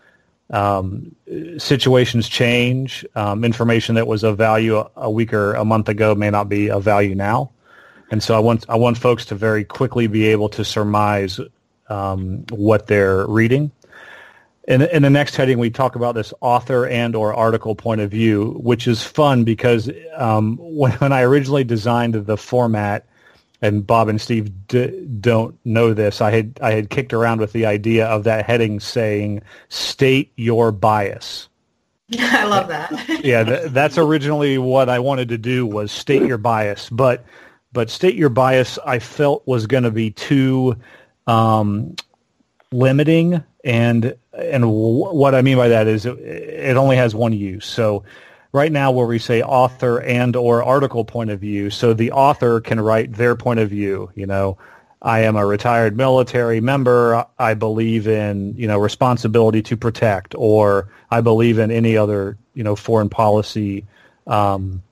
um, 0.49 1.15
situations 1.58 2.28
change. 2.28 3.06
Um, 3.15 3.45
information 3.45 3.95
that 3.95 4.08
was 4.08 4.23
of 4.23 4.38
value 4.38 4.78
a, 4.78 4.91
a, 4.97 5.10
week 5.10 5.34
or 5.34 5.54
a 5.54 5.63
month 5.63 5.88
ago 5.88 6.15
may 6.15 6.30
not 6.30 6.49
be 6.49 6.69
of 6.69 6.84
value 6.84 7.15
now, 7.15 7.52
and 8.12 8.21
so 8.21 8.36
I 8.36 8.39
want 8.39 8.65
I 8.67 8.75
want 8.75 8.97
folks 8.97 9.25
to 9.25 9.36
very 9.36 9.63
quickly 9.63 10.08
be 10.08 10.25
able 10.25 10.49
to 10.49 10.65
surmise 10.65 11.39
um, 11.88 12.45
what 12.49 12.88
they're 12.88 13.25
reading. 13.28 13.71
In, 14.69 14.84
in 14.84 15.01
the 15.01 15.10
next 15.10 15.36
heading, 15.36 15.58
we 15.58 15.71
talk 15.71 15.95
about 15.95 16.13
this 16.13 16.32
author 16.41 16.88
and 16.88 17.15
or 17.15 17.34
article 17.34 17.73
point 17.75 18.01
of 18.01 18.12
view, 18.12 18.55
which 18.62 18.88
is 18.88 19.03
fun 19.03 19.43
because 19.43 19.89
um, 20.15 20.58
when, 20.62 20.91
when 20.93 21.12
I 21.12 21.23
originally 21.23 21.63
designed 21.63 22.13
the 22.13 22.38
format, 22.38 23.05
and 23.62 23.86
Bob 23.86 24.08
and 24.08 24.21
Steve 24.21 24.67
d- 24.67 25.05
don't 25.19 25.58
know 25.65 25.93
this. 25.93 26.21
I 26.21 26.32
had 26.32 26.60
I 26.62 26.71
had 26.71 26.89
kicked 26.89 27.12
around 27.12 27.41
with 27.41 27.51
the 27.51 27.65
idea 27.65 28.05
of 28.05 28.23
that 28.23 28.45
heading 28.45 28.79
saying 28.79 29.41
"State 29.67 30.32
your 30.38 30.71
bias." 30.71 31.49
I 32.19 32.45
love 32.45 32.69
that. 32.69 33.23
yeah, 33.23 33.43
th- 33.43 33.71
that's 33.71 33.97
originally 33.97 34.58
what 34.58 34.88
I 34.88 34.99
wanted 34.99 35.29
to 35.29 35.38
do 35.38 35.65
was 35.65 35.91
state 35.91 36.23
your 36.23 36.38
bias, 36.38 36.89
but 36.89 37.25
but 37.73 37.89
state 37.89 38.15
your 38.15 38.29
bias 38.29 38.79
I 38.86 38.99
felt 38.99 39.45
was 39.45 39.67
going 39.67 39.84
to 39.84 39.91
be 39.91 40.12
too 40.12 40.75
um, 41.27 41.95
limiting, 42.71 43.43
and 43.63 44.15
and 44.34 44.63
w- 44.63 45.13
what 45.13 45.36
I 45.36 45.41
mean 45.41 45.58
by 45.58 45.67
that 45.69 45.88
is 45.88 46.06
it, 46.06 46.17
it 46.19 46.78
only 46.78 46.95
has 46.95 47.15
one 47.15 47.34
use. 47.34 47.65
So 47.65 48.04
right 48.52 48.72
now 48.72 48.91
where 48.91 49.06
we 49.06 49.19
say 49.19 49.41
author 49.41 50.02
and 50.02 50.36
or 50.36 50.63
article 50.63 51.06
point 51.06 51.30
of 51.30 51.39
view 51.39 51.69
so 51.69 51.93
the 51.93 52.12
author 52.12 52.60
can 52.60 52.80
write 52.80 53.13
their 53.13 53.36
point 53.36 53.60
of 53.60 53.69
view 53.69 54.12
you 54.15 54.26
know. 54.26 54.58
I 55.02 55.22
am 55.22 55.38
a 55.38 55.45
retired 55.45 55.95
military 55.95 56.60
member. 56.60 57.26
I 57.38 57.54
believe 57.54 58.06
in 58.06 58.54
you 58.58 58.67
know 58.67 58.78
responsibility 58.78 59.62
to 59.62 59.78
protect 59.78 60.36
or 60.38 60.89
i 61.10 61.22
believe 61.22 61.58
in 61.58 61.72
any 61.72 61.95
other 61.95 62.38
you 62.54 62.63
know 62.65 62.76
foreign 62.76 63.08
policy 63.08 63.86
um, 64.28 64.84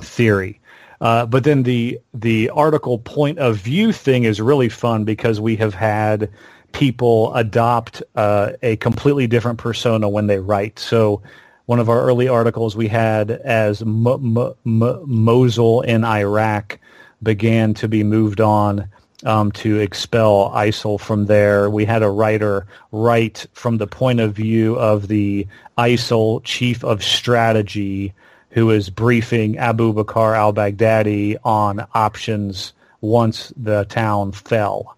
theory. 0.00 0.60
Uh, 1.00 1.24
but 1.24 1.44
then 1.44 1.62
the 1.62 1.98
the 2.12 2.50
article 2.50 2.98
point 2.98 3.38
of 3.38 3.56
view 3.56 3.92
thing 3.92 4.24
is 4.24 4.40
really 4.40 4.68
fun 4.68 5.04
because 5.04 5.40
we 5.40 5.56
have 5.56 5.74
had 5.74 6.30
people 6.72 7.34
adopt 7.34 8.02
uh, 8.16 8.52
a 8.62 8.76
completely 8.76 9.26
different 9.26 9.58
persona 9.58 10.08
when 10.08 10.26
they 10.26 10.38
write 10.38 10.78
so 10.78 11.22
one 11.70 11.78
of 11.78 11.88
our 11.88 12.02
early 12.02 12.26
articles 12.26 12.74
we 12.74 12.88
had 12.88 13.30
as 13.30 13.80
M- 13.82 14.04
M- 14.06 14.54
M- 14.66 15.02
Mosul 15.06 15.82
in 15.82 16.04
Iraq 16.04 16.80
began 17.22 17.74
to 17.74 17.86
be 17.86 18.02
moved 18.02 18.40
on 18.40 18.88
um, 19.24 19.52
to 19.52 19.78
expel 19.78 20.50
ISIL 20.50 20.98
from 20.98 21.26
there. 21.26 21.70
We 21.70 21.84
had 21.84 22.02
a 22.02 22.10
writer 22.10 22.66
write 22.90 23.46
from 23.52 23.78
the 23.78 23.86
point 23.86 24.18
of 24.18 24.34
view 24.34 24.76
of 24.78 25.08
the 25.08 25.46
ISIL 25.78 26.42
chief 26.42 26.84
of 26.84 27.04
strategy 27.04 28.14
who 28.50 28.70
is 28.70 28.90
briefing 28.90 29.56
Abu 29.58 29.92
Bakr 29.92 30.36
al-Baghdadi 30.36 31.36
on 31.44 31.86
options 31.94 32.72
once 33.00 33.52
the 33.56 33.84
town 33.84 34.32
fell. 34.32 34.96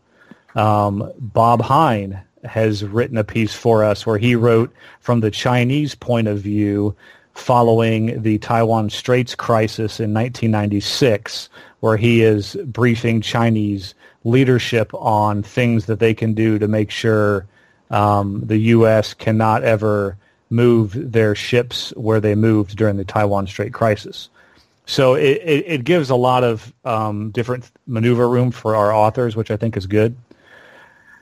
Um, 0.55 1.11
Bob 1.19 1.63
Hein 1.63 2.21
has 2.45 2.85
written 2.85 3.17
a 3.17 3.25
piece 3.25 3.55
for 3.55 3.85
us 3.85 4.05
where 4.05 4.19
he 4.19 4.35
wrote 4.35 4.73
from 5.01 5.21
the 5.21 5.31
Chinese 5.31 5.95
point 5.95 6.29
of 6.29 6.41
view 6.41 6.95
following 7.35 8.23
the 8.23 8.39
Taiwan 8.39 8.91
Straits 8.91 9.35
crisis 9.35 10.01
in 10.01 10.13
1996, 10.13 11.49
where 11.81 11.97
he 11.97 12.23
is 12.23 12.57
briefing 12.67 13.21
Chinese 13.21 13.95
leadership 14.25 14.93
on 14.95 15.43
things 15.43 15.87
that 15.87 15.99
they 15.99 16.15
can 16.15 16.35
do 16.35 16.59
to 16.59 16.69
make 16.69 16.91
sure 16.91 17.47
um, 17.91 18.41
the 18.45 18.59
U.S. 18.59 19.15
cannot 19.15 19.63
ever 19.63 20.17
move 20.51 21.13
their 21.13 21.35
ships 21.35 21.91
where 21.97 22.21
they 22.21 22.35
moved 22.35 22.77
during 22.77 22.97
the 22.97 23.05
Taiwan 23.05 23.47
Strait 23.47 23.73
crisis. 23.73 24.29
So 24.85 25.15
it, 25.15 25.41
it, 25.43 25.65
it 25.67 25.85
gives 25.85 26.11
a 26.11 26.17
lot 26.17 26.45
of 26.45 26.73
um, 26.85 27.31
different 27.31 27.71
maneuver 27.87 28.29
room 28.29 28.51
for 28.51 28.77
our 28.77 28.93
authors, 28.93 29.35
which 29.35 29.51
I 29.51 29.57
think 29.57 29.77
is 29.77 29.87
good. 29.87 30.15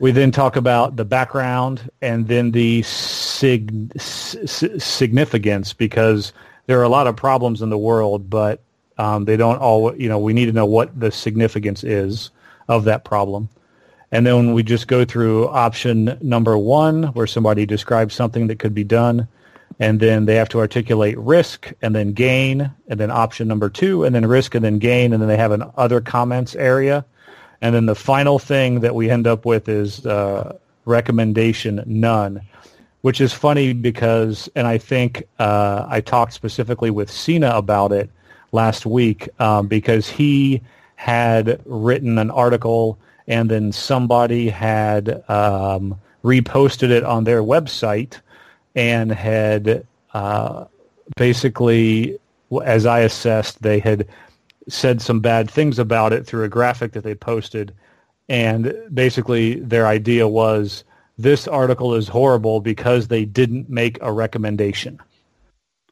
We 0.01 0.13
then 0.13 0.33
talk 0.33 0.57
about 0.57 0.97
the 0.97 1.05
background 1.05 1.91
and 2.01 2.27
then 2.27 2.53
the 2.53 2.81
sig- 2.83 3.93
significance 4.01 5.75
because 5.75 6.33
there 6.67 6.81
are 6.81 6.85
a 6.85 6.89
lot 6.89 7.07
of 7.07 7.17
problems 7.17 7.61
in 7.61 7.69
the 7.69 7.77
world, 7.77 8.31
but 8.31 8.63
um, 8.97 9.27
they 9.27 9.37
don't 9.37 9.59
all, 9.59 9.95
you 9.95 10.09
know, 10.09 10.19
we 10.19 10.33
need 10.33 10.47
to 10.47 10.53
know 10.53 10.65
what 10.65 10.99
the 10.99 11.11
significance 11.11 11.85
is 11.85 12.31
of 12.67 12.85
that 12.85 13.05
problem. 13.05 13.51
And 14.11 14.27
then 14.27 14.55
we 14.55 14.63
just 14.63 14.89
go 14.89 15.05
through 15.05 15.49
option 15.49 16.17
number 16.23 16.57
one 16.57 17.05
where 17.13 17.27
somebody 17.27 17.67
describes 17.67 18.15
something 18.15 18.47
that 18.47 18.59
could 18.59 18.75
be 18.75 18.85
done. 18.85 19.29
And 19.81 20.01
then 20.01 20.25
they 20.25 20.37
have 20.37 20.49
to 20.51 20.61
articulate 20.61 21.19
risk 21.19 21.73
and 21.83 21.95
then 21.95 22.15
gain 22.15 22.71
and 22.89 22.99
then 22.99 23.11
option 23.11 23.49
number 23.49 23.69
two 23.69 24.05
and 24.05 24.15
then 24.15 24.25
risk 24.25 24.55
and 24.55 24.65
then 24.65 24.79
gain. 24.79 25.13
And 25.13 25.21
then 25.21 25.29
they 25.29 25.37
have 25.37 25.53
an 25.53 25.71
other 25.77 26.01
comments 26.01 26.57
area 26.57 27.05
and 27.63 27.75
then 27.75 27.87
the 27.87 27.95
final 27.95 28.39
thing 28.39 28.81
that 28.81 28.95
we 28.95 29.11
end 29.11 29.27
up 29.27 29.45
with 29.45 29.69
is 29.69 30.05
uh, 30.07 30.57
recommendation 30.85 31.83
none, 31.87 32.41
which 33.03 33.21
is 33.21 33.33
funny 33.33 33.73
because, 33.73 34.49
and 34.55 34.67
I 34.67 34.79
think 34.79 35.27
uh, 35.39 35.87
I 35.89 36.01
talked 36.01 36.33
specifically 36.33 36.91
with 36.91 37.11
Sina 37.11 37.51
about 37.51 37.93
it 37.93 38.11
last 38.53 38.87
week 38.87 39.29
um, 39.41 39.67
because 39.67 40.09
he 40.09 40.63
had 40.97 41.61
written 41.65 42.19
an 42.19 42.31
article 42.31 42.99
and 43.27 43.51
then 43.51 43.73
somebody 43.73 44.49
had 44.49 45.23
um, 45.31 45.99
reposted 46.25 46.91
it 46.91 47.05
on 47.05 47.25
their 47.25 47.43
website 47.43 48.21
and 48.75 49.11
had 49.13 49.87
uh, 50.15 50.65
basically, 51.17 52.19
as 52.65 52.87
I 52.87 53.01
assessed, 53.01 53.63
they 53.63 53.79
had 53.79 54.07
said 54.73 55.03
some 55.03 55.21
bad 55.21 55.51
things 55.51 55.79
about 55.79 56.13
it 56.13 56.27
through 56.27 56.45
a 56.45 56.49
graphic 56.49 56.93
that 56.93 57.05
they 57.05 57.15
posted. 57.15 57.75
And 58.29 58.75
basically 58.93 59.57
their 59.57 59.87
idea 59.87 60.29
was 60.29 60.85
this 61.19 61.49
article 61.49 61.95
is 61.95 62.09
horrible 62.09 62.61
because 62.61 63.09
they 63.09 63.25
didn't 63.25 63.69
make 63.69 63.99
a 64.01 64.13
recommendation. 64.13 65.01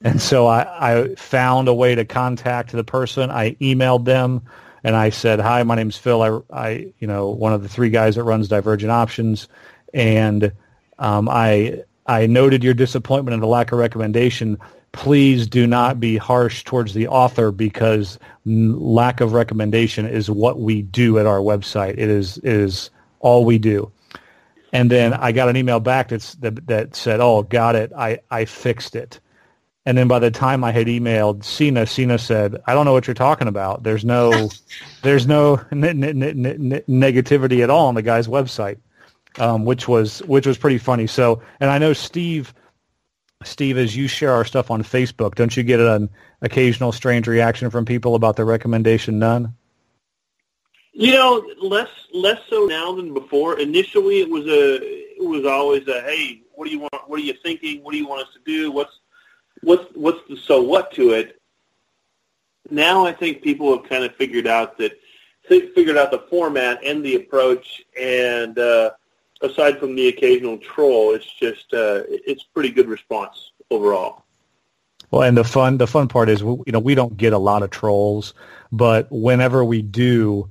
And 0.01 0.23
so 0.23 0.47
I, 0.47 0.93
I 0.93 1.15
found 1.17 1.69
a 1.69 1.75
way 1.75 1.95
to 1.95 2.05
contact 2.05 2.73
the 2.73 2.85
person. 2.85 3.31
I 3.31 3.53
emailed 3.55 4.05
them 4.05 4.43
and 4.85 4.95
I 4.95 5.11
said, 5.11 5.41
hi, 5.41 5.63
my 5.65 5.75
name's 5.75 5.99
Phil. 5.99 6.23
I, 6.23 6.41
I 6.53 6.93
you 7.01 7.07
know, 7.07 7.29
one 7.31 7.53
of 7.53 7.63
the 7.63 7.69
three 7.69 7.91
guys 7.91 8.15
that 8.15 8.23
runs 8.23 8.49
Divergent 8.49 8.93
Options. 8.93 9.49
And 9.93 10.53
um, 10.99 11.29
I, 11.29 11.83
I 12.07 12.27
noted 12.27 12.63
your 12.63 12.75
disappointment 12.75 13.35
and 13.35 13.43
the 13.43 13.49
lack 13.49 13.73
of 13.73 13.79
recommendation 13.79 14.59
please 14.93 15.47
do 15.47 15.67
not 15.67 16.01
be 16.01 16.17
harsh 16.17 16.65
towards 16.65 16.95
the 16.95 17.09
author 17.09 17.51
because 17.51 18.19
lack 18.45 19.21
of 19.21 19.33
recommendation 19.33 20.07
is 20.07 20.31
what 20.31 20.61
we 20.61 20.83
do 20.83 21.19
at 21.19 21.27
our 21.27 21.39
website. 21.41 21.93
It 21.93 22.09
is 22.09 22.39
it 22.39 22.53
is 22.53 22.91
all 23.21 23.45
we 23.45 23.59
do. 23.59 23.91
And 24.73 24.91
then 24.91 25.15
I 25.15 25.33
got 25.33 25.49
an 25.49 25.57
email 25.57 25.81
back 25.81 26.09
that's, 26.09 26.35
that 26.37 26.67
that 26.67 26.95
said, 26.95 27.21
"Oh, 27.21 27.43
got 27.43 27.75
it. 27.75 27.93
I 27.97 28.19
I 28.31 28.45
fixed 28.45 28.97
it." 28.97 29.21
And 29.87 29.97
then 29.97 30.09
by 30.09 30.19
the 30.19 30.31
time 30.31 30.65
I 30.65 30.73
had 30.73 30.87
emailed 30.87 31.45
Sina, 31.45 31.87
Sina 31.87 32.19
said, 32.19 32.61
"I 32.67 32.75
don't 32.75 32.85
know 32.85 32.93
what 32.93 33.07
you're 33.07 33.15
talking 33.15 33.49
about. 33.49 33.83
There's 33.83 34.05
no, 34.05 34.51
there's 35.03 35.27
no 35.27 35.61
n- 35.73 36.05
n- 36.05 36.23
n- 36.23 36.83
negativity 36.87 37.63
at 37.63 37.71
all 37.71 37.87
on 37.87 37.95
the 37.95 38.03
guy's 38.03 38.29
website," 38.29 38.77
um, 39.39 39.65
which 39.65 39.89
was 39.89 40.19
which 40.25 40.47
was 40.47 40.59
pretty 40.59 40.79
funny. 40.79 41.07
So, 41.07 41.41
and 41.61 41.71
I 41.71 41.79
know 41.79 41.95
Steve, 41.95 42.53
Steve, 43.45 43.79
as 43.79 43.97
you 43.97 44.09
share 44.09 44.33
our 44.33 44.45
stuff 44.45 44.71
on 44.71 44.83
Facebook, 44.83 45.37
don't 45.37 45.57
you 45.57 45.63
get 45.63 45.79
an 45.79 46.11
occasional 46.43 46.91
strange 46.91 47.29
reaction 47.29 47.71
from 47.71 47.85
people 47.85 48.15
about 48.15 48.37
the 48.37 48.45
recommendation 48.45 49.19
none? 49.19 49.55
You 50.93 51.13
know, 51.13 51.49
less 51.63 51.91
less 52.13 52.41
so 52.51 52.67
now 52.67 52.93
than 52.93 53.15
before. 53.15 53.61
Initially, 53.61 54.21
it 54.21 54.29
was 54.29 54.47
a 54.47 54.77
it 54.83 55.25
was 55.25 55.47
always 55.47 55.87
a 55.87 56.01
hey, 56.03 56.43
what 56.55 56.65
do 56.65 56.73
you 56.73 56.81
want? 56.81 57.09
What 57.09 57.21
are 57.21 57.23
you 57.23 57.35
thinking? 57.35 57.85
What 57.85 57.93
do 57.93 57.99
you 57.99 58.09
want 58.09 58.27
us 58.27 58.35
to 58.35 58.41
do? 58.45 58.73
What's 58.73 58.99
what's 59.63 59.85
what's 59.95 60.19
the 60.29 60.37
so 60.37 60.61
what 60.61 60.93
to 60.95 61.11
it? 61.11 61.41
Now 62.71 63.07
I 63.07 63.13
think 63.13 63.43
people 63.43 63.77
have 63.77 63.89
kind 63.89 64.03
of 64.03 64.17
figured 64.17 64.49
out 64.49 64.77
that 64.79 64.99
figured 65.49 65.97
out 65.97 66.11
the 66.11 66.25
format 66.29 66.83
and 66.85 67.05
the 67.05 67.15
approach, 67.15 67.83
and 67.99 68.59
uh, 68.59 68.91
aside 69.41 69.79
from 69.79 69.95
the 69.95 70.09
occasional 70.09 70.59
troll, 70.59 71.15
it's 71.15 71.31
just 71.39 71.73
uh, 71.73 72.03
it's 72.09 72.43
pretty 72.43 72.71
good 72.71 72.89
response 72.89 73.53
overall. 73.71 74.25
Well, 75.11 75.23
and 75.23 75.37
the 75.37 75.45
fun 75.45 75.79
the 75.79 75.87
fun 75.87 76.09
part 76.09 76.29
is 76.29 76.41
you 76.41 76.65
know 76.69 76.81
we 76.81 76.95
don't 76.95 77.17
get 77.17 77.33
a 77.33 77.39
lot 77.39 77.63
of 77.63 77.71
trolls, 77.71 78.35
but 78.73 79.07
whenever 79.11 79.65
we 79.65 79.83
do, 79.83 80.51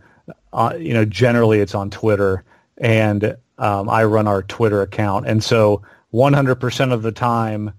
uh, 0.53 0.75
you 0.77 0.93
know 0.93 1.05
generally 1.05 1.59
it's 1.59 1.75
on 1.75 1.89
Twitter, 1.89 2.43
and 2.77 3.37
um, 3.57 3.89
I 3.89 4.03
run 4.05 4.27
our 4.27 4.43
Twitter 4.43 4.81
account, 4.81 5.27
and 5.27 5.43
so 5.43 5.83
100% 6.13 6.93
of 6.93 7.01
the 7.03 7.11
time 7.11 7.73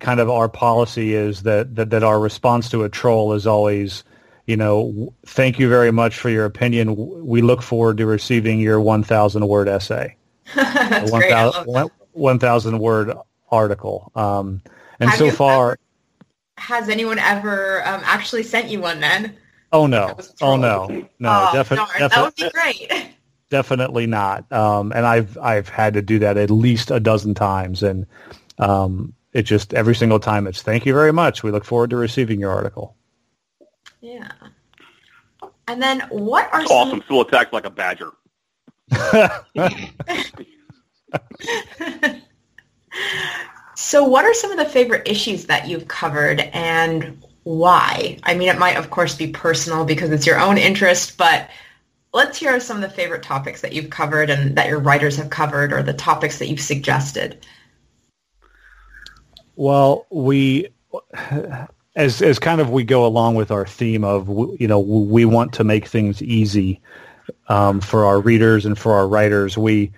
kind 0.00 0.20
of 0.20 0.28
our 0.28 0.48
policy 0.48 1.14
is 1.14 1.42
that, 1.44 1.74
that, 1.76 1.90
that 1.90 2.02
our 2.02 2.20
response 2.20 2.68
to 2.70 2.84
a 2.84 2.88
troll 2.88 3.32
is 3.32 3.46
always, 3.46 4.04
you 4.46 4.56
know, 4.56 5.14
thank 5.26 5.58
you 5.58 5.68
very 5.68 5.90
much 5.90 6.18
for 6.18 6.28
your 6.28 6.44
opinion. 6.44 6.94
We 7.24 7.40
look 7.40 7.62
forward 7.62 7.96
to 7.98 8.06
receiving 8.06 8.60
your 8.60 8.80
1,000 8.80 9.48
word 9.48 9.68
essay. 9.68 10.16
That's 10.54 11.10
1, 11.66 11.90
1,000 12.12 12.78
word 12.78 13.12
article. 13.50 14.12
Um, 14.14 14.62
and 15.00 15.10
Have 15.10 15.18
so 15.18 15.30
far, 15.30 15.72
ever, 15.72 15.78
has 16.56 16.88
anyone 16.88 17.18
ever 17.18 17.86
um, 17.86 18.00
actually 18.04 18.42
sent 18.42 18.68
you 18.68 18.80
one 18.80 19.00
then? 19.00 19.36
Oh 19.72 19.86
no! 19.86 20.16
Oh 20.40 20.56
no! 20.56 20.86
No, 21.18 21.48
oh, 21.48 21.50
definitely. 21.52 21.94
That 21.98 22.16
would 22.16 22.34
be 22.34 22.50
great. 22.50 22.90
Definitely 23.50 24.06
not. 24.06 24.50
Um, 24.52 24.92
and 24.92 25.06
I've 25.06 25.38
I've 25.38 25.70
had 25.70 25.94
to 25.94 26.02
do 26.02 26.18
that 26.18 26.36
at 26.36 26.50
least 26.50 26.90
a 26.90 27.00
dozen 27.00 27.32
times, 27.32 27.82
and 27.82 28.06
um, 28.58 29.14
it 29.32 29.42
just 29.42 29.72
every 29.72 29.94
single 29.94 30.20
time 30.20 30.46
it's 30.46 30.60
thank 30.60 30.84
you 30.84 30.92
very 30.92 31.12
much. 31.12 31.42
We 31.42 31.50
look 31.50 31.64
forward 31.64 31.90
to 31.90 31.96
receiving 31.96 32.40
your 32.40 32.50
article. 32.50 32.94
Yeah. 34.02 34.30
And 35.66 35.82
then 35.82 36.00
what 36.10 36.52
are 36.52 36.66
some... 36.66 36.76
awesome? 36.76 37.02
Still 37.02 37.22
attacked 37.22 37.52
like 37.52 37.64
a 37.64 37.70
badger. 37.70 38.10
So 43.74 44.04
what 44.04 44.24
are 44.24 44.34
some 44.34 44.50
of 44.50 44.58
the 44.58 44.64
favorite 44.64 45.08
issues 45.08 45.46
that 45.46 45.68
you've 45.68 45.88
covered 45.88 46.40
and 46.40 47.22
why? 47.44 48.18
I 48.22 48.34
mean, 48.34 48.48
it 48.48 48.58
might 48.58 48.76
of 48.76 48.90
course 48.90 49.14
be 49.14 49.28
personal 49.28 49.84
because 49.84 50.10
it's 50.10 50.26
your 50.26 50.40
own 50.40 50.58
interest, 50.58 51.16
but 51.16 51.48
let's 52.12 52.38
hear 52.38 52.58
some 52.60 52.76
of 52.76 52.82
the 52.82 52.90
favorite 52.90 53.22
topics 53.22 53.60
that 53.60 53.72
you've 53.72 53.90
covered 53.90 54.30
and 54.30 54.56
that 54.56 54.68
your 54.68 54.80
writers 54.80 55.16
have 55.16 55.30
covered 55.30 55.72
or 55.72 55.82
the 55.82 55.92
topics 55.92 56.38
that 56.38 56.48
you've 56.48 56.60
suggested. 56.60 57.44
Well, 59.56 60.06
we 60.10 60.68
as 61.96 62.22
as 62.22 62.38
kind 62.38 62.60
of 62.60 62.70
we 62.70 62.84
go 62.84 63.04
along 63.04 63.34
with 63.34 63.50
our 63.50 63.66
theme 63.66 64.04
of 64.04 64.28
you 64.58 64.68
know 64.68 64.78
we 64.78 65.24
want 65.24 65.52
to 65.54 65.64
make 65.64 65.86
things 65.86 66.22
easy 66.22 66.80
um, 67.48 67.80
for 67.80 68.04
our 68.04 68.20
readers 68.20 68.66
and 68.66 68.78
for 68.78 68.92
our 68.92 69.08
writers. 69.08 69.56
We 69.56 69.92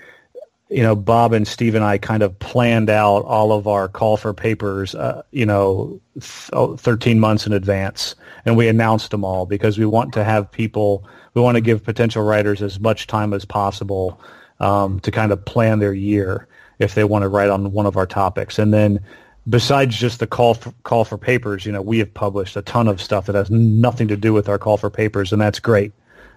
you 0.69 0.83
know 0.83 0.95
Bob 0.95 1.33
and 1.33 1.47
Steve 1.47 1.75
and 1.75 1.85
I 1.85 1.99
kind 1.99 2.23
of 2.23 2.39
planned 2.39 2.91
out 2.91 3.25
all 3.25 3.53
of 3.53 3.67
our 3.67 3.89
call 3.89 4.17
for 4.17 4.33
papers 4.33 4.95
uh, 4.95 5.23
you 5.33 5.45
know 5.45 6.01
th- 6.15 6.51
oh, 6.53 6.77
13 6.77 7.19
months 7.19 7.47
in 7.47 7.53
advance 7.53 8.15
and 8.45 8.57
we 8.57 8.69
announced 8.69 9.11
them 9.11 9.25
all 9.25 9.47
because 9.47 9.79
we 9.79 9.87
want 9.87 10.13
to 10.13 10.23
have 10.23 10.51
people 10.51 11.05
we 11.35 11.43
want 11.43 11.57
to 11.57 11.61
give 11.61 11.83
potential 11.83 12.23
writers 12.23 12.63
as 12.63 12.79
much 12.79 13.09
time 13.09 13.35
as 13.35 13.45
possible 13.45 14.21
um, 14.61 15.01
to 15.01 15.11
kind 15.11 15.33
of 15.33 15.45
plan 15.45 15.81
their 15.81 15.93
year 15.93 16.47
if 16.79 16.95
they 16.95 17.03
want 17.03 17.23
to 17.23 17.29
write 17.29 17.51
on 17.51 17.73
one 17.73 17.87
of 17.87 17.97
our 17.97 18.07
topics 18.07 18.57
and 18.57 18.73
then 18.73 19.01
besides 19.49 19.97
just 19.97 20.21
the 20.21 20.27
call 20.27 20.55
for, 20.55 20.73
call 20.85 21.05
for 21.05 21.19
papers, 21.19 21.65
you 21.65 21.73
know, 21.73 21.83
we 21.83 21.99
have 21.99 22.13
published 22.13 22.57
a 22.57 22.63
ton 22.63 22.89
of 22.89 23.01
stuff 23.01 23.27
that 23.27 23.35
has 23.35 23.51
nothing 23.51 24.09
to 24.09 24.17
do 24.17 24.33
with 24.33 24.49
our 24.49 24.59
call 24.59 24.77
for 24.77 24.91
papers, 24.91 25.33
and 25.33 25.41
that's 25.41 25.59
great. 25.59 25.93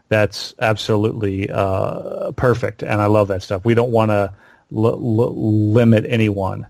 That's 0.10 0.54
absolutely 0.60 1.50
uh, 1.50 2.32
perfect, 2.34 2.84
and 2.84 3.02
I 3.02 3.08
love 3.08 3.30
that 3.30 3.42
stuff. 3.44 3.66
We 3.66 3.74
don't 3.74 3.92
want 3.92 4.12
to 4.12 4.34
l- 4.76 4.88
l- 4.88 5.72
limit 5.72 6.06
anyone. 6.08 6.68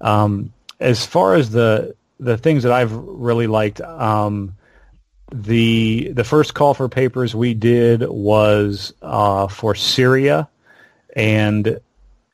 Um, 0.00 0.52
as 0.80 1.04
far 1.04 1.34
as 1.34 1.50
the 1.50 1.96
the 2.20 2.38
things 2.38 2.62
that 2.62 2.72
I've 2.72 2.92
really 2.92 3.46
liked, 3.46 3.80
um, 3.80 4.56
the 5.32 6.12
the 6.12 6.24
first 6.24 6.54
call 6.54 6.74
for 6.74 6.88
papers 6.88 7.34
we 7.34 7.54
did 7.54 8.06
was 8.08 8.92
uh, 9.02 9.48
for 9.48 9.74
Syria, 9.74 10.48
and 11.16 11.80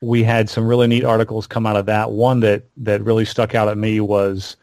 we 0.00 0.22
had 0.22 0.48
some 0.48 0.66
really 0.66 0.86
neat 0.86 1.04
articles 1.04 1.46
come 1.46 1.66
out 1.66 1.76
of 1.76 1.86
that. 1.86 2.10
One 2.10 2.40
that, 2.40 2.64
that 2.78 3.02
really 3.02 3.24
stuck 3.24 3.54
out 3.54 3.68
at 3.68 3.76
me 3.76 4.00
was 4.00 4.56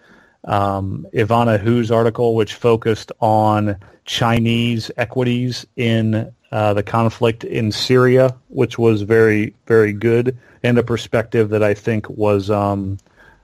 um, 0.48 1.06
Ivana 1.14 1.60
Hu's 1.60 1.92
article, 1.92 2.36
which 2.36 2.56
focused 2.56 3.12
on 3.20 3.78
Chinese 4.06 4.90
equities 4.98 5.68
in 5.76 6.34
uh, 6.52 6.74
the 6.74 6.84
conflict 6.84 7.44
in 7.44 7.72
Syria, 7.72 8.36
which 8.48 8.80
was 8.80 9.02
very, 9.02 9.54
very 9.66 9.94
good, 9.94 10.38
and 10.64 10.78
a 10.78 10.84
perspective 10.84 11.50
that 11.50 11.62
I 11.62 11.74
think 11.74 12.10
was 12.10 12.50
um, 12.50 12.98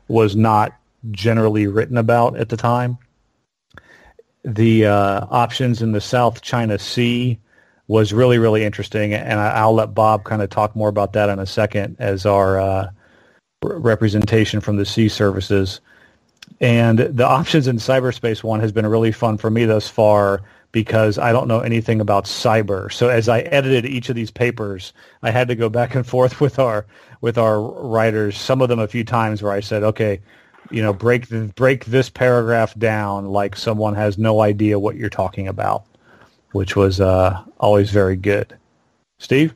was 0.07 0.35
not 0.35 0.73
generally 1.11 1.67
written 1.67 1.97
about 1.97 2.37
at 2.37 2.49
the 2.49 2.57
time. 2.57 2.97
The 4.45 4.87
uh, 4.87 5.27
options 5.29 5.81
in 5.81 5.91
the 5.91 6.01
South 6.01 6.41
China 6.41 6.79
Sea 6.79 7.39
was 7.87 8.13
really, 8.13 8.37
really 8.37 8.63
interesting. 8.63 9.13
And 9.13 9.39
I, 9.39 9.65
will 9.65 9.75
let 9.75 9.93
Bob 9.93 10.23
kind 10.23 10.41
of 10.41 10.49
talk 10.49 10.75
more 10.75 10.89
about 10.89 11.13
that 11.13 11.29
in 11.29 11.39
a 11.39 11.45
second 11.45 11.97
as 11.99 12.25
our 12.25 12.59
uh, 12.59 12.89
representation 13.63 14.61
from 14.61 14.77
the 14.77 14.85
sea 14.85 15.09
services. 15.09 15.81
And 16.61 16.99
the 16.99 17.27
options 17.27 17.67
in 17.67 17.77
cyberspace 17.77 18.43
one 18.43 18.59
has 18.59 18.71
been 18.71 18.85
really 18.85 19.11
fun 19.11 19.37
for 19.37 19.49
me 19.49 19.65
thus 19.65 19.89
far 19.89 20.41
because 20.71 21.17
I 21.17 21.31
don't 21.31 21.47
know 21.47 21.59
anything 21.59 22.01
about 22.01 22.25
cyber. 22.25 22.91
So 22.91 23.09
as 23.09 23.29
I 23.29 23.41
edited 23.41 23.85
each 23.85 24.09
of 24.09 24.15
these 24.15 24.31
papers, 24.31 24.93
I 25.21 25.31
had 25.31 25.47
to 25.49 25.55
go 25.55 25.69
back 25.69 25.95
and 25.95 26.05
forth 26.05 26.39
with 26.41 26.59
our 26.59 26.85
with 27.21 27.37
our 27.37 27.61
writers. 27.61 28.37
Some 28.37 28.61
of 28.61 28.69
them 28.69 28.79
a 28.79 28.87
few 28.87 29.03
times 29.03 29.41
where 29.41 29.51
I 29.51 29.59
said, 29.59 29.83
"Okay, 29.83 30.19
you 30.71 30.81
know, 30.81 30.93
break 30.93 31.27
the, 31.27 31.51
break 31.55 31.85
this 31.85 32.09
paragraph 32.09 32.77
down 32.77 33.27
like 33.27 33.55
someone 33.55 33.95
has 33.95 34.17
no 34.17 34.41
idea 34.41 34.79
what 34.79 34.95
you're 34.95 35.09
talking 35.09 35.47
about." 35.47 35.85
which 36.53 36.75
was 36.75 37.01
uh, 37.01 37.43
always 37.59 37.91
very 37.91 38.15
good. 38.15 38.57
Steve? 39.19 39.53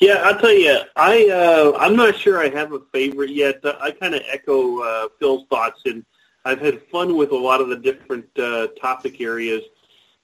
Yeah, 0.00 0.22
I'll 0.24 0.38
tell 0.38 0.52
you, 0.52 0.78
I 0.96 1.28
uh, 1.28 1.78
I'm 1.78 1.94
not 1.94 2.16
sure 2.16 2.40
I 2.40 2.48
have 2.48 2.72
a 2.72 2.80
favorite 2.90 3.30
yet. 3.30 3.60
I 3.82 3.90
kind 3.90 4.14
of 4.14 4.22
echo 4.26 4.82
uh, 4.82 5.08
Phil's 5.18 5.46
thoughts, 5.50 5.82
and 5.84 6.06
I've 6.46 6.60
had 6.60 6.82
fun 6.84 7.18
with 7.18 7.32
a 7.32 7.36
lot 7.36 7.60
of 7.60 7.68
the 7.68 7.76
different 7.76 8.26
uh, 8.38 8.68
topic 8.80 9.20
areas, 9.20 9.62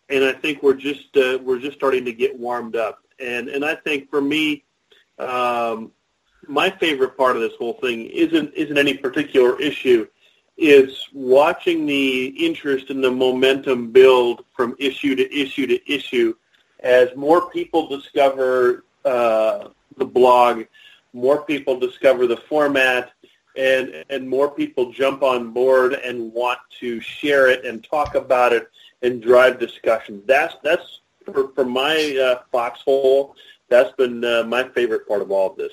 and 0.09 0.24
I 0.24 0.33
think 0.33 0.62
we're 0.62 0.72
just 0.72 1.14
uh, 1.18 1.39
we're 1.43 1.59
just 1.61 1.77
starting 1.77 2.07
to 2.07 2.12
get 2.14 2.39
warmed 2.39 2.74
up. 2.74 3.01
And 3.20 3.51
and 3.51 3.66
I 3.66 3.74
think 3.74 4.09
for 4.09 4.22
me, 4.22 4.64
um, 5.18 5.93
my 6.49 6.70
favorite 6.70 7.14
part 7.18 7.37
of 7.37 7.43
this 7.43 7.53
whole 7.59 7.74
thing 7.74 8.07
isn't 8.07 8.55
isn't 8.55 8.79
any 8.79 8.95
particular 8.95 9.61
issue 9.61 10.07
is 10.57 11.07
watching 11.12 11.85
the 11.85 12.29
interest 12.29 12.89
and 12.89 13.05
the 13.05 13.11
momentum 13.11 13.93
build 13.93 14.47
from 14.57 14.74
issue 14.79 15.14
to 15.14 15.39
issue 15.39 15.66
to 15.66 15.93
issue 15.93 16.35
as 16.81 17.14
more 17.14 17.51
people 17.51 17.87
discover 17.87 18.86
uh, 19.07 19.68
the 19.96 20.04
blog, 20.04 20.64
more 21.12 21.42
people 21.42 21.78
discover 21.78 22.26
the 22.26 22.36
format, 22.36 23.12
and 23.57 24.04
and 24.11 24.28
more 24.28 24.50
people 24.50 24.92
jump 24.92 25.22
on 25.22 25.52
board 25.52 25.94
and 25.94 26.32
want 26.32 26.59
to 26.80 27.00
share 27.00 27.48
it 27.48 27.64
and 27.64 27.82
talk 27.82 28.14
about 28.14 28.52
it 28.52 28.68
and 29.02 29.22
drive 29.22 29.59
discussion. 29.59 30.22
That's 30.26 30.57
that's 30.62 31.00
for, 31.24 31.48
for 31.54 31.64
my 31.64 32.18
uh, 32.22 32.42
foxhole. 32.52 33.36
That's 33.68 33.92
been 33.92 34.24
uh, 34.24 34.44
my 34.44 34.68
favorite 34.68 35.09
part 35.09 35.22
of 35.22 35.30
all 35.30 35.50
of 35.50 35.57
this. 35.57 35.72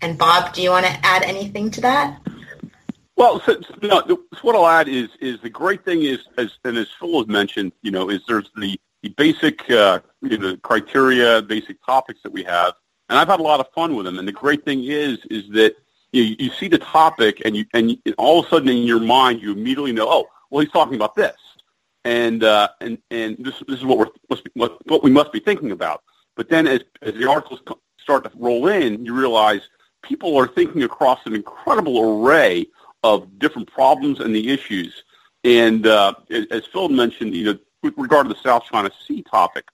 And 0.00 0.18
Bob, 0.18 0.52
do 0.52 0.62
you 0.62 0.70
want 0.70 0.84
to 0.86 0.92
add 1.04 1.22
anything 1.22 1.70
to 1.70 1.80
that? 1.82 2.20
Well, 3.16 3.40
so, 3.40 3.60
no, 3.82 4.02
what 4.42 4.56
I'll 4.56 4.66
add 4.66 4.88
is 4.88 5.08
is 5.20 5.40
the 5.40 5.50
great 5.50 5.84
thing 5.84 6.02
is, 6.02 6.18
as 6.38 6.52
and 6.64 6.76
as 6.76 6.88
Phil 6.98 7.18
has 7.18 7.28
mentioned, 7.28 7.72
you 7.82 7.90
know, 7.90 8.10
is 8.10 8.20
there's 8.26 8.50
the 8.56 8.78
the 9.02 9.10
basic 9.10 9.68
uh, 9.70 10.00
you 10.20 10.38
know 10.38 10.56
criteria, 10.58 11.42
basic 11.42 11.84
topics 11.84 12.20
that 12.22 12.32
we 12.32 12.42
have, 12.44 12.74
and 13.08 13.18
I've 13.18 13.28
had 13.28 13.40
a 13.40 13.42
lot 13.42 13.60
of 13.60 13.66
fun 13.74 13.94
with 13.96 14.06
them. 14.06 14.18
And 14.18 14.26
the 14.26 14.32
great 14.32 14.64
thing 14.64 14.84
is 14.84 15.18
is 15.30 15.48
that 15.50 15.76
you, 16.12 16.36
you 16.38 16.50
see 16.50 16.68
the 16.68 16.78
topic 16.78 17.42
and 17.44 17.56
you 17.56 17.64
and 17.74 17.98
all 18.18 18.40
of 18.40 18.46
a 18.46 18.48
sudden 18.48 18.68
in 18.68 18.84
your 18.84 19.00
mind 19.00 19.42
you 19.42 19.52
immediately 19.52 19.92
know, 19.92 20.06
oh, 20.08 20.26
well 20.50 20.60
he's 20.60 20.72
talking 20.72 20.94
about 20.94 21.14
this, 21.14 21.36
and 22.04 22.44
uh, 22.44 22.68
and 22.80 22.98
and 23.10 23.36
this 23.38 23.62
this 23.66 23.78
is 23.78 23.84
what 23.84 23.98
we're 23.98 24.08
must 24.30 24.44
be, 24.44 24.50
what, 24.54 25.02
we 25.02 25.10
must 25.10 25.32
be 25.32 25.40
thinking 25.40 25.72
about. 25.72 26.02
But 26.36 26.48
then 26.48 26.66
as 26.66 26.80
as 27.02 27.14
the 27.14 27.28
articles 27.28 27.60
start 27.98 28.24
to 28.24 28.30
roll 28.36 28.68
in, 28.68 29.04
you 29.04 29.14
realize 29.14 29.62
people 30.02 30.36
are 30.36 30.48
thinking 30.48 30.82
across 30.82 31.20
an 31.26 31.34
incredible 31.34 32.26
array 32.26 32.66
of 33.02 33.38
different 33.38 33.70
problems 33.70 34.20
and 34.20 34.34
the 34.34 34.50
issues. 34.50 35.04
And 35.44 35.86
uh, 35.86 36.14
as 36.50 36.66
Phil 36.66 36.88
mentioned, 36.88 37.34
you 37.34 37.44
know, 37.44 37.58
with 37.82 37.94
regard 37.96 38.28
to 38.28 38.34
the 38.34 38.40
South 38.40 38.64
China 38.70 38.90
Sea 39.06 39.22
topic, 39.22 39.68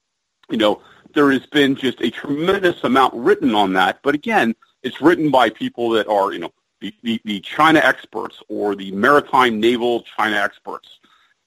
you 0.50 0.56
know, 0.56 0.80
there 1.14 1.30
has 1.30 1.46
been 1.46 1.74
just 1.74 2.00
a 2.00 2.10
tremendous 2.10 2.84
amount 2.84 3.14
written 3.14 3.54
on 3.54 3.72
that. 3.74 4.00
But 4.02 4.14
again, 4.14 4.54
it's 4.82 5.00
written 5.00 5.30
by 5.30 5.50
people 5.50 5.90
that 5.90 6.06
are, 6.08 6.32
you 6.32 6.38
know, 6.38 6.52
the, 6.80 6.94
the, 7.02 7.20
the 7.24 7.40
China 7.40 7.80
experts 7.82 8.42
or 8.48 8.76
the 8.76 8.90
maritime 8.92 9.60
naval 9.60 10.02
China 10.02 10.36
experts. 10.36 11.00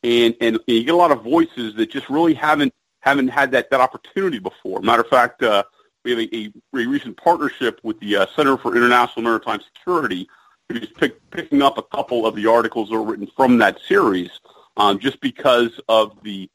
And, 0.03 0.35
and, 0.41 0.55
and 0.55 0.63
you 0.67 0.83
get 0.83 0.93
a 0.93 0.97
lot 0.97 1.11
of 1.11 1.23
voices 1.23 1.75
that 1.75 1.91
just 1.91 2.09
really 2.09 2.33
haven't 2.33 2.73
haven't 3.01 3.29
had 3.29 3.51
that, 3.51 3.69
that 3.71 3.81
opportunity 3.81 4.39
before. 4.39 4.79
Matter 4.81 5.01
of 5.01 5.07
fact, 5.07 5.41
uh, 5.41 5.63
we 6.03 6.11
have 6.11 6.19
a, 6.19 6.35
a, 6.35 6.53
a, 6.73 6.87
recent 6.87 7.17
partnership 7.17 7.79
with 7.83 7.99
the 7.99 8.15
uh, 8.15 8.25
Center 8.35 8.57
for 8.57 8.75
International 8.75 9.23
Maritime 9.23 9.59
Security, 9.75 10.27
who's 10.69 10.87
pick, 10.87 11.17
picking 11.31 11.61
up 11.61 11.77
a 11.77 11.83
couple 11.83 12.25
of 12.25 12.35
the 12.35 12.45
articles 12.45 12.89
that 12.89 12.95
were 12.95 13.03
written 13.03 13.27
from 13.35 13.57
that 13.57 13.79
series, 13.87 14.29
um, 14.77 14.99
just 14.99 15.19
because 15.21 15.79
of 15.89 16.21
the, 16.23 16.49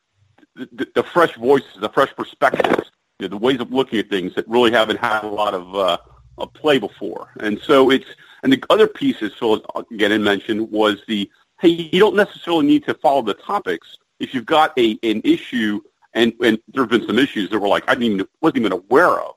the, 0.54 0.88
the 0.94 1.02
fresh 1.02 1.34
voices, 1.36 1.70
the 1.80 1.88
fresh 1.88 2.14
perspectives, 2.14 2.90
you 3.18 3.28
know, 3.28 3.28
the 3.28 3.36
ways 3.36 3.60
of 3.60 3.72
looking 3.72 3.98
at 3.98 4.08
things 4.08 4.34
that 4.34 4.46
really 4.48 4.70
haven't 4.70 4.98
had 4.98 5.24
a 5.24 5.28
lot 5.28 5.54
of 5.54 5.74
uh, 5.74 5.98
of 6.38 6.52
play 6.52 6.78
before. 6.78 7.30
And 7.40 7.58
so 7.60 7.90
it's 7.90 8.06
and 8.42 8.52
the 8.52 8.62
other 8.70 8.86
piece, 8.86 9.18
pieces 9.18 9.38
Phil 9.38 9.64
again 9.90 10.22
mentioned 10.22 10.70
was 10.70 11.02
the 11.06 11.30
hey, 11.60 11.68
you 11.68 11.98
don't 11.98 12.16
necessarily 12.16 12.66
need 12.66 12.84
to 12.84 12.94
follow 12.94 13.22
the 13.22 13.34
topics 13.34 13.96
if 14.20 14.34
you've 14.34 14.46
got 14.46 14.78
a 14.78 14.98
an 15.02 15.20
issue. 15.24 15.80
And, 16.14 16.32
and 16.40 16.58
there 16.68 16.82
have 16.82 16.90
been 16.90 17.06
some 17.06 17.18
issues 17.18 17.50
that 17.50 17.58
were 17.58 17.68
like 17.68 17.84
I 17.88 17.94
didn't 17.94 18.14
even 18.14 18.28
wasn't 18.40 18.58
even 18.58 18.72
aware 18.72 19.20
of, 19.20 19.34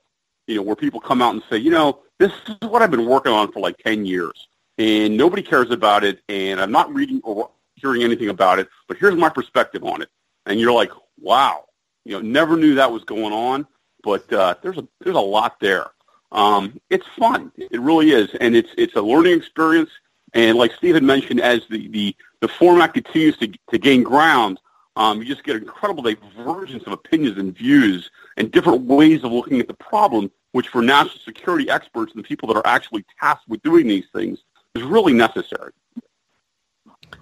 you 0.47 0.55
know, 0.55 0.61
where 0.61 0.75
people 0.75 1.01
come 1.01 1.21
out 1.21 1.33
and 1.33 1.43
say, 1.49 1.57
you 1.57 1.71
know, 1.71 1.99
this 2.19 2.31
is 2.47 2.69
what 2.69 2.81
I've 2.81 2.91
been 2.91 3.05
working 3.05 3.33
on 3.33 3.51
for 3.51 3.59
like 3.59 3.77
ten 3.77 4.05
years, 4.05 4.47
and 4.77 5.17
nobody 5.17 5.41
cares 5.41 5.71
about 5.71 6.03
it, 6.03 6.21
and 6.29 6.59
I'm 6.61 6.71
not 6.71 6.93
reading 6.93 7.19
or 7.23 7.49
hearing 7.79 8.03
anything 8.03 8.29
about 8.29 8.59
it, 8.59 8.67
but 8.87 8.97
here's 8.97 9.15
my 9.15 9.29
perspective 9.29 9.83
on 9.83 10.01
it. 10.01 10.09
And 10.45 10.59
you're 10.59 10.73
like, 10.73 10.91
wow, 11.19 11.65
you 12.05 12.13
know, 12.13 12.21
never 12.21 12.57
knew 12.57 12.75
that 12.75 12.91
was 12.91 13.03
going 13.03 13.33
on, 13.33 13.67
but 14.03 14.31
uh, 14.33 14.55
there's 14.61 14.77
a 14.77 14.87
there's 15.01 15.15
a 15.15 15.19
lot 15.19 15.59
there. 15.59 15.91
Um, 16.31 16.79
it's 16.89 17.07
fun, 17.17 17.51
it 17.57 17.79
really 17.79 18.11
is, 18.11 18.33
and 18.35 18.55
it's 18.55 18.69
it's 18.77 18.95
a 18.95 19.01
learning 19.01 19.37
experience. 19.37 19.89
And 20.33 20.57
like 20.57 20.71
Stephen 20.73 21.05
mentioned, 21.05 21.41
as 21.41 21.61
the 21.69 21.87
the, 21.89 22.15
the 22.41 22.47
format 22.47 22.93
continues 22.93 23.37
to 23.37 23.51
to 23.71 23.77
gain 23.77 24.03
ground, 24.03 24.59
um, 24.95 25.19
you 25.19 25.25
just 25.25 25.43
get 25.43 25.55
incredible 25.55 26.03
divergence 26.03 26.83
of 26.85 26.93
opinions 26.93 27.37
and 27.37 27.55
views 27.55 28.09
and 28.37 28.51
different 28.51 28.83
ways 28.83 29.23
of 29.23 29.31
looking 29.31 29.59
at 29.59 29.67
the 29.67 29.73
problem, 29.73 30.31
which 30.51 30.67
for 30.67 30.81
national 30.81 31.19
security 31.19 31.69
experts 31.69 32.13
and 32.13 32.23
the 32.23 32.27
people 32.27 32.47
that 32.47 32.57
are 32.57 32.67
actually 32.67 33.05
tasked 33.19 33.47
with 33.47 33.61
doing 33.63 33.87
these 33.87 34.05
things 34.13 34.39
is 34.75 34.83
really 34.83 35.13
necessary. 35.13 35.71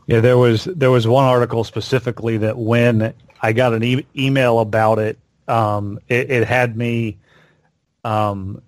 Yeah, 0.08 0.22
there 0.22 0.38
was 0.38 0.64
there 0.64 0.92
was 0.92 1.06
one 1.06 1.26
article 1.26 1.66
specifically 1.66 2.38
that 2.38 2.58
when 2.58 3.14
I 3.42 3.54
got 3.54 3.74
an 3.74 3.84
e- 3.84 4.06
email 4.16 4.60
about 4.60 5.00
it, 5.00 5.20
um, 5.48 6.00
it, 6.08 6.32
it, 6.32 6.48
had 6.48 6.78
me. 6.78 7.18
Um, 8.06 8.62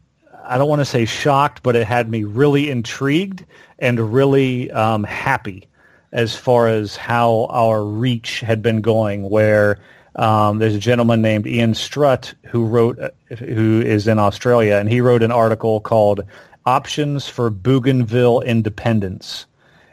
I 0.44 0.58
don't 0.58 0.68
want 0.68 0.80
to 0.80 0.86
say 0.86 1.06
shocked, 1.06 1.64
but 1.64 1.76
it 1.78 1.88
had 1.88 2.10
me 2.10 2.26
really 2.26 2.70
intrigued 2.70 3.46
and 3.80 4.14
really 4.14 4.70
um, 4.72 5.04
happy 5.06 5.68
as 6.12 6.36
far 6.36 6.68
as 6.68 6.98
how 6.98 7.48
our 7.50 7.86
reach 7.86 8.42
had 8.42 8.62
been 8.62 8.82
going. 8.82 9.30
Where 9.30 9.80
um, 10.16 10.60
there's 10.60 10.76
a 10.76 10.80
gentleman 10.80 11.22
named 11.22 11.48
Ian 11.48 11.74
Strutt 11.74 12.34
who 12.48 12.66
wrote, 12.66 13.00
who 13.38 13.82
is 13.82 14.10
in 14.10 14.20
Australia, 14.20 14.76
and 14.76 14.90
he 14.90 15.00
wrote 15.00 15.24
an 15.24 15.32
article 15.32 15.80
called 15.80 16.22
"Options 16.66 17.30
for 17.30 17.50
Bougainville 17.50 18.42
Independence." 18.42 19.46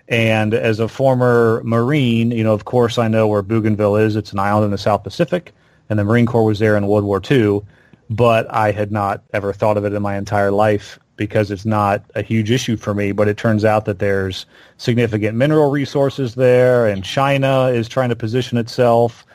And 0.09 0.55
as 0.55 0.79
a 0.79 0.89
former 0.89 1.63
Marine, 1.65 2.31
you 2.31 2.45
know, 2.45 2.53
of 2.53 2.65
course, 2.65 2.99
I 2.99 3.09
know 3.09 3.27
where 3.27 3.43
Bougainville 3.43 3.97
is. 3.97 4.15
It's 4.15 4.33
an 4.33 4.39
island 4.39 4.67
in 4.67 4.71
the 4.71 4.79
South 4.79 5.03
Pacific, 5.03 5.53
and 5.91 5.99
the 5.99 6.05
Marine 6.05 6.27
Corps 6.27 6.45
was 6.45 6.59
there 6.59 6.77
in 6.77 6.87
World 6.87 7.05
War 7.05 7.21
II. 7.29 7.63
But 8.09 8.53
I 8.53 8.71
had 8.71 8.93
not 8.93 9.23
ever 9.33 9.53
thought 9.53 9.77
of 9.77 9.85
it 9.85 9.93
in 9.93 10.03
my 10.03 10.17
entire 10.17 10.53
life 10.53 11.01
because 11.17 11.51
it's 11.51 11.65
not 11.65 12.05
a 12.15 12.23
huge 12.23 12.51
issue 12.51 12.77
for 12.77 12.95
me. 12.95 13.11
But 13.11 13.27
it 13.27 13.37
turns 13.37 13.65
out 13.65 13.85
that 13.87 13.99
there's 13.99 14.47
significant 14.77 15.37
mineral 15.37 15.71
resources 15.71 16.37
there, 16.37 16.87
and 16.87 17.03
China 17.03 17.67
is 17.67 17.89
trying 17.89 18.11
to 18.11 18.17
position 18.17 18.59
itself. 18.59 19.27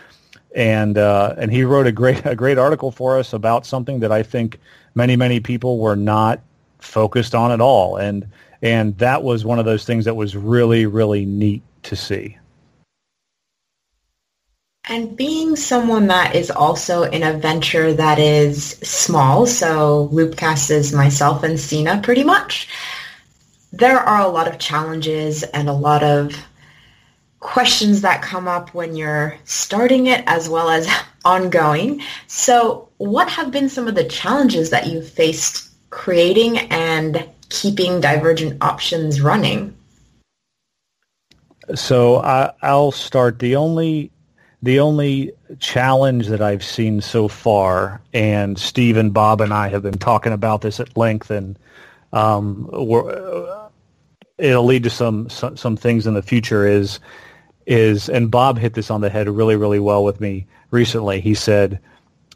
And 0.55 0.97
uh, 0.97 1.35
and 1.37 1.51
he 1.51 1.63
wrote 1.65 1.87
a 1.87 1.91
great 1.91 2.25
a 2.25 2.35
great 2.35 2.57
article 2.57 2.91
for 2.91 3.17
us 3.17 3.33
about 3.33 3.65
something 3.65 3.99
that 3.99 4.11
I 4.11 4.23
think 4.23 4.57
many 4.95 5.17
many 5.17 5.41
people 5.41 5.79
were 5.79 5.97
not 5.97 6.39
focused 6.79 7.35
on 7.35 7.51
at 7.51 7.59
all. 7.59 7.97
And 7.97 8.25
and 8.61 8.97
that 8.97 9.23
was 9.23 9.43
one 9.43 9.59
of 9.59 9.65
those 9.65 9.85
things 9.85 10.05
that 10.05 10.15
was 10.15 10.35
really, 10.35 10.85
really 10.85 11.25
neat 11.25 11.63
to 11.83 11.95
see. 11.95 12.37
And 14.85 15.15
being 15.15 15.55
someone 15.55 16.07
that 16.07 16.35
is 16.35 16.51
also 16.51 17.03
in 17.03 17.23
a 17.23 17.37
venture 17.37 17.93
that 17.93 18.19
is 18.19 18.71
small, 18.81 19.45
so 19.45 20.09
Loopcast 20.11 20.71
is 20.71 20.91
myself 20.91 21.43
and 21.43 21.59
Sina 21.59 22.01
pretty 22.03 22.23
much, 22.23 22.67
there 23.71 23.99
are 23.99 24.21
a 24.21 24.27
lot 24.27 24.47
of 24.47 24.59
challenges 24.59 25.43
and 25.43 25.69
a 25.69 25.73
lot 25.73 26.03
of 26.03 26.35
questions 27.39 28.01
that 28.01 28.21
come 28.21 28.47
up 28.47 28.73
when 28.73 28.95
you're 28.95 29.37
starting 29.45 30.07
it 30.07 30.23
as 30.27 30.49
well 30.49 30.69
as 30.69 30.87
ongoing. 31.25 32.01
So 32.27 32.89
what 32.97 33.29
have 33.29 33.51
been 33.51 33.69
some 33.69 33.87
of 33.87 33.95
the 33.95 34.03
challenges 34.03 34.71
that 34.71 34.87
you've 34.87 35.09
faced 35.09 35.69
creating 35.89 36.57
and 36.57 37.29
keeping 37.51 38.01
divergent 38.01 38.63
options 38.63 39.21
running? 39.21 39.75
So 41.75 42.17
I, 42.17 42.51
I'll 42.63 42.91
start. 42.91 43.39
The 43.39 43.55
only 43.55 44.11
the 44.63 44.79
only 44.79 45.31
challenge 45.59 46.27
that 46.27 46.41
I've 46.41 46.63
seen 46.63 47.01
so 47.01 47.27
far, 47.27 48.01
and 48.13 48.57
Steve 48.59 48.97
and 48.97 49.13
Bob 49.13 49.41
and 49.41 49.53
I 49.53 49.69
have 49.69 49.83
been 49.83 49.97
talking 49.97 50.33
about 50.33 50.61
this 50.61 50.79
at 50.79 50.95
length, 50.97 51.31
and 51.31 51.57
um, 52.13 52.69
it'll 54.37 54.65
lead 54.65 54.83
to 54.83 54.89
some, 54.89 55.29
some 55.29 55.55
some 55.57 55.77
things 55.77 56.07
in 56.07 56.13
the 56.13 56.21
future. 56.21 56.65
Is 56.65 56.99
is 57.67 58.09
and 58.09 58.31
Bob 58.31 58.57
hit 58.57 58.73
this 58.73 58.89
on 58.89 59.01
the 59.01 59.09
head 59.09 59.29
really 59.29 59.55
really 59.55 59.79
well 59.79 60.03
with 60.03 60.19
me 60.19 60.47
recently. 60.71 61.21
He 61.21 61.35
said 61.35 61.79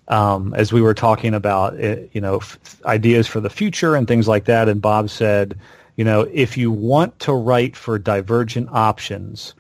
um, 0.08 0.53
as 0.53 0.72
we 0.72 0.82
were 0.82 0.93
talking 0.93 1.34
about, 1.34 1.80
eh, 1.80 2.06
you 2.12 2.22
know, 2.22 2.38
f- 2.38 2.60
ideas 2.86 3.28
for 3.28 3.39
the 3.39 3.49
future 3.49 3.95
and 3.95 4.08
things 4.08 4.28
like 4.28 4.45
that. 4.45 4.70
And 4.70 4.82
Bob 4.82 5.10
said, 5.10 5.58
you 5.95 6.03
know, 6.03 6.28
if 6.32 6.58
you 6.58 6.72
want 6.72 7.18
to 7.20 7.34
write 7.34 7.76
for 7.76 7.97
divergent 7.97 8.70
options, 8.72 9.53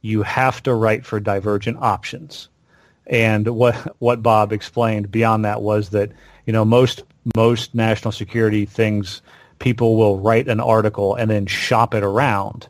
you 0.00 0.22
have 0.22 0.62
to 0.62 0.74
write 0.74 1.04
for 1.04 1.20
divergent 1.20 1.76
options. 1.80 2.48
And 3.06 3.48
what 3.48 3.74
what 4.00 4.22
Bob 4.22 4.52
explained 4.52 5.10
beyond 5.10 5.44
that 5.44 5.62
was 5.62 5.90
that 5.90 6.12
you 6.46 6.52
know 6.52 6.64
most 6.64 7.04
most 7.36 7.74
national 7.74 8.12
security 8.12 8.64
things 8.64 9.22
people 9.58 9.96
will 9.96 10.18
write 10.20 10.48
an 10.48 10.60
article 10.60 11.14
and 11.14 11.30
then 11.30 11.46
shop 11.46 11.94
it 11.94 12.04
around, 12.04 12.68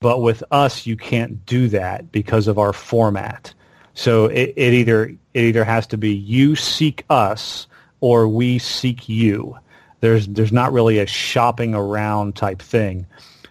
but 0.00 0.20
with 0.22 0.42
us 0.50 0.86
you 0.86 0.96
can't 0.96 1.44
do 1.46 1.68
that 1.68 2.12
because 2.12 2.46
of 2.46 2.58
our 2.58 2.72
format. 2.72 3.52
So 3.94 4.26
it, 4.26 4.52
it 4.56 4.72
either 4.72 5.16
it 5.34 5.44
either 5.44 5.64
has 5.64 5.86
to 5.88 5.96
be 5.96 6.14
you 6.14 6.56
seek 6.56 7.04
us 7.10 7.66
or 8.00 8.28
we 8.28 8.58
seek 8.58 9.08
you. 9.08 9.56
There's 10.00 10.26
there's 10.26 10.52
not 10.52 10.72
really 10.72 10.98
a 10.98 11.06
shopping 11.06 11.74
around 11.74 12.36
type 12.36 12.62
thing. 12.62 13.06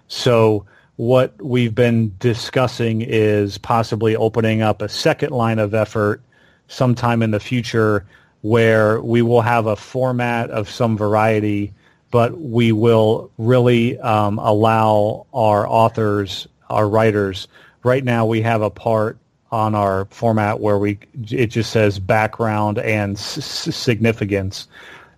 So 0.08 0.66
what 0.96 1.42
we've 1.42 1.76
been 1.76 2.14
discussing 2.20 3.02
is 3.02 3.58
possibly 3.58 4.16
opening 4.16 4.62
up 4.62 4.82
a 4.82 4.90
second 4.90 5.32
line 5.32 5.60
of 5.60 5.74
effort 5.74 6.22
sometime 6.68 7.22
in 7.22 7.32
the 7.32 7.40
future 7.40 8.06
where 8.42 9.02
we 9.02 9.22
will 9.22 9.42
have 9.42 9.66
a 9.66 9.76
format 9.76 10.50
of 10.50 10.70
some 10.70 10.98
variety, 10.98 11.74
but 12.12 12.40
we 12.40 12.72
will 12.72 13.32
really 13.38 14.00
um, 14.00 14.40
allow 14.40 15.26
our 15.34 15.68
authors, 15.68 16.48
our 16.70 16.88
writers. 16.88 17.48
Right 17.84 18.04
now, 18.04 18.26
we 18.26 18.42
have 18.42 18.62
a 18.62 18.70
part 18.70 19.18
on 19.52 19.76
our 19.76 20.06
format 20.06 20.60
where 20.60 20.78
we 20.78 21.00
it 21.30 21.48
just 21.48 21.72
says 21.72 22.00
background 22.00 22.80
and 22.80 23.18
s- 23.18 23.76
significance 23.76 24.68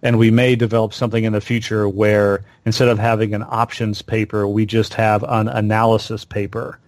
and 0.04 0.18
we 0.18 0.32
may 0.32 0.56
develop 0.56 0.94
something 0.94 1.24
in 1.26 1.34
the 1.34 1.42
future 1.42 1.88
where 1.88 2.44
instead 2.66 2.88
of 2.88 2.98
having 2.98 3.34
an 3.34 3.44
options 3.50 4.02
paper 4.02 4.48
we 4.48 4.66
just 4.66 4.94
have 4.94 5.24
an 5.24 5.48
analysis 5.50 6.24
paper 6.26 6.80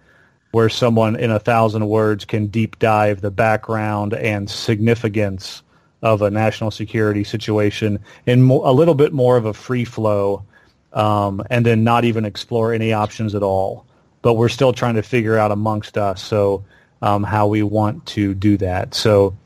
where 0.52 0.68
someone 0.68 1.16
in 1.16 1.30
a 1.32 1.38
thousand 1.38 1.88
words 1.88 2.24
can 2.24 2.46
deep 2.46 2.78
dive 2.78 3.20
the 3.20 3.30
background 3.30 4.14
and 4.14 4.48
significance 4.48 5.62
of 6.02 6.22
a 6.22 6.30
national 6.30 6.70
security 6.70 7.24
situation 7.24 7.98
in 8.26 8.42
mo- 8.42 8.62
a 8.64 8.72
little 8.72 8.94
bit 8.94 9.12
more 9.12 9.36
of 9.36 9.46
a 9.46 9.52
free 9.54 9.84
flow 9.84 10.44
um, 10.92 11.42
and 11.50 11.66
then 11.66 11.82
not 11.82 12.04
even 12.04 12.24
explore 12.24 12.72
any 12.72 12.92
options 12.92 13.34
at 13.34 13.42
all. 13.42 13.84
But 14.22 14.34
we're 14.34 14.48
still 14.48 14.72
trying 14.72 14.94
to 14.94 15.02
figure 15.02 15.36
out 15.36 15.50
amongst 15.50 15.98
us 15.98 16.22
so 16.22 16.64
um, 17.04 17.22
how 17.22 17.46
we 17.46 17.62
want 17.62 18.04
to 18.06 18.34
do 18.34 18.56
that. 18.56 18.94
So 18.94 19.36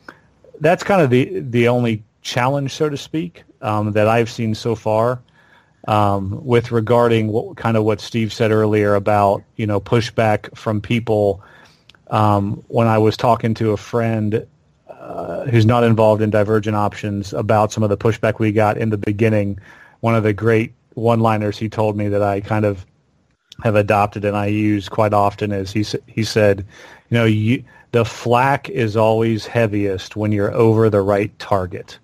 that's 0.60 0.84
kind 0.84 1.02
of 1.02 1.10
the 1.10 1.40
the 1.40 1.68
only 1.68 2.04
challenge, 2.22 2.72
so 2.72 2.88
to 2.88 2.96
speak, 2.96 3.42
um, 3.60 3.92
that 3.92 4.06
I've 4.06 4.30
seen 4.30 4.54
so 4.54 4.74
far. 4.74 5.20
Um, 5.86 6.44
with 6.44 6.70
regarding 6.70 7.28
what 7.28 7.56
kind 7.56 7.76
of 7.76 7.84
what 7.84 8.00
Steve 8.00 8.32
said 8.32 8.50
earlier 8.50 8.94
about 8.94 9.42
you 9.56 9.66
know 9.66 9.80
pushback 9.80 10.56
from 10.56 10.80
people. 10.80 11.42
Um, 12.10 12.62
when 12.68 12.86
I 12.86 12.96
was 12.96 13.16
talking 13.16 13.52
to 13.54 13.72
a 13.72 13.76
friend 13.76 14.46
uh, 14.88 15.44
who's 15.46 15.66
not 15.66 15.84
involved 15.84 16.22
in 16.22 16.30
divergent 16.30 16.74
options 16.74 17.34
about 17.34 17.70
some 17.70 17.82
of 17.82 17.90
the 17.90 17.98
pushback 17.98 18.38
we 18.38 18.50
got 18.50 18.78
in 18.78 18.88
the 18.88 18.96
beginning, 18.96 19.58
one 20.00 20.14
of 20.14 20.22
the 20.22 20.32
great 20.32 20.72
one-liners 20.94 21.58
he 21.58 21.68
told 21.68 21.96
me 21.98 22.08
that 22.08 22.22
I 22.22 22.40
kind 22.40 22.64
of 22.64 22.86
have 23.62 23.74
adopted 23.74 24.24
and 24.24 24.36
I 24.36 24.46
use 24.46 24.88
quite 24.88 25.12
often 25.12 25.52
is 25.52 25.72
he 25.72 25.84
he 26.06 26.24
said, 26.24 26.64
know, 27.16 27.24
you, 27.24 27.64
the 27.92 28.04
flak 28.04 28.68
is 28.68 28.96
always 28.96 29.46
heaviest 29.46 30.16
when 30.16 30.32
you're 30.32 30.52
over 30.52 30.90
the 30.90 31.00
right 31.00 31.36
target, 31.38 31.98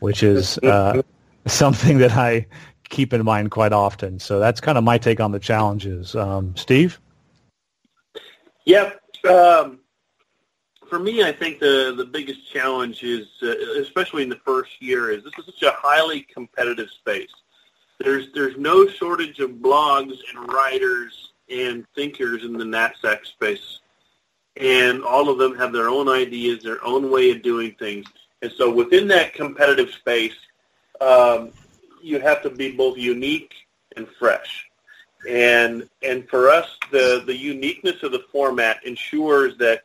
which 0.00 0.22
is 0.22 0.58
uh, 0.62 1.02
something 1.46 1.98
that 1.98 2.12
I 2.12 2.46
keep 2.88 3.12
in 3.12 3.24
mind 3.24 3.50
quite 3.50 3.72
often. 3.72 4.18
So 4.18 4.38
that's 4.38 4.60
kind 4.60 4.78
of 4.78 4.84
my 4.84 4.98
take 4.98 5.20
on 5.20 5.32
the 5.32 5.38
challenges. 5.38 6.14
Um, 6.14 6.54
Steve? 6.56 7.00
Yep. 8.64 9.00
Um, 9.28 9.80
for 10.88 10.98
me, 10.98 11.22
I 11.22 11.32
think 11.32 11.58
the, 11.58 11.94
the 11.96 12.04
biggest 12.04 12.52
challenge 12.52 13.02
is, 13.02 13.26
uh, 13.42 13.54
especially 13.80 14.22
in 14.22 14.28
the 14.28 14.40
first 14.44 14.70
year, 14.80 15.10
is 15.10 15.24
this 15.24 15.32
is 15.38 15.46
such 15.46 15.62
a 15.62 15.74
highly 15.74 16.22
competitive 16.22 16.90
space. 16.90 17.30
There's 17.98 18.32
there's 18.34 18.56
no 18.58 18.86
shortage 18.86 19.38
of 19.38 19.52
blogs 19.52 20.18
and 20.28 20.52
writers 20.52 21.32
and 21.48 21.86
thinkers 21.94 22.44
in 22.44 22.52
the 22.52 22.64
NatSec 22.64 23.24
space, 23.24 23.80
and 24.56 25.02
all 25.02 25.28
of 25.28 25.38
them 25.38 25.56
have 25.56 25.72
their 25.72 25.88
own 25.88 26.08
ideas, 26.08 26.62
their 26.62 26.84
own 26.84 27.10
way 27.10 27.30
of 27.30 27.42
doing 27.42 27.74
things. 27.78 28.06
And 28.42 28.52
so 28.52 28.72
within 28.72 29.08
that 29.08 29.34
competitive 29.34 29.90
space, 29.90 30.34
um, 31.00 31.50
you 32.02 32.20
have 32.20 32.42
to 32.42 32.50
be 32.50 32.72
both 32.72 32.98
unique 32.98 33.54
and 33.96 34.06
fresh. 34.18 34.68
And 35.28 35.88
and 36.02 36.28
for 36.28 36.50
us, 36.50 36.76
the 36.90 37.22
the 37.24 37.36
uniqueness 37.36 38.02
of 38.02 38.10
the 38.10 38.24
format 38.32 38.84
ensures 38.84 39.56
that 39.58 39.84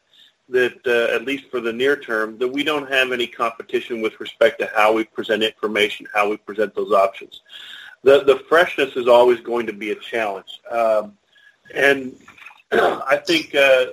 that 0.50 0.80
uh, 0.88 1.14
at 1.14 1.26
least 1.26 1.50
for 1.52 1.60
the 1.60 1.74
near 1.74 1.96
term, 1.96 2.38
that 2.40 2.48
we 2.48 2.64
don't 2.64 2.90
have 2.90 3.12
any 3.12 3.28
competition 3.28 4.02
with 4.02 4.20
respect 4.20 4.60
to 4.60 4.70
how 4.76 4.94
we 4.94 5.04
present 5.04 5.44
information, 5.44 6.08
how 6.14 6.30
we 6.30 6.38
present 6.38 6.74
those 6.74 6.92
options. 6.92 7.42
The 8.04 8.24
the 8.24 8.40
freshness 8.50 8.96
is 8.96 9.08
always 9.08 9.40
going 9.42 9.68
to 9.68 9.74
be 9.74 9.92
a 9.92 9.96
challenge, 9.96 10.60
um, 10.72 11.16
and 11.74 12.16
I 12.72 13.22
think 13.26 13.56
uh, 13.56 13.88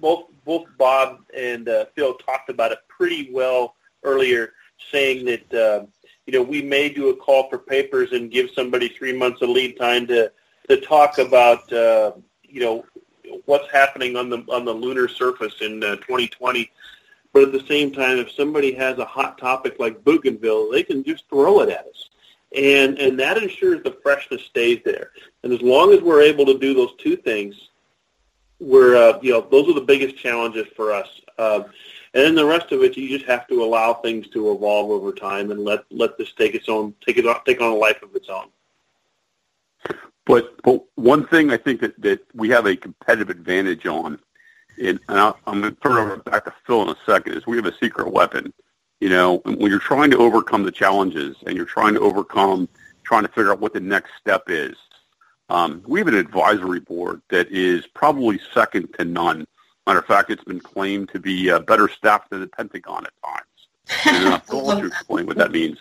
both 0.00 0.26
both 0.44 0.66
Bob 0.78 1.20
and 1.36 1.68
uh, 1.68 1.86
Phil 1.94 2.14
talked 2.14 2.50
about 2.50 2.72
it 2.72 2.78
pretty 2.88 3.30
well 3.32 3.74
earlier, 4.02 4.52
saying 4.90 5.24
that 5.26 5.54
uh, 5.54 5.86
you 6.28 6.32
know, 6.34 6.42
we 6.42 6.60
may 6.60 6.90
do 6.90 7.08
a 7.08 7.16
call 7.16 7.48
for 7.48 7.56
papers 7.56 8.12
and 8.12 8.30
give 8.30 8.50
somebody 8.50 8.90
three 8.90 9.16
months 9.16 9.40
of 9.40 9.48
lead 9.48 9.78
time 9.78 10.06
to 10.08 10.30
to 10.68 10.78
talk 10.78 11.16
about, 11.16 11.72
uh, 11.72 12.12
you 12.42 12.60
know, 12.60 12.84
what's 13.46 13.70
happening 13.72 14.14
on 14.14 14.28
the 14.28 14.44
on 14.50 14.66
the 14.66 14.72
lunar 14.72 15.08
surface 15.08 15.54
in 15.62 15.82
uh, 15.82 15.96
2020. 15.96 16.70
But 17.32 17.44
at 17.44 17.52
the 17.52 17.66
same 17.66 17.92
time, 17.92 18.18
if 18.18 18.30
somebody 18.32 18.74
has 18.74 18.98
a 18.98 19.06
hot 19.06 19.38
topic 19.38 19.76
like 19.78 20.04
Bougainville, 20.04 20.70
they 20.70 20.82
can 20.82 21.02
just 21.02 21.26
throw 21.30 21.60
it 21.62 21.70
at 21.70 21.86
us, 21.86 22.10
and 22.54 22.98
and 22.98 23.18
that 23.18 23.42
ensures 23.42 23.82
the 23.82 23.96
freshness 24.02 24.42
stays 24.42 24.82
there. 24.84 25.12
And 25.44 25.52
as 25.54 25.62
long 25.62 25.94
as 25.94 26.02
we're 26.02 26.20
able 26.20 26.44
to 26.44 26.58
do 26.58 26.74
those 26.74 26.94
two 26.98 27.16
things, 27.16 27.67
we're 28.60 28.96
uh, 28.96 29.18
you 29.22 29.32
know 29.32 29.40
those 29.50 29.68
are 29.68 29.74
the 29.74 29.80
biggest 29.80 30.16
challenges 30.16 30.66
for 30.74 30.92
us. 30.92 31.08
Uh, 31.38 31.62
and 32.14 32.24
then 32.24 32.34
the 32.34 32.44
rest 32.44 32.72
of 32.72 32.82
it, 32.82 32.96
you 32.96 33.08
just 33.08 33.26
have 33.26 33.46
to 33.48 33.62
allow 33.62 33.94
things 33.94 34.28
to 34.28 34.50
evolve 34.52 34.90
over 34.90 35.12
time 35.12 35.50
and 35.50 35.60
let 35.60 35.84
let 35.90 36.16
this 36.18 36.32
take 36.32 36.54
its 36.54 36.68
own 36.68 36.94
take 37.04 37.18
it 37.18 37.26
take 37.46 37.60
on 37.60 37.70
a 37.70 37.74
life 37.74 38.02
of 38.02 38.14
its 38.14 38.28
own. 38.28 38.48
But 40.24 40.60
but 40.62 40.84
one 40.96 41.26
thing 41.26 41.50
I 41.50 41.56
think 41.56 41.80
that, 41.80 42.00
that 42.00 42.20
we 42.34 42.48
have 42.50 42.66
a 42.66 42.76
competitive 42.76 43.30
advantage 43.30 43.86
on, 43.86 44.18
and, 44.82 44.98
and 45.08 45.18
i 45.18 45.32
am 45.46 45.60
going 45.60 45.74
to 45.74 45.80
turn 45.80 45.96
over 45.96 46.16
back 46.18 46.44
to 46.46 46.54
Phil 46.66 46.82
in 46.82 46.88
a 46.88 46.96
second, 47.06 47.34
is 47.34 47.46
we 47.46 47.56
have 47.56 47.66
a 47.66 47.76
secret 47.78 48.12
weapon. 48.12 48.52
You 49.00 49.10
know, 49.10 49.38
when 49.44 49.70
you're 49.70 49.78
trying 49.78 50.10
to 50.10 50.18
overcome 50.18 50.64
the 50.64 50.72
challenges 50.72 51.36
and 51.46 51.56
you're 51.56 51.64
trying 51.64 51.94
to 51.94 52.00
overcome, 52.00 52.68
trying 53.04 53.22
to 53.22 53.28
figure 53.28 53.52
out 53.52 53.60
what 53.60 53.72
the 53.72 53.80
next 53.80 54.10
step 54.20 54.44
is, 54.48 54.76
um, 55.48 55.82
we 55.86 56.00
have 56.00 56.08
an 56.08 56.14
advisory 56.14 56.80
board 56.80 57.22
that 57.30 57.48
is 57.50 57.86
probably 57.86 58.40
second 58.54 58.92
to 58.94 59.04
none 59.04 59.46
Matter 59.88 60.00
of 60.00 60.04
fact, 60.04 60.28
it's 60.28 60.44
been 60.44 60.60
claimed 60.60 61.08
to 61.14 61.18
be 61.18 61.50
uh, 61.50 61.60
better 61.60 61.88
staffed 61.88 62.28
than 62.28 62.40
the 62.40 62.46
Pentagon 62.46 63.06
at 63.06 63.12
times. 63.24 64.04
And 64.04 64.34
uh, 64.34 64.38
Phil, 64.40 64.62
why 64.62 64.74
don't 64.74 64.82
you 64.82 64.88
explain 64.88 65.24
what 65.26 65.38
that 65.38 65.50
means? 65.50 65.78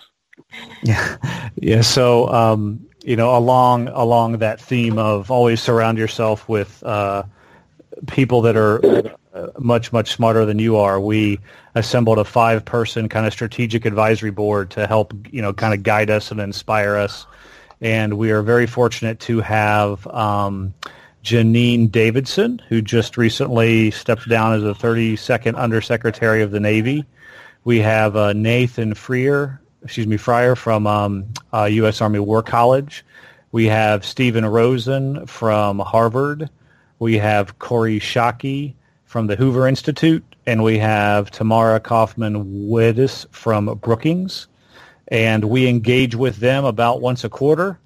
Yeah, 0.82 1.18
yeah. 1.58 1.82
So, 1.82 2.30
um, 2.30 2.88
you 3.04 3.18
know, 3.18 3.36
along 3.36 3.90
along 3.90 4.38
that 4.38 4.62
theme 4.62 4.98
of 4.98 5.30
always 5.30 5.62
surround 5.62 5.98
yourself 5.98 6.48
with 6.48 6.82
uh, 6.84 7.24
people 8.06 8.42
that 8.44 8.56
are 8.56 8.80
uh, 9.34 9.50
much 9.60 9.92
much 9.92 10.14
smarter 10.14 10.46
than 10.46 10.58
you 10.58 10.78
are, 10.78 11.02
we 11.02 11.38
assembled 11.76 12.18
a 12.18 12.24
five 12.24 12.64
person 12.64 13.10
kind 13.10 13.28
of 13.28 13.34
strategic 13.34 13.84
advisory 13.84 14.32
board 14.32 14.70
to 14.72 14.88
help 14.88 15.14
you 15.30 15.42
know 15.42 15.52
kind 15.52 15.74
of 15.74 15.84
guide 15.84 16.10
us 16.10 16.32
and 16.32 16.40
inspire 16.40 16.96
us. 16.96 17.26
And 17.82 18.18
we 18.18 18.32
are 18.32 18.42
very 18.42 18.68
fortunate 18.68 19.20
to 19.22 19.42
have. 19.42 20.06
Um, 20.08 20.74
Janine 21.28 21.92
Davidson, 21.92 22.62
who 22.70 22.82
just 22.82 23.18
recently 23.18 23.92
stepped 23.92 24.30
down 24.30 24.54
as 24.54 24.62
the 24.62 24.74
32nd 24.74 25.58
Undersecretary 25.58 26.42
of 26.42 26.52
the 26.52 26.60
Navy. 26.62 27.06
We 27.66 27.80
have 27.80 28.16
uh, 28.16 28.32
Nathan 28.32 28.94
Freer, 28.94 29.60
excuse 29.84 30.08
me, 30.08 30.16
Freier 30.16 30.56
from 30.56 30.88
um, 30.88 31.26
uh, 31.54 31.66
U.S. 31.66 32.00
Army 32.00 32.20
War 32.20 32.42
College. 32.42 33.04
We 33.52 33.66
have 33.66 34.06
Stephen 34.06 34.46
Rosen 34.46 35.26
from 35.26 35.80
Harvard. 35.80 36.50
We 37.00 37.18
have 37.18 37.60
Kori 37.60 38.00
Schake 38.00 38.74
from 39.04 39.28
the 39.28 39.36
Hoover 39.36 39.68
Institute, 39.68 40.24
and 40.46 40.64
we 40.64 40.78
have 40.78 41.30
Tamara 41.30 41.82
Kaufman 41.82 42.70
Wittes 42.70 43.26
from 43.34 43.66
Brookings. 43.82 44.48
And 45.10 45.46
we 45.46 45.68
engage 45.68 46.16
with 46.16 46.38
them 46.38 46.66
about 46.66 47.02
once 47.02 47.24
a 47.24 47.30
quarter 47.30 47.80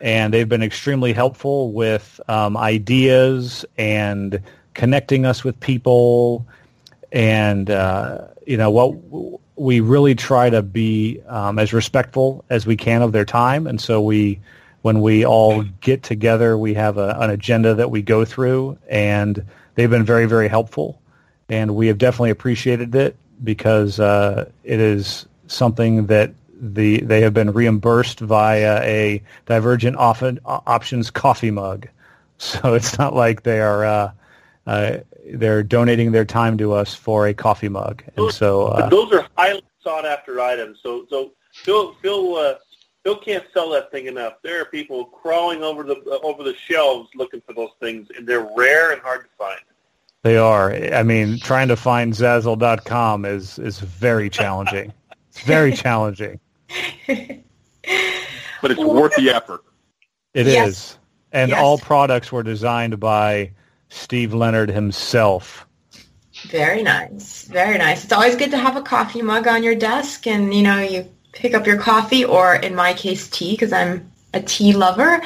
and 0.00 0.32
they've 0.32 0.48
been 0.48 0.62
extremely 0.62 1.12
helpful 1.12 1.72
with 1.72 2.20
um, 2.28 2.56
ideas 2.56 3.64
and 3.76 4.40
connecting 4.74 5.26
us 5.26 5.44
with 5.44 5.58
people. 5.60 6.46
And 7.12 7.70
uh, 7.70 8.28
you 8.46 8.56
know 8.56 8.70
what 8.70 9.40
we 9.56 9.80
really 9.80 10.14
try 10.14 10.48
to 10.48 10.62
be 10.62 11.20
um, 11.28 11.58
as 11.58 11.72
respectful 11.72 12.44
as 12.48 12.66
we 12.66 12.76
can 12.76 13.02
of 13.02 13.12
their 13.12 13.24
time, 13.24 13.66
and 13.66 13.80
so 13.80 14.00
we. 14.00 14.40
When 14.82 15.02
we 15.02 15.26
all 15.26 15.62
get 15.82 16.02
together, 16.02 16.56
we 16.56 16.72
have 16.72 16.96
a, 16.96 17.14
an 17.20 17.28
agenda 17.28 17.74
that 17.74 17.90
we 17.90 18.00
go 18.00 18.24
through, 18.24 18.78
and 18.88 19.44
they've 19.74 19.90
been 19.90 20.06
very, 20.06 20.24
very 20.24 20.48
helpful. 20.48 21.02
And 21.50 21.76
we 21.76 21.88
have 21.88 21.98
definitely 21.98 22.30
appreciated 22.30 22.94
it 22.94 23.14
because 23.44 24.00
uh, 24.00 24.50
it 24.64 24.80
is 24.80 25.26
something 25.48 26.06
that 26.06 26.32
the 26.60 27.00
they 27.00 27.22
have 27.22 27.34
been 27.34 27.52
reimbursed 27.52 28.20
via 28.20 28.82
a 28.82 29.22
Divergent 29.46 29.96
Options 29.98 31.10
coffee 31.10 31.50
mug. 31.50 31.88
So 32.42 32.72
it's 32.72 32.96
not 32.96 33.14
like 33.14 33.42
they 33.42 33.60
are 33.60 33.84
uh, 33.84 34.12
uh, 34.66 34.96
they're 35.26 35.62
donating 35.62 36.12
their 36.12 36.24
time 36.24 36.56
to 36.56 36.72
us 36.72 36.94
for 36.94 37.26
a 37.26 37.34
coffee 37.34 37.68
mug. 37.68 38.02
And 38.06 38.16
those, 38.16 38.36
so 38.36 38.68
uh, 38.68 38.88
those 38.88 39.12
are 39.12 39.26
highly 39.36 39.62
sought 39.84 40.06
after 40.06 40.40
items. 40.40 40.78
So 40.82 41.04
so 41.10 41.32
Phil 41.52 41.92
Phil 42.00 42.36
uh, 42.36 42.54
Phil 43.02 43.16
can't 43.16 43.44
sell 43.52 43.68
that 43.72 43.90
thing 43.90 44.06
enough. 44.06 44.34
There 44.42 44.62
are 44.62 44.64
people 44.64 45.04
crawling 45.04 45.62
over 45.62 45.82
the 45.82 45.96
over 46.22 46.42
the 46.42 46.54
shelves 46.54 47.10
looking 47.14 47.42
for 47.46 47.52
those 47.52 47.72
things, 47.78 48.08
and 48.16 48.26
they're 48.26 48.48
rare 48.56 48.92
and 48.92 49.02
hard 49.02 49.24
to 49.24 49.30
find. 49.36 49.60
They 50.22 50.36
are. 50.36 50.72
I 50.72 51.02
mean, 51.02 51.38
trying 51.38 51.68
to 51.68 51.76
find 51.76 52.12
Zazzle.com 52.12 53.24
is 53.24 53.58
is 53.58 53.80
very 53.80 54.30
challenging. 54.30 54.92
it's 55.28 55.40
very 55.42 55.72
challenging. 55.72 56.40
But 57.06 58.70
it's 58.70 58.80
worth 58.80 59.14
the 59.16 59.30
effort. 59.30 59.64
It 60.34 60.46
yes. 60.46 60.68
is, 60.68 60.98
And 61.32 61.50
yes. 61.50 61.60
all 61.60 61.78
products 61.78 62.30
were 62.30 62.42
designed 62.42 63.00
by 63.00 63.52
Steve 63.88 64.32
Leonard 64.34 64.70
himself. 64.70 65.66
Very 66.46 66.82
nice. 66.82 67.44
Very 67.44 67.76
nice. 67.78 68.04
It's 68.04 68.12
always 68.12 68.36
good 68.36 68.50
to 68.52 68.58
have 68.58 68.76
a 68.76 68.82
coffee 68.82 69.22
mug 69.22 69.46
on 69.46 69.62
your 69.62 69.74
desk 69.74 70.26
and, 70.26 70.54
you 70.54 70.62
know, 70.62 70.78
you 70.78 71.10
pick 71.32 71.54
up 71.54 71.66
your 71.66 71.78
coffee 71.78 72.24
or 72.24 72.54
in 72.54 72.74
my 72.74 72.94
case 72.94 73.28
tea 73.28 73.52
because 73.52 73.72
I'm 73.72 74.10
a 74.32 74.40
tea 74.40 74.72
lover 74.72 75.22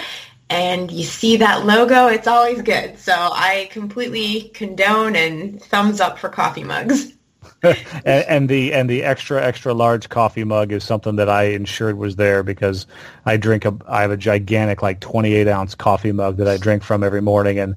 and 0.51 0.91
you 0.91 1.05
see 1.05 1.39
that 1.39 1.65
logo, 1.65 2.09
it's 2.09 2.27
always 2.27 2.63
good. 2.63 2.99
So 2.99 3.13
I 3.13 3.69
completely 3.71 4.51
condone 4.55 5.17
and 5.17 5.63
thumbs 5.63 6.01
up 6.01 6.19
for 6.19 6.29
coffee 6.29 6.65
mugs. 6.65 7.13
and, 7.63 7.77
and, 8.05 8.49
the 8.49 8.73
and 8.73 8.89
the 8.89 9.03
extra 9.03 9.43
extra 9.43 9.73
large 9.73 10.09
coffee 10.09 10.45
mug 10.45 10.73
is 10.73 10.85
something 10.85 11.17
that 11.17 11.29
I 11.29 11.45
ensured 11.45 11.99
was 11.99 12.17
there 12.17 12.43
because 12.43 12.87
I 13.27 13.37
drink 13.37 13.65
a 13.65 13.77
I 13.87 14.03
have 14.03 14.11
a 14.11 14.17
gigantic 14.17 14.83
like 14.83 15.01
28 15.01 15.49
ounce 15.49 15.75
coffee 15.75 16.13
mug 16.13 16.37
that 16.39 16.49
I 16.49 16.57
drink 16.57 16.83
from 16.83 17.03
every 17.03 17.23
morning. 17.23 17.59
And 17.59 17.77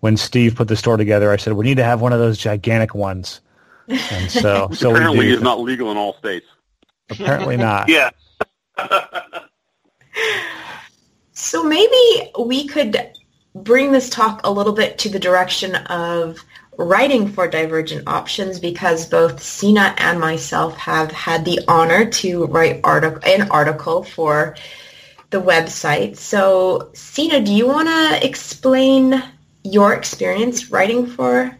when 0.00 0.16
Steve 0.16 0.54
put 0.54 0.68
the 0.68 0.76
store 0.76 0.96
together, 0.96 1.30
I 1.30 1.36
said 1.36 1.54
we 1.54 1.64
need 1.64 1.76
to 1.76 1.84
have 1.84 2.00
one 2.00 2.12
of 2.12 2.18
those 2.18 2.38
gigantic 2.38 2.94
ones. 2.94 3.40
And 3.88 4.30
so 4.30 4.68
so 4.72 4.90
apparently 4.90 5.30
it's 5.30 5.42
not 5.42 5.60
legal 5.60 5.90
in 5.90 5.96
all 5.96 6.14
states. 6.18 6.46
Apparently 7.10 7.56
not. 7.58 7.88
yeah. 7.88 8.10
so 11.32 11.62
maybe 11.62 12.30
we 12.38 12.66
could 12.66 13.12
bring 13.54 13.92
this 13.92 14.10
talk 14.10 14.40
a 14.44 14.50
little 14.50 14.72
bit 14.72 14.98
to 14.98 15.08
the 15.08 15.18
direction 15.18 15.76
of 15.76 16.38
writing 16.78 17.28
for 17.28 17.48
Divergent 17.48 18.06
Options 18.06 18.58
because 18.58 19.06
both 19.06 19.42
Sina 19.42 19.94
and 19.98 20.20
myself 20.20 20.76
have 20.76 21.10
had 21.12 21.44
the 21.44 21.60
honor 21.68 22.08
to 22.10 22.46
write 22.46 22.80
artic- 22.84 23.26
an 23.26 23.50
article 23.50 24.02
for 24.02 24.56
the 25.30 25.40
website. 25.40 26.16
So, 26.16 26.90
Sina, 26.94 27.40
do 27.40 27.52
you 27.52 27.66
want 27.66 27.88
to 27.88 28.26
explain 28.26 29.22
your 29.64 29.94
experience 29.94 30.70
writing 30.70 31.06
for 31.06 31.56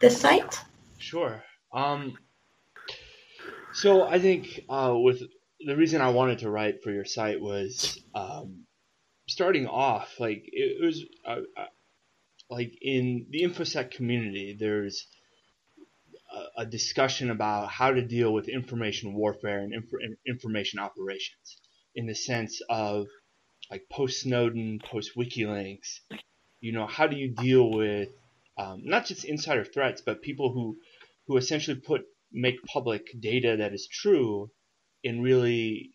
this 0.00 0.20
site? 0.20 0.60
Sure. 0.98 1.42
Um, 1.72 2.16
so 3.72 4.02
I 4.04 4.18
think 4.18 4.64
uh, 4.68 4.94
with 4.96 5.22
the 5.60 5.76
reason 5.76 6.00
I 6.00 6.10
wanted 6.10 6.40
to 6.40 6.50
write 6.50 6.82
for 6.82 6.90
your 6.90 7.04
site 7.04 7.40
was 7.40 8.00
um, 8.14 8.64
starting 9.28 9.66
off 9.66 10.14
like 10.18 10.44
it, 10.46 10.82
was 10.84 11.04
uh, 11.26 11.40
uh, 11.56 11.66
like 12.50 12.72
in 12.80 13.26
the 13.30 13.42
infosec 13.42 13.90
community 13.90 14.56
there's 14.58 15.06
a, 16.32 16.62
a, 16.62 16.66
discussion 16.66 17.30
about 17.30 17.68
how 17.68 17.90
to 17.90 18.02
deal 18.02 18.32
with 18.32 18.48
information 18.48 19.14
warfare 19.14 19.58
and 19.60 19.72
inf- 19.74 20.18
information 20.26 20.78
operations 20.78 21.58
in 21.94 22.06
the 22.06 22.14
sense 22.14 22.60
of 22.68 23.06
like 23.70 23.88
post 23.90 24.20
Snowden, 24.20 24.80
post 24.84 25.12
WikiLeaks. 25.16 26.00
You 26.60 26.72
know, 26.72 26.86
how 26.86 27.06
do 27.06 27.16
you 27.16 27.34
deal 27.34 27.70
with 27.70 28.10
um, 28.58 28.82
not 28.84 29.06
just 29.06 29.24
insider 29.24 29.64
threats, 29.64 30.02
but 30.04 30.22
people 30.22 30.52
who 30.52 30.76
who 31.26 31.36
essentially 31.36 31.78
put 31.78 32.02
make 32.32 32.62
public 32.64 33.06
data 33.18 33.56
that 33.58 33.72
is 33.72 33.88
true 33.90 34.50
and 35.04 35.22
really 35.22 35.90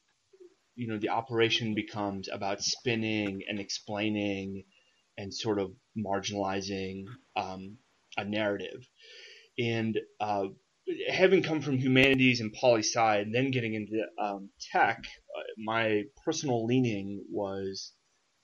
you 0.76 0.88
know 0.88 0.98
the 0.98 1.10
operation 1.10 1.76
becomes 1.76 2.30
about 2.30 2.62
spinning 2.62 3.42
and 3.48 3.60
explaining 3.60 4.64
and 5.22 5.34
sort 5.34 5.60
of 5.60 5.72
marginalizing 5.98 7.06
um, 7.36 7.78
a 8.18 8.26
narrative 8.26 8.88
and 9.58 9.98
uh, 10.20 10.46
having 11.10 11.44
come 11.44 11.62
from 11.62 11.78
humanities 11.78 12.42
and 12.42 12.54
poli 12.54 12.82
sci 12.82 13.18
and 13.18 13.34
then 13.34 13.52
getting 13.52 13.74
into 13.74 14.04
um, 14.22 14.50
tech 14.72 14.98
uh, 15.38 15.44
my 15.58 16.04
personal 16.26 16.66
leaning 16.66 17.24
was 17.30 17.94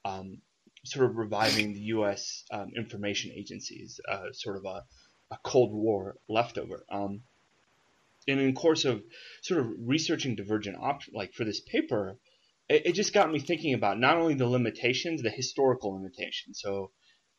um, 0.05 0.41
sort 0.87 1.09
of 1.09 1.17
reviving 1.17 1.73
the 1.73 1.81
U.S. 1.95 2.43
Um, 2.51 2.71
information 2.75 3.31
agencies, 3.35 3.99
uh, 4.09 4.31
sort 4.31 4.57
of 4.57 4.65
a, 4.65 4.83
a, 5.31 5.37
Cold 5.43 5.73
War 5.73 6.15
leftover. 6.29 6.85
Um, 6.89 7.21
and 8.27 8.39
in 8.39 8.47
the 8.47 8.53
course 8.53 8.85
of 8.85 9.03
sort 9.41 9.61
of 9.61 9.67
researching 9.79 10.35
divergent 10.35 10.77
options, 10.79 11.15
like 11.15 11.33
for 11.33 11.43
this 11.43 11.61
paper, 11.61 12.17
it, 12.69 12.87
it, 12.87 12.91
just 12.93 13.13
got 13.13 13.31
me 13.31 13.39
thinking 13.39 13.73
about 13.73 13.99
not 13.99 14.17
only 14.17 14.33
the 14.33 14.47
limitations, 14.47 15.21
the 15.21 15.29
historical 15.29 15.93
limitations. 15.93 16.59
So 16.61 16.91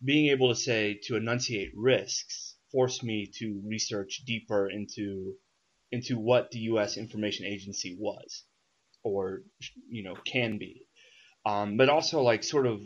being 0.05 0.31
able 0.31 0.49
to 0.49 0.55
say 0.55 0.99
to 1.05 1.17
enunciate 1.17 1.73
risks 1.75 2.57
forced 2.71 3.03
me 3.03 3.31
to 3.39 3.63
research 3.67 4.23
deeper 4.27 4.69
into 4.69 5.35
into 5.91 6.19
what 6.19 6.51
the 6.51 6.59
U.S. 6.61 6.99
information 6.99 7.47
agency 7.47 7.97
was, 7.99 8.45
or 9.03 9.43
you 9.91 10.03
know 10.03 10.15
can 10.25 10.59
be, 10.59 10.83
um, 11.47 11.77
but 11.77 11.89
also 11.89 12.21
like 12.23 12.45
sort 12.45 12.67
of 12.67 12.81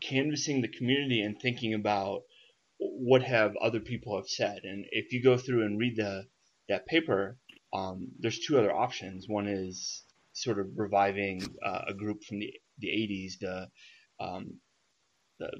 canvassing 0.00 0.60
the 0.60 0.68
community 0.68 1.22
and 1.22 1.40
thinking 1.40 1.74
about 1.74 2.22
what 2.78 3.22
have 3.22 3.56
other 3.56 3.80
people 3.80 4.16
have 4.16 4.28
said. 4.28 4.60
And 4.64 4.86
if 4.90 5.12
you 5.12 5.22
go 5.22 5.36
through 5.36 5.64
and 5.64 5.78
read 5.78 5.96
the 5.96 6.26
that 6.68 6.86
paper, 6.86 7.38
um, 7.72 8.08
there's 8.18 8.38
two 8.38 8.58
other 8.58 8.74
options. 8.74 9.28
One 9.28 9.48
is 9.48 10.04
sort 10.32 10.58
of 10.58 10.68
reviving 10.76 11.42
uh, 11.64 11.82
a 11.88 11.94
group 11.94 12.24
from 12.24 12.38
the 12.40 12.52
the 12.78 12.88
80s, 12.88 13.38
the 13.40 13.68
um, 14.18 14.60
the 15.38 15.50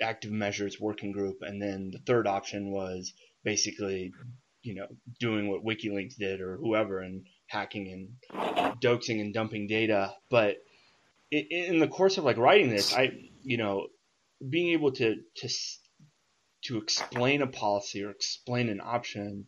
active 0.00 0.30
measures 0.30 0.80
working 0.80 1.12
group, 1.12 1.38
and 1.42 1.60
then 1.60 1.90
the 1.92 1.98
third 1.98 2.26
option 2.26 2.70
was 2.70 3.12
basically, 3.44 4.12
you 4.62 4.74
know, 4.74 4.86
doing 5.20 5.48
what 5.48 5.64
WikiLeaks 5.64 6.16
did 6.16 6.40
or 6.40 6.56
whoever 6.56 7.00
and 7.00 7.26
hacking 7.46 7.92
and 8.32 8.80
doxing 8.80 9.20
and 9.20 9.34
dumping 9.34 9.66
data. 9.66 10.14
But 10.30 10.56
in, 11.30 11.46
in 11.50 11.78
the 11.78 11.88
course 11.88 12.18
of 12.18 12.24
like 12.24 12.38
writing 12.38 12.70
this, 12.70 12.94
I, 12.94 13.10
you 13.42 13.56
know, 13.56 13.88
being 14.48 14.72
able 14.72 14.92
to 14.92 15.16
to 15.36 15.48
to 16.64 16.78
explain 16.78 17.42
a 17.42 17.46
policy 17.46 18.02
or 18.02 18.10
explain 18.10 18.68
an 18.68 18.80
option 18.82 19.46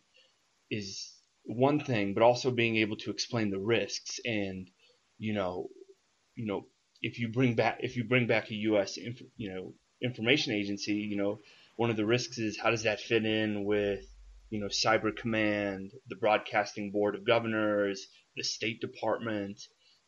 is 0.69 1.11
one 1.47 1.79
thing, 1.79 2.13
but 2.13 2.23
also 2.23 2.51
being 2.51 2.77
able 2.77 2.97
to 2.97 3.11
explain 3.11 3.49
the 3.49 3.59
risks 3.59 4.19
and 4.25 4.69
you 5.17 5.33
know, 5.33 5.69
you 6.35 6.45
know, 6.45 6.67
if 7.01 7.19
you 7.19 7.29
bring 7.29 7.55
back 7.55 7.79
if 7.81 7.95
you 7.95 8.03
bring 8.03 8.27
back 8.27 8.51
a 8.51 8.55
U.S. 8.55 8.97
Inf, 8.97 9.21
you 9.35 9.53
know 9.53 9.73
information 10.01 10.53
agency, 10.53 10.93
you 10.93 11.17
know, 11.17 11.39
one 11.75 11.89
of 11.89 11.97
the 11.97 12.05
risks 12.05 12.37
is 12.37 12.59
how 12.59 12.69
does 12.69 12.83
that 12.83 12.99
fit 12.99 13.25
in 13.25 13.63
with 13.63 14.05
you 14.49 14.59
know 14.59 14.67
Cyber 14.67 15.15
Command, 15.15 15.91
the 16.07 16.15
Broadcasting 16.15 16.91
Board 16.91 17.15
of 17.15 17.25
Governors, 17.25 18.05
the 18.35 18.43
State 18.43 18.81
Department, 18.81 19.59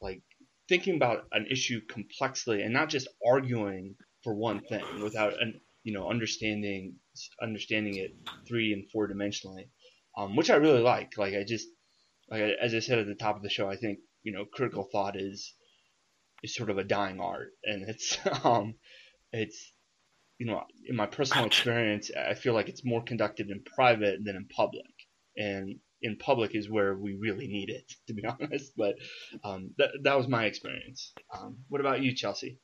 like 0.01 0.21
thinking 0.67 0.95
about 0.95 1.25
an 1.31 1.47
issue 1.49 1.81
complexly 1.89 2.61
and 2.61 2.73
not 2.73 2.89
just 2.89 3.07
arguing 3.25 3.95
for 4.23 4.35
one 4.35 4.61
thing 4.61 4.83
without 5.01 5.33
an 5.41 5.61
you 5.83 5.93
know 5.93 6.09
understanding 6.09 6.95
understanding 7.41 7.95
it 7.95 8.11
three 8.47 8.73
and 8.73 8.89
four 8.91 9.07
dimensionally 9.07 9.69
um, 10.19 10.35
which 10.35 10.49
I 10.49 10.55
really 10.55 10.81
like. 10.81 11.17
Like 11.17 11.33
I 11.33 11.43
just, 11.43 11.67
like 12.29 12.41
as 12.61 12.73
I 12.73 12.79
said 12.79 12.99
at 12.99 13.07
the 13.07 13.15
top 13.15 13.35
of 13.37 13.43
the 13.43 13.49
show, 13.49 13.69
I 13.69 13.75
think 13.75 13.99
you 14.23 14.33
know 14.33 14.45
critical 14.45 14.87
thought 14.91 15.15
is 15.15 15.53
is 16.43 16.55
sort 16.55 16.69
of 16.69 16.77
a 16.77 16.83
dying 16.83 17.19
art, 17.19 17.51
and 17.63 17.87
it's 17.87 18.17
um, 18.43 18.75
it's 19.31 19.73
you 20.37 20.45
know 20.47 20.63
in 20.87 20.95
my 20.95 21.05
personal 21.05 21.45
experience, 21.45 22.11
I 22.15 22.33
feel 22.33 22.53
like 22.53 22.69
it's 22.69 22.85
more 22.85 23.03
conducted 23.03 23.49
in 23.49 23.63
private 23.75 24.19
than 24.23 24.35
in 24.35 24.47
public, 24.53 24.91
and 25.37 25.77
in 26.01 26.17
public 26.17 26.55
is 26.55 26.69
where 26.69 26.95
we 26.95 27.13
really 27.13 27.47
need 27.47 27.69
it, 27.69 27.91
to 28.07 28.13
be 28.13 28.25
honest. 28.25 28.73
But 28.75 28.95
um, 29.43 29.71
that 29.77 29.91
that 30.03 30.17
was 30.17 30.27
my 30.27 30.45
experience. 30.45 31.13
Um, 31.33 31.59
what 31.69 31.81
about 31.81 32.01
you, 32.01 32.13
Chelsea? 32.13 32.59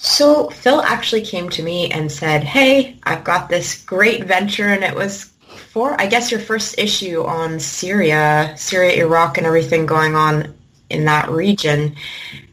So 0.00 0.48
Phil 0.48 0.82
actually 0.82 1.22
came 1.22 1.48
to 1.50 1.62
me 1.62 1.92
and 1.92 2.10
said, 2.10 2.42
"Hey, 2.42 2.98
I've 3.04 3.22
got 3.22 3.48
this 3.48 3.84
great 3.84 4.24
venture, 4.24 4.66
and 4.66 4.82
it 4.82 4.96
was 4.96 5.31
for, 5.72 5.98
I 5.98 6.06
guess, 6.06 6.30
your 6.30 6.40
first 6.40 6.78
issue 6.78 7.22
on 7.22 7.58
Syria, 7.58 8.54
Syria, 8.58 9.04
Iraq, 9.04 9.38
and 9.38 9.46
everything 9.46 9.86
going 9.86 10.14
on 10.14 10.54
in 10.90 11.06
that 11.06 11.30
region. 11.30 11.96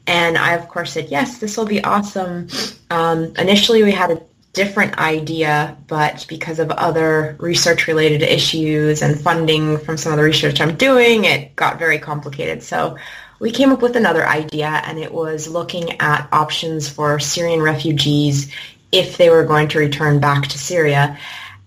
And 0.08 0.38
I, 0.38 0.54
of 0.54 0.70
course, 0.70 0.94
said, 0.94 1.10
yes, 1.10 1.38
this 1.40 1.58
will 1.58 1.66
be 1.66 1.84
awesome. 1.84 2.48
Um, 2.90 3.34
initially, 3.38 3.84
we 3.84 3.92
had 3.92 4.12
a 4.12 4.22
different 4.54 4.98
idea, 4.98 5.78
but 5.88 6.26
because 6.30 6.60
of 6.60 6.72
other 6.72 7.36
research-related 7.40 8.22
issues 8.22 9.02
and 9.02 9.20
funding 9.20 9.78
from 9.78 9.98
some 9.98 10.14
of 10.14 10.18
the 10.18 10.24
research 10.24 10.62
I'm 10.62 10.78
doing, 10.78 11.26
it 11.26 11.56
got 11.58 11.78
very 11.78 12.00
complicated. 12.00 12.64
So 12.64 12.98
we 13.40 13.52
came 13.52 13.72
up 13.72 13.82
with 13.82 13.96
another 13.96 14.26
idea, 14.26 14.82
and 14.86 14.98
it 14.98 15.12
was 15.12 15.48
looking 15.48 16.00
at 16.00 16.28
options 16.32 16.88
for 16.90 17.20
Syrian 17.20 17.62
refugees 17.62 18.52
if 18.92 19.18
they 19.18 19.30
were 19.30 19.46
going 19.46 19.68
to 19.68 19.80
return 19.80 20.20
back 20.20 20.48
to 20.48 20.58
Syria. 20.58 21.18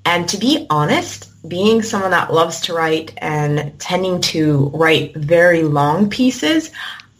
And 0.05 0.29
to 0.31 0.39
be 0.39 0.67
honest, 0.69 1.29
being 1.49 1.83
someone 1.83 2.13
that 2.13 2.33
loves 2.33 2.61
to 2.63 2.75
write 2.75 3.15
and 3.19 3.79
tending 3.81 4.21
to 4.21 4.71
write 4.75 5.15
very 5.17 5.63
long 5.63 6.09
pieces, 6.09 6.71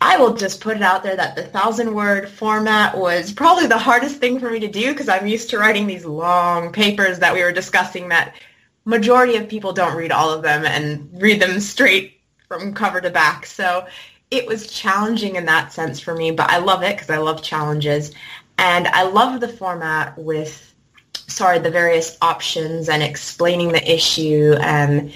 I 0.01 0.17
will 0.17 0.35
just 0.35 0.61
put 0.61 0.77
it 0.77 0.83
out 0.83 1.03
there 1.03 1.17
that 1.17 1.37
the 1.37 1.45
thousand 1.45 1.95
word 1.95 2.29
format 2.29 2.97
was 2.97 3.33
probably 3.33 3.67
the 3.67 3.79
hardest 3.79 4.17
thing 4.17 4.41
for 4.41 4.51
me 4.51 4.59
to 4.61 4.69
do 4.69 4.93
because 4.93 5.09
I'm 5.09 5.27
used 5.27 5.51
to 5.51 5.59
writing 5.59 5.87
these 5.87 6.05
long 6.05 6.73
papers 6.73 7.19
that 7.21 7.35
we 7.35 7.43
were 7.43 7.53
discussing 7.53 8.09
that 8.09 8.35
majority 8.85 9.37
of 9.37 9.49
people 9.49 9.73
don't 9.73 9.97
read 9.97 10.11
all 10.11 10.31
of 10.31 10.43
them 10.43 10.65
and 10.65 11.09
read 11.21 11.41
them 11.41 11.61
straight 11.61 12.21
from 12.49 12.75
cover 12.75 13.01
to 13.01 13.11
back. 13.11 13.47
So 13.47 13.87
it 14.31 14.47
was 14.47 14.67
challenging 14.73 15.37
in 15.37 15.45
that 15.45 15.73
sense 15.73 16.01
for 16.01 16.15
me, 16.15 16.31
but 16.33 16.51
I 16.51 16.59
love 16.59 16.83
it 16.83 16.97
because 16.97 17.11
I 17.11 17.19
love 17.19 17.43
challenges. 17.43 18.13
And 18.59 18.89
I 18.89 19.05
love 19.05 19.41
the 19.41 19.49
format 19.49 20.19
with 20.19 20.72
sorry, 21.33 21.59
the 21.59 21.71
various 21.71 22.17
options 22.21 22.89
and 22.89 23.03
explaining 23.03 23.73
the 23.73 23.93
issue 23.93 24.55
and 24.61 25.13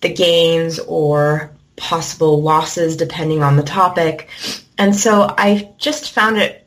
the 0.00 0.12
gains 0.12 0.78
or 0.78 1.50
possible 1.76 2.42
losses 2.42 2.96
depending 2.96 3.42
on 3.42 3.56
the 3.56 3.62
topic. 3.62 4.28
And 4.78 4.94
so 4.94 5.34
I 5.36 5.72
just 5.78 6.12
found 6.12 6.38
it 6.38 6.66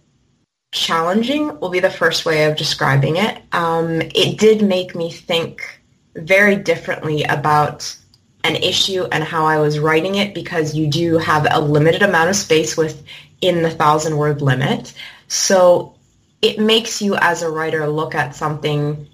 challenging 0.71 1.59
will 1.59 1.69
be 1.69 1.79
the 1.79 1.89
first 1.89 2.25
way 2.25 2.45
of 2.45 2.57
describing 2.57 3.17
it. 3.17 3.41
Um, 3.51 4.01
it 4.01 4.39
did 4.39 4.63
make 4.63 4.95
me 4.95 5.11
think 5.11 5.61
very 6.15 6.55
differently 6.55 7.23
about 7.23 7.95
an 8.43 8.55
issue 8.55 9.05
and 9.05 9.23
how 9.23 9.45
I 9.45 9.59
was 9.59 9.79
writing 9.79 10.15
it 10.15 10.33
because 10.33 10.75
you 10.75 10.87
do 10.87 11.17
have 11.17 11.47
a 11.49 11.61
limited 11.61 12.01
amount 12.01 12.29
of 12.29 12.35
space 12.35 12.75
within 12.75 13.61
the 13.61 13.69
thousand 13.69 14.17
word 14.17 14.41
limit. 14.41 14.93
So 15.27 15.92
it 16.43 16.59
makes 16.59 17.01
you 17.01 17.15
as 17.15 17.41
a 17.41 17.49
writer 17.49 17.87
look 17.87 18.13
at 18.13 18.35
something 18.35 19.07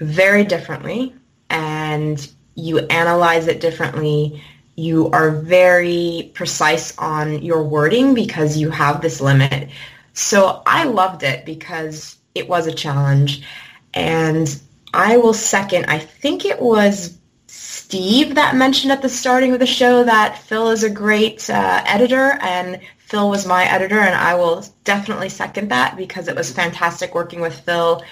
very 0.00 0.42
differently 0.44 1.14
and 1.48 2.28
you 2.56 2.80
analyze 2.80 3.46
it 3.46 3.60
differently. 3.60 4.42
You 4.74 5.08
are 5.10 5.30
very 5.30 6.32
precise 6.34 6.98
on 6.98 7.42
your 7.42 7.62
wording 7.62 8.12
because 8.12 8.56
you 8.56 8.70
have 8.70 9.00
this 9.00 9.20
limit. 9.20 9.68
So 10.14 10.62
I 10.66 10.84
loved 10.84 11.22
it 11.22 11.46
because 11.46 12.18
it 12.34 12.48
was 12.48 12.66
a 12.66 12.74
challenge. 12.74 13.46
And 13.94 14.60
I 14.92 15.18
will 15.18 15.34
second, 15.34 15.86
I 15.86 16.00
think 16.00 16.44
it 16.44 16.60
was 16.60 17.16
Steve 17.46 18.34
that 18.34 18.56
mentioned 18.56 18.90
at 18.90 19.00
the 19.00 19.08
starting 19.08 19.52
of 19.52 19.60
the 19.60 19.66
show 19.66 20.02
that 20.02 20.38
Phil 20.38 20.70
is 20.70 20.82
a 20.82 20.90
great 20.90 21.48
uh, 21.48 21.84
editor 21.86 22.36
and 22.40 22.80
Phil 23.12 23.28
was 23.28 23.44
my 23.46 23.64
editor 23.70 24.00
and 24.00 24.14
I 24.14 24.36
will 24.36 24.64
definitely 24.84 25.28
second 25.28 25.68
that 25.68 25.98
because 25.98 26.28
it 26.28 26.34
was 26.34 26.50
fantastic 26.50 27.14
working 27.14 27.42
with 27.42 27.60
Phil. 27.60 28.02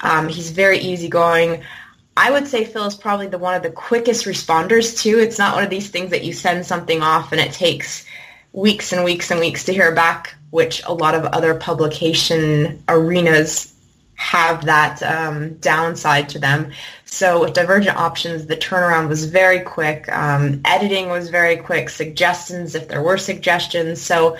Um, 0.00 0.26
he's 0.26 0.50
very 0.50 0.78
easygoing. 0.78 1.62
I 2.16 2.32
would 2.32 2.48
say 2.48 2.64
Phil 2.64 2.86
is 2.86 2.96
probably 2.96 3.28
the 3.28 3.38
one 3.38 3.54
of 3.54 3.62
the 3.62 3.70
quickest 3.70 4.26
responders 4.26 4.98
too. 5.00 5.20
It's 5.20 5.38
not 5.38 5.54
one 5.54 5.62
of 5.62 5.70
these 5.70 5.90
things 5.90 6.10
that 6.10 6.24
you 6.24 6.32
send 6.32 6.66
something 6.66 7.02
off 7.02 7.30
and 7.30 7.40
it 7.40 7.52
takes 7.52 8.04
weeks 8.52 8.92
and 8.92 9.04
weeks 9.04 9.30
and 9.30 9.38
weeks 9.38 9.66
to 9.66 9.72
hear 9.72 9.94
back, 9.94 10.34
which 10.50 10.82
a 10.84 10.92
lot 10.92 11.14
of 11.14 11.24
other 11.26 11.54
publication 11.54 12.82
arenas 12.88 13.72
have 14.18 14.64
that 14.64 15.00
um, 15.04 15.54
downside 15.58 16.28
to 16.28 16.40
them. 16.40 16.72
So 17.04 17.40
with 17.40 17.54
Divergent 17.54 17.96
Options, 17.96 18.46
the 18.46 18.56
turnaround 18.56 19.08
was 19.08 19.26
very 19.26 19.60
quick. 19.60 20.12
Um, 20.12 20.60
editing 20.64 21.08
was 21.08 21.30
very 21.30 21.56
quick. 21.56 21.88
Suggestions, 21.88 22.74
if 22.74 22.88
there 22.88 23.00
were 23.00 23.16
suggestions. 23.16 24.02
So 24.02 24.36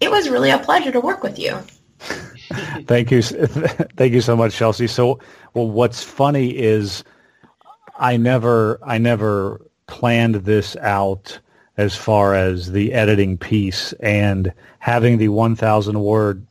it 0.00 0.10
was 0.10 0.28
really 0.28 0.50
a 0.50 0.58
pleasure 0.58 0.92
to 0.92 1.00
work 1.00 1.22
with 1.22 1.38
you. 1.38 1.58
Thank 2.86 3.10
you. 3.10 3.22
Thank 3.96 4.12
you 4.12 4.20
so 4.20 4.36
much, 4.36 4.54
Chelsea. 4.54 4.86
So, 4.86 5.18
well, 5.54 5.70
what's 5.70 6.02
funny 6.02 6.50
is 6.50 7.02
I 7.98 8.18
never, 8.18 8.78
I 8.84 8.98
never 8.98 9.62
planned 9.86 10.34
this 10.34 10.76
out 10.76 11.40
as 11.78 11.96
far 11.96 12.34
as 12.34 12.72
the 12.72 12.92
editing 12.92 13.38
piece 13.38 13.94
and 13.94 14.52
having 14.78 15.16
the 15.16 15.28
1,000 15.28 15.98
word 16.00 16.46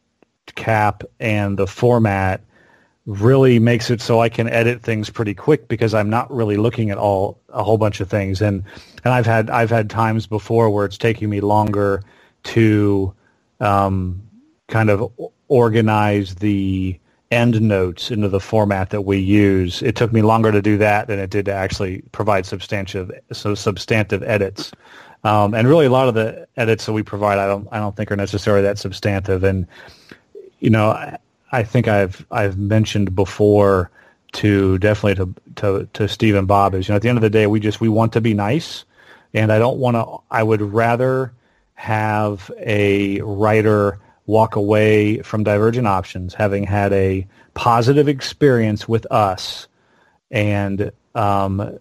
cap 0.55 1.03
and 1.19 1.59
the 1.59 1.67
format 1.67 2.41
really 3.05 3.59
makes 3.59 3.89
it 3.89 4.01
so 4.01 4.21
I 4.21 4.29
can 4.29 4.47
edit 4.47 4.81
things 4.81 5.09
pretty 5.09 5.33
quick 5.33 5.67
because 5.67 5.93
I'm 5.93 6.09
not 6.09 6.31
really 6.31 6.57
looking 6.57 6.91
at 6.91 6.97
all 6.97 7.39
a 7.49 7.63
whole 7.63 7.77
bunch 7.77 7.99
of 7.99 8.09
things 8.09 8.41
and 8.41 8.63
and 9.03 9.13
I've 9.13 9.25
had 9.25 9.49
I've 9.49 9.71
had 9.71 9.89
times 9.89 10.27
before 10.27 10.69
where 10.69 10.85
it's 10.85 10.97
taking 10.97 11.29
me 11.29 11.41
longer 11.41 12.03
to 12.43 13.13
um, 13.59 14.21
kind 14.67 14.89
of 14.89 15.11
organize 15.47 16.35
the 16.35 16.99
end 17.31 17.61
notes 17.61 18.11
into 18.11 18.27
the 18.27 18.39
format 18.39 18.89
that 18.89 19.01
we 19.01 19.17
use. 19.17 19.81
It 19.81 19.95
took 19.95 20.11
me 20.11 20.21
longer 20.21 20.51
to 20.51 20.61
do 20.61 20.77
that 20.77 21.07
than 21.07 21.17
it 21.17 21.29
did 21.29 21.45
to 21.45 21.53
actually 21.53 22.03
provide 22.11 22.45
substantive 22.45 23.11
so 23.31 23.55
substantive 23.55 24.21
edits. 24.23 24.71
Um, 25.23 25.53
and 25.53 25.67
really, 25.67 25.85
a 25.85 25.91
lot 25.91 26.07
of 26.07 26.15
the 26.15 26.47
edits 26.57 26.85
that 26.85 26.93
we 26.93 27.03
provide, 27.03 27.37
I 27.37 27.47
don't 27.47 27.67
I 27.71 27.79
don't 27.79 27.95
think 27.95 28.11
are 28.11 28.15
necessarily 28.15 28.63
that 28.63 28.77
substantive. 28.77 29.43
And 29.43 29.67
you 30.59 30.69
know, 30.69 31.17
I 31.51 31.63
think 31.63 31.87
I've 31.87 32.25
I've 32.31 32.57
mentioned 32.57 33.15
before 33.15 33.91
to 34.33 34.77
definitely 34.77 35.15
to 35.15 35.35
to 35.55 35.89
to 35.93 36.07
Steve 36.07 36.35
and 36.35 36.47
Bob 36.47 36.73
is 36.73 36.87
you 36.87 36.93
know 36.93 36.95
at 36.97 37.01
the 37.01 37.09
end 37.09 37.17
of 37.17 37.21
the 37.21 37.29
day 37.29 37.47
we 37.47 37.59
just 37.59 37.81
we 37.81 37.89
want 37.89 38.13
to 38.13 38.21
be 38.21 38.33
nice, 38.33 38.85
and 39.33 39.51
I 39.51 39.59
don't 39.59 39.77
want 39.77 39.95
to. 39.95 40.19
I 40.29 40.43
would 40.43 40.61
rather 40.61 41.33
have 41.73 42.51
a 42.59 43.21
writer 43.21 43.99
walk 44.27 44.55
away 44.55 45.21
from 45.21 45.43
Divergent 45.43 45.87
Options 45.87 46.33
having 46.33 46.63
had 46.63 46.93
a 46.93 47.27
positive 47.53 48.07
experience 48.07 48.87
with 48.87 49.05
us, 49.11 49.67
and 50.29 50.91
um, 51.15 51.79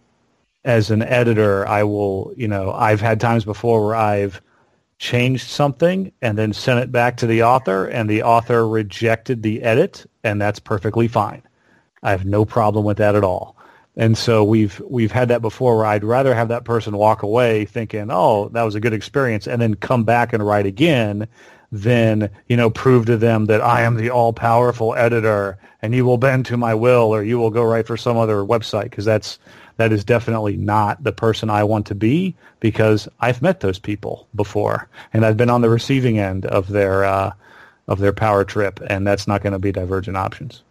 as 0.64 0.90
an 0.90 1.02
editor, 1.02 1.66
I 1.68 1.84
will 1.84 2.32
you 2.36 2.48
know 2.48 2.72
I've 2.72 3.00
had 3.00 3.20
times 3.20 3.44
before 3.44 3.86
where 3.86 3.96
I've 3.96 4.42
changed 5.00 5.48
something 5.48 6.12
and 6.20 6.36
then 6.36 6.52
sent 6.52 6.78
it 6.78 6.92
back 6.92 7.16
to 7.16 7.26
the 7.26 7.42
author 7.42 7.86
and 7.86 8.08
the 8.08 8.22
author 8.22 8.68
rejected 8.68 9.42
the 9.42 9.62
edit 9.62 10.04
and 10.22 10.40
that's 10.40 10.60
perfectly 10.60 11.08
fine. 11.08 11.42
I 12.02 12.10
have 12.10 12.26
no 12.26 12.44
problem 12.44 12.84
with 12.84 12.98
that 12.98 13.16
at 13.16 13.24
all. 13.24 13.56
And 13.96 14.16
so 14.16 14.44
we've 14.44 14.80
we've 14.88 15.10
had 15.10 15.28
that 15.28 15.42
before 15.42 15.76
where 15.78 15.86
I'd 15.86 16.04
rather 16.04 16.34
have 16.34 16.48
that 16.48 16.64
person 16.64 16.96
walk 16.96 17.22
away 17.22 17.64
thinking, 17.64 18.08
"Oh, 18.10 18.48
that 18.50 18.62
was 18.62 18.74
a 18.74 18.80
good 18.80 18.92
experience," 18.92 19.48
and 19.48 19.60
then 19.60 19.74
come 19.74 20.04
back 20.04 20.32
and 20.32 20.46
write 20.46 20.66
again 20.66 21.26
than, 21.72 22.30
you 22.48 22.56
know, 22.56 22.70
prove 22.70 23.06
to 23.06 23.16
them 23.16 23.46
that 23.46 23.60
I 23.60 23.82
am 23.82 23.96
the 23.96 24.10
all-powerful 24.10 24.94
editor 24.96 25.56
and 25.82 25.94
you 25.94 26.04
will 26.04 26.18
bend 26.18 26.46
to 26.46 26.56
my 26.56 26.74
will 26.74 27.14
or 27.14 27.22
you 27.22 27.38
will 27.38 27.50
go 27.50 27.62
write 27.62 27.86
for 27.86 27.96
some 27.96 28.16
other 28.16 28.42
website 28.42 28.84
because 28.84 29.04
that's 29.04 29.38
that 29.80 29.92
is 29.92 30.04
definitely 30.04 30.58
not 30.58 31.02
the 31.02 31.12
person 31.12 31.48
I 31.48 31.64
want 31.64 31.86
to 31.86 31.94
be 31.94 32.36
because 32.60 33.08
I've 33.20 33.40
met 33.40 33.60
those 33.60 33.78
people 33.78 34.28
before 34.34 34.90
and 35.14 35.24
I've 35.24 35.38
been 35.38 35.48
on 35.48 35.62
the 35.62 35.70
receiving 35.70 36.18
end 36.18 36.44
of 36.44 36.68
their 36.68 37.04
uh, 37.04 37.32
of 37.88 37.98
their 37.98 38.12
power 38.12 38.44
trip, 38.44 38.78
and 38.88 39.06
that's 39.06 39.26
not 39.26 39.42
going 39.42 39.54
to 39.54 39.58
be 39.58 39.72
divergent 39.72 40.18
options. 40.18 40.62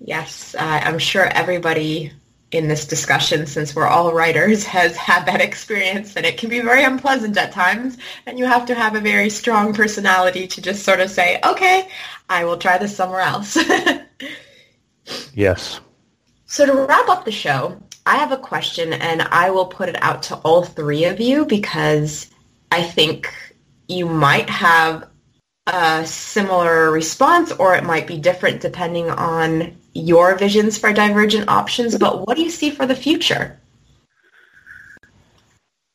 Yes, 0.00 0.54
uh, 0.54 0.80
I'm 0.84 0.98
sure 0.98 1.24
everybody 1.24 2.12
in 2.52 2.68
this 2.68 2.86
discussion, 2.86 3.46
since 3.46 3.74
we're 3.74 3.86
all 3.86 4.12
writers, 4.12 4.64
has 4.64 4.96
had 4.96 5.24
that 5.24 5.40
experience, 5.40 6.14
and 6.14 6.26
it 6.26 6.36
can 6.36 6.50
be 6.50 6.60
very 6.60 6.84
unpleasant 6.84 7.36
at 7.38 7.52
times. 7.52 7.96
And 8.26 8.38
you 8.38 8.44
have 8.44 8.66
to 8.66 8.74
have 8.74 8.94
a 8.94 9.00
very 9.00 9.30
strong 9.30 9.72
personality 9.72 10.46
to 10.46 10.60
just 10.60 10.84
sort 10.84 11.00
of 11.00 11.10
say, 11.10 11.40
"Okay, 11.42 11.88
I 12.28 12.44
will 12.44 12.58
try 12.58 12.76
this 12.76 12.94
somewhere 12.94 13.22
else." 13.22 13.56
yes. 15.34 15.80
So 16.46 16.66
to 16.66 16.86
wrap 16.86 17.08
up 17.08 17.24
the 17.24 17.32
show, 17.32 17.80
I 18.06 18.16
have 18.16 18.32
a 18.32 18.36
question 18.36 18.92
and 18.92 19.22
I 19.22 19.50
will 19.50 19.66
put 19.66 19.88
it 19.88 20.02
out 20.02 20.24
to 20.24 20.36
all 20.36 20.62
three 20.62 21.04
of 21.04 21.20
you 21.20 21.46
because 21.46 22.30
I 22.70 22.82
think 22.82 23.32
you 23.88 24.06
might 24.06 24.50
have 24.50 25.08
a 25.66 26.06
similar 26.06 26.90
response 26.90 27.52
or 27.52 27.74
it 27.74 27.84
might 27.84 28.06
be 28.06 28.18
different 28.18 28.60
depending 28.60 29.08
on 29.08 29.74
your 29.94 30.36
visions 30.36 30.76
for 30.76 30.92
divergent 30.92 31.48
options. 31.48 31.96
But 31.96 32.26
what 32.26 32.36
do 32.36 32.42
you 32.42 32.50
see 32.50 32.70
for 32.70 32.84
the 32.84 32.94
future? 32.94 33.58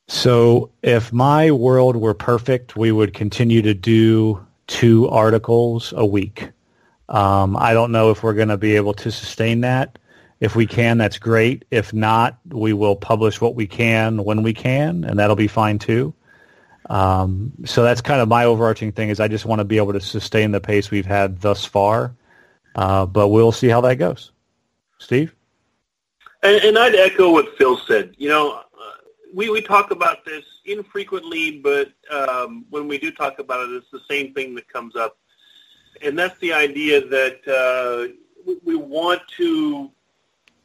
So 0.08 0.72
if 0.82 1.14
my 1.14 1.52
world 1.52 1.96
were 1.96 2.16
perfect, 2.16 2.76
we 2.76 2.92
would 2.92 3.14
continue 3.14 3.62
to 3.62 3.76
do 3.76 4.44
two 4.66 5.08
articles 5.10 5.94
a 5.96 6.06
week. 6.06 6.50
Um, 7.10 7.56
I 7.56 7.74
don't 7.74 7.92
know 7.92 8.10
if 8.10 8.24
we're 8.24 8.34
going 8.34 8.50
to 8.50 8.58
be 8.58 8.76
able 8.76 8.94
to 8.96 9.12
sustain 9.12 9.62
that. 9.62 10.00
If 10.40 10.56
we 10.56 10.66
can, 10.66 10.98
that's 10.98 11.18
great. 11.18 11.66
If 11.70 11.94
not, 11.94 12.40
we 12.48 12.72
will 12.74 12.96
publish 12.96 13.42
what 13.42 13.56
we 13.56 13.68
can 13.68 14.24
when 14.24 14.42
we 14.42 14.54
can, 14.54 15.04
and 15.04 15.20
that'll 15.20 15.36
be 15.36 15.48
fine 15.48 15.80
too. 15.80 16.14
Um, 16.90 17.52
so 17.66 17.84
that's 17.84 18.02
kind 18.02 18.22
of 18.22 18.28
my 18.28 18.46
overarching 18.46 18.92
thing 18.92 19.10
is 19.10 19.20
I 19.20 19.28
just 19.28 19.46
want 19.46 19.60
to 19.60 19.66
be 19.66 19.78
able 19.78 19.94
to 19.94 20.02
sustain 20.02 20.52
the 20.52 20.62
pace 20.62 20.90
we've 20.90 21.06
had 21.06 21.42
thus 21.42 21.66
far, 21.66 22.16
uh, 22.76 23.06
but 23.06 23.28
we'll 23.28 23.52
see 23.52 23.68
how 23.68 23.82
that 23.82 23.96
goes. 23.96 24.32
Steve? 24.98 25.36
And, 26.42 26.64
and 26.64 26.78
I'd 26.78 26.96
echo 26.96 27.32
what 27.32 27.58
Phil 27.58 27.78
said. 27.78 28.16
You 28.18 28.30
know, 28.30 28.54
uh, 28.54 28.64
we, 29.34 29.50
we 29.50 29.62
talk 29.62 29.92
about 29.92 30.24
this 30.26 30.46
infrequently, 30.66 31.60
but 31.60 31.92
um, 32.10 32.66
when 32.70 32.88
we 32.88 32.98
do 32.98 33.12
talk 33.12 33.40
about 33.40 33.70
it, 33.70 33.74
it's 33.74 33.92
the 33.92 34.02
same 34.10 34.34
thing 34.34 34.56
that 34.56 34.68
comes 34.70 34.96
up. 34.96 35.18
And 36.02 36.18
that's 36.18 36.40
the 36.40 36.54
idea 36.54 37.06
that 37.08 37.46
uh, 37.48 38.14
we, 38.46 38.58
we 38.64 38.76
want 38.76 39.22
to 39.38 39.92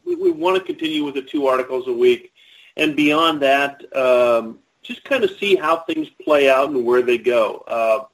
we, 0.05 0.15
we 0.15 0.31
want 0.31 0.57
to 0.57 0.65
continue 0.65 1.05
with 1.05 1.15
the 1.15 1.23
two 1.23 1.47
articles 1.47 1.89
a 1.89 1.93
week, 1.93 2.33
and 2.77 2.97
beyond 2.97 3.41
that, 3.43 3.83
um, 3.97 4.59
just 4.83 5.05
kind 5.05 5.25
of 5.25 5.31
see 5.39 5.57
how 5.57 5.79
things 5.79 6.09
play 6.23 6.51
out 6.51 6.71
and 6.71 6.85
where 6.85 7.03
they 7.03 7.19
go. 7.19 7.65
Uh, 7.67 8.05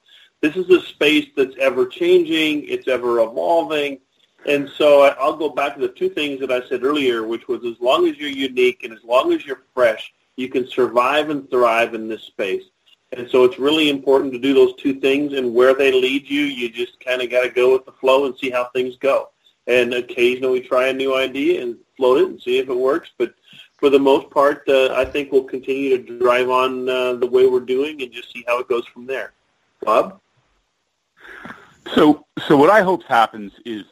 this 0.41 0.57
is 0.57 0.69
a 0.71 0.81
space 0.87 1.27
that's 1.37 1.57
ever 1.59 1.87
changing, 1.87 2.65
it's 2.69 2.89
ever 2.89 3.21
evolving, 3.21 3.99
and 4.47 4.69
so 4.69 5.03
I, 5.03 5.09
I'll 5.21 5.37
go 5.37 5.51
back 5.51 5.75
to 5.75 5.81
the 5.81 5.89
two 5.89 6.09
things 6.09 6.41
that 6.41 6.51
I 6.51 6.67
said 6.69 6.85
earlier, 6.85 7.27
which 7.27 7.49
was 7.49 7.65
as 7.65 7.81
long 7.81 8.09
as 8.09 8.17
you're 8.17 8.31
unique 8.31 8.85
and 8.85 8.93
as 8.93 9.05
long 9.05 9.33
as 9.33 9.45
you're 9.45 9.63
fresh, 9.75 10.13
you 10.37 10.49
can 10.49 10.67
survive 10.69 11.29
and 11.31 11.51
thrive 11.51 11.95
in 11.95 12.09
this 12.09 12.23
space. 12.23 12.65
And 13.13 13.29
so 13.29 13.45
it's 13.45 13.59
really 13.59 13.91
important 13.91 14.33
to 14.33 14.39
do 14.39 14.55
those 14.55 14.75
two 14.77 14.95
things, 15.01 15.33
and 15.33 15.55
where 15.55 15.75
they 15.75 15.93
lead 15.93 16.31
you, 16.31 16.43
you 16.43 16.71
just 16.71 17.01
kind 17.01 17.21
of 17.21 17.31
got 17.31 17.43
to 17.43 17.51
go 17.51 17.73
with 17.73 17.85
the 17.85 17.93
flow 17.93 18.27
and 18.27 18.37
see 18.39 18.51
how 18.51 18.67
things 18.67 18.97
go 18.97 19.31
and 19.71 19.95
occasionally 19.95 20.61
try 20.61 20.89
a 20.89 20.93
new 20.93 21.15
idea 21.17 21.63
and 21.63 21.77
float 21.97 22.21
it 22.21 22.29
and 22.29 22.43
see 22.43 22.59
if 22.59 22.69
it 22.69 22.77
works. 22.77 23.11
But 23.17 23.35
for 23.79 23.89
the 23.89 23.99
most 23.99 24.29
part, 24.31 24.69
uh, 24.69 24.95
I 24.95 25.05
think 25.05 25.31
we'll 25.31 25.45
continue 25.45 25.97
to 25.97 26.19
drive 26.19 26.51
on 26.51 26.89
uh, 26.89 27.15
the 27.15 27.27
way 27.27 27.47
we're 27.47 27.61
doing 27.61 28.03
and 28.03 28.13
just 28.13 28.33
see 28.33 28.45
how 28.47 28.59
it 28.59 28.69
goes 28.69 28.87
from 28.87 29.07
there. 29.07 29.33
Bob? 29.83 30.21
So, 31.95 32.27
so 32.47 32.57
what 32.57 32.71
I 32.71 32.83
hope 32.83 33.05
happens 33.05 33.53
is 33.65 33.85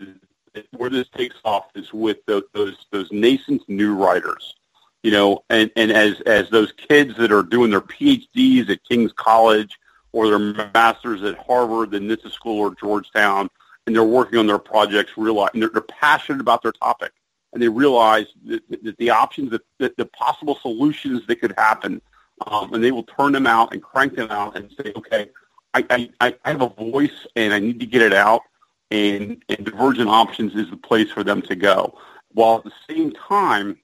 where 0.77 0.91
this 0.91 1.09
takes 1.17 1.37
off 1.45 1.67
is 1.75 1.93
with 1.93 2.19
the, 2.27 2.45
those 2.53 2.87
those 2.91 3.11
nascent 3.13 3.63
new 3.69 3.95
writers. 3.95 4.57
You 5.05 5.13
know, 5.13 5.45
and, 5.49 5.71
and 5.77 5.93
as 5.93 6.21
as 6.23 6.51
those 6.51 6.73
kids 6.73 7.17
that 7.19 7.33
are 7.33 7.45
doing 7.45 7.71
their 7.71 7.81
PhDs 7.81 8.69
at 8.69 8.85
King's 8.85 9.13
College 9.13 9.79
or 10.13 10.29
their 10.29 10.71
masters 10.75 11.23
at 11.23 11.39
Harvard, 11.39 11.93
the 11.93 11.99
Nitze 11.99 12.31
School, 12.33 12.59
or 12.59 12.75
Georgetown, 12.75 13.49
and 13.89 13.97
they're 13.97 14.05
working 14.05 14.39
on 14.39 14.47
their 14.47 14.59
projects, 14.59 15.13
realize 15.17 15.49
and 15.55 15.63
they're, 15.63 15.71
they're 15.71 15.81
passionate 15.81 16.43
about 16.43 16.63
their 16.63 16.73
topic, 16.73 17.11
and 17.55 17.63
they 17.63 17.69
realize 17.69 18.27
that, 18.45 18.63
that 18.85 18.99
the 18.99 19.09
options, 19.09 19.51
that, 19.51 19.63
that 19.79 19.97
the 19.97 20.05
possible 20.05 20.59
solutions 20.61 21.27
that 21.27 21.37
could 21.37 21.55
happen, 21.57 22.03
um, 22.47 22.75
and 22.75 22.85
they 22.85 22.93
will 22.93 23.05
turn 23.05 23.33
them 23.33 23.47
out 23.47 23.73
and 23.73 23.83
crank 23.83 24.15
them 24.15 24.31
out 24.31 24.59
and 24.59 24.71
say, 24.73 24.93
okay, 24.95 25.31
I, 25.73 26.11
I, 26.21 26.35
I 26.45 26.51
have 26.51 26.61
a 26.61 26.69
voice 26.69 27.27
and 27.35 27.55
I 27.55 27.59
need 27.59 27.81
to 27.81 27.87
get 27.87 28.03
it 28.03 28.13
out, 28.13 28.43
and, 28.91 29.43
and 29.49 29.65
Divergent 29.65 30.11
Options 30.11 30.55
is 30.55 30.69
the 30.69 30.77
place 30.77 31.11
for 31.11 31.25
them 31.25 31.41
to 31.43 31.57
go. 31.57 31.99
While 32.33 32.59
at 32.59 32.65
the 32.65 32.73
same 32.87 33.13
time, 33.13 33.79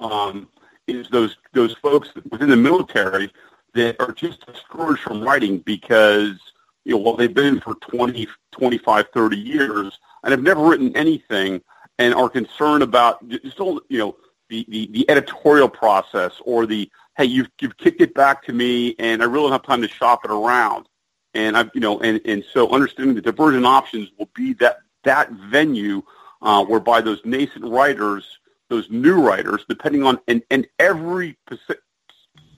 um, 0.00 0.48
is 0.86 1.08
those 1.08 1.38
those 1.54 1.74
folks 1.76 2.10
within 2.30 2.50
the 2.50 2.56
military 2.56 3.32
that 3.72 3.96
are 4.00 4.12
just 4.12 4.46
discouraged 4.46 5.02
from 5.02 5.22
writing 5.22 5.58
because 5.60 6.38
you 6.86 6.92
know 6.92 6.98
well 6.98 7.16
they've 7.16 7.34
been 7.34 7.60
for 7.60 7.74
20, 7.74 8.28
25, 8.52 9.06
30 9.12 9.36
years 9.36 9.98
and 10.22 10.30
have 10.30 10.42
never 10.42 10.64
written 10.64 10.96
anything 10.96 11.60
and 11.98 12.14
are 12.14 12.28
concerned 12.28 12.82
about 12.82 13.28
just 13.28 13.58
you 13.58 13.98
know 13.98 14.16
the, 14.48 14.64
the, 14.68 14.88
the 14.92 15.10
editorial 15.10 15.68
process 15.68 16.32
or 16.44 16.64
the 16.64 16.88
hey 17.16 17.24
you've 17.24 17.50
you've 17.60 17.76
kicked 17.76 18.00
it 18.00 18.14
back 18.14 18.44
to 18.44 18.52
me 18.52 18.94
and 18.98 19.22
I 19.22 19.26
really 19.26 19.44
don't 19.44 19.52
have 19.52 19.64
time 19.64 19.82
to 19.82 19.88
shop 19.88 20.24
it 20.24 20.30
around. 20.30 20.88
And 21.34 21.56
I've, 21.56 21.70
you 21.74 21.80
know, 21.80 22.00
and, 22.00 22.20
and 22.24 22.42
so 22.54 22.70
understanding 22.70 23.14
the 23.14 23.20
divergent 23.20 23.66
options 23.66 24.08
will 24.18 24.30
be 24.34 24.54
that 24.54 24.78
that 25.04 25.30
venue 25.32 26.02
uh, 26.40 26.64
whereby 26.64 27.00
those 27.00 27.20
nascent 27.24 27.64
writers, 27.64 28.38
those 28.68 28.88
new 28.90 29.20
writers, 29.20 29.64
depending 29.68 30.02
on 30.04 30.18
and, 30.28 30.42
and 30.50 30.66
every 30.78 31.36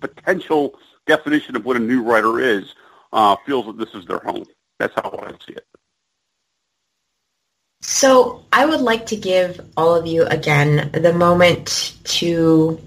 potential 0.00 0.78
definition 1.06 1.56
of 1.56 1.64
what 1.64 1.76
a 1.76 1.80
new 1.80 2.02
writer 2.02 2.38
is, 2.38 2.74
uh, 3.12 3.36
feels 3.46 3.66
that 3.66 3.78
this 3.78 3.94
is 3.94 4.06
their 4.06 4.18
home. 4.18 4.44
That's 4.78 4.94
how 4.94 5.18
I 5.22 5.30
see 5.46 5.54
it. 5.54 5.66
So 7.80 8.44
I 8.52 8.66
would 8.66 8.80
like 8.80 9.06
to 9.06 9.16
give 9.16 9.60
all 9.76 9.94
of 9.94 10.06
you 10.06 10.24
again 10.24 10.90
the 10.92 11.12
moment 11.12 11.96
to 12.04 12.80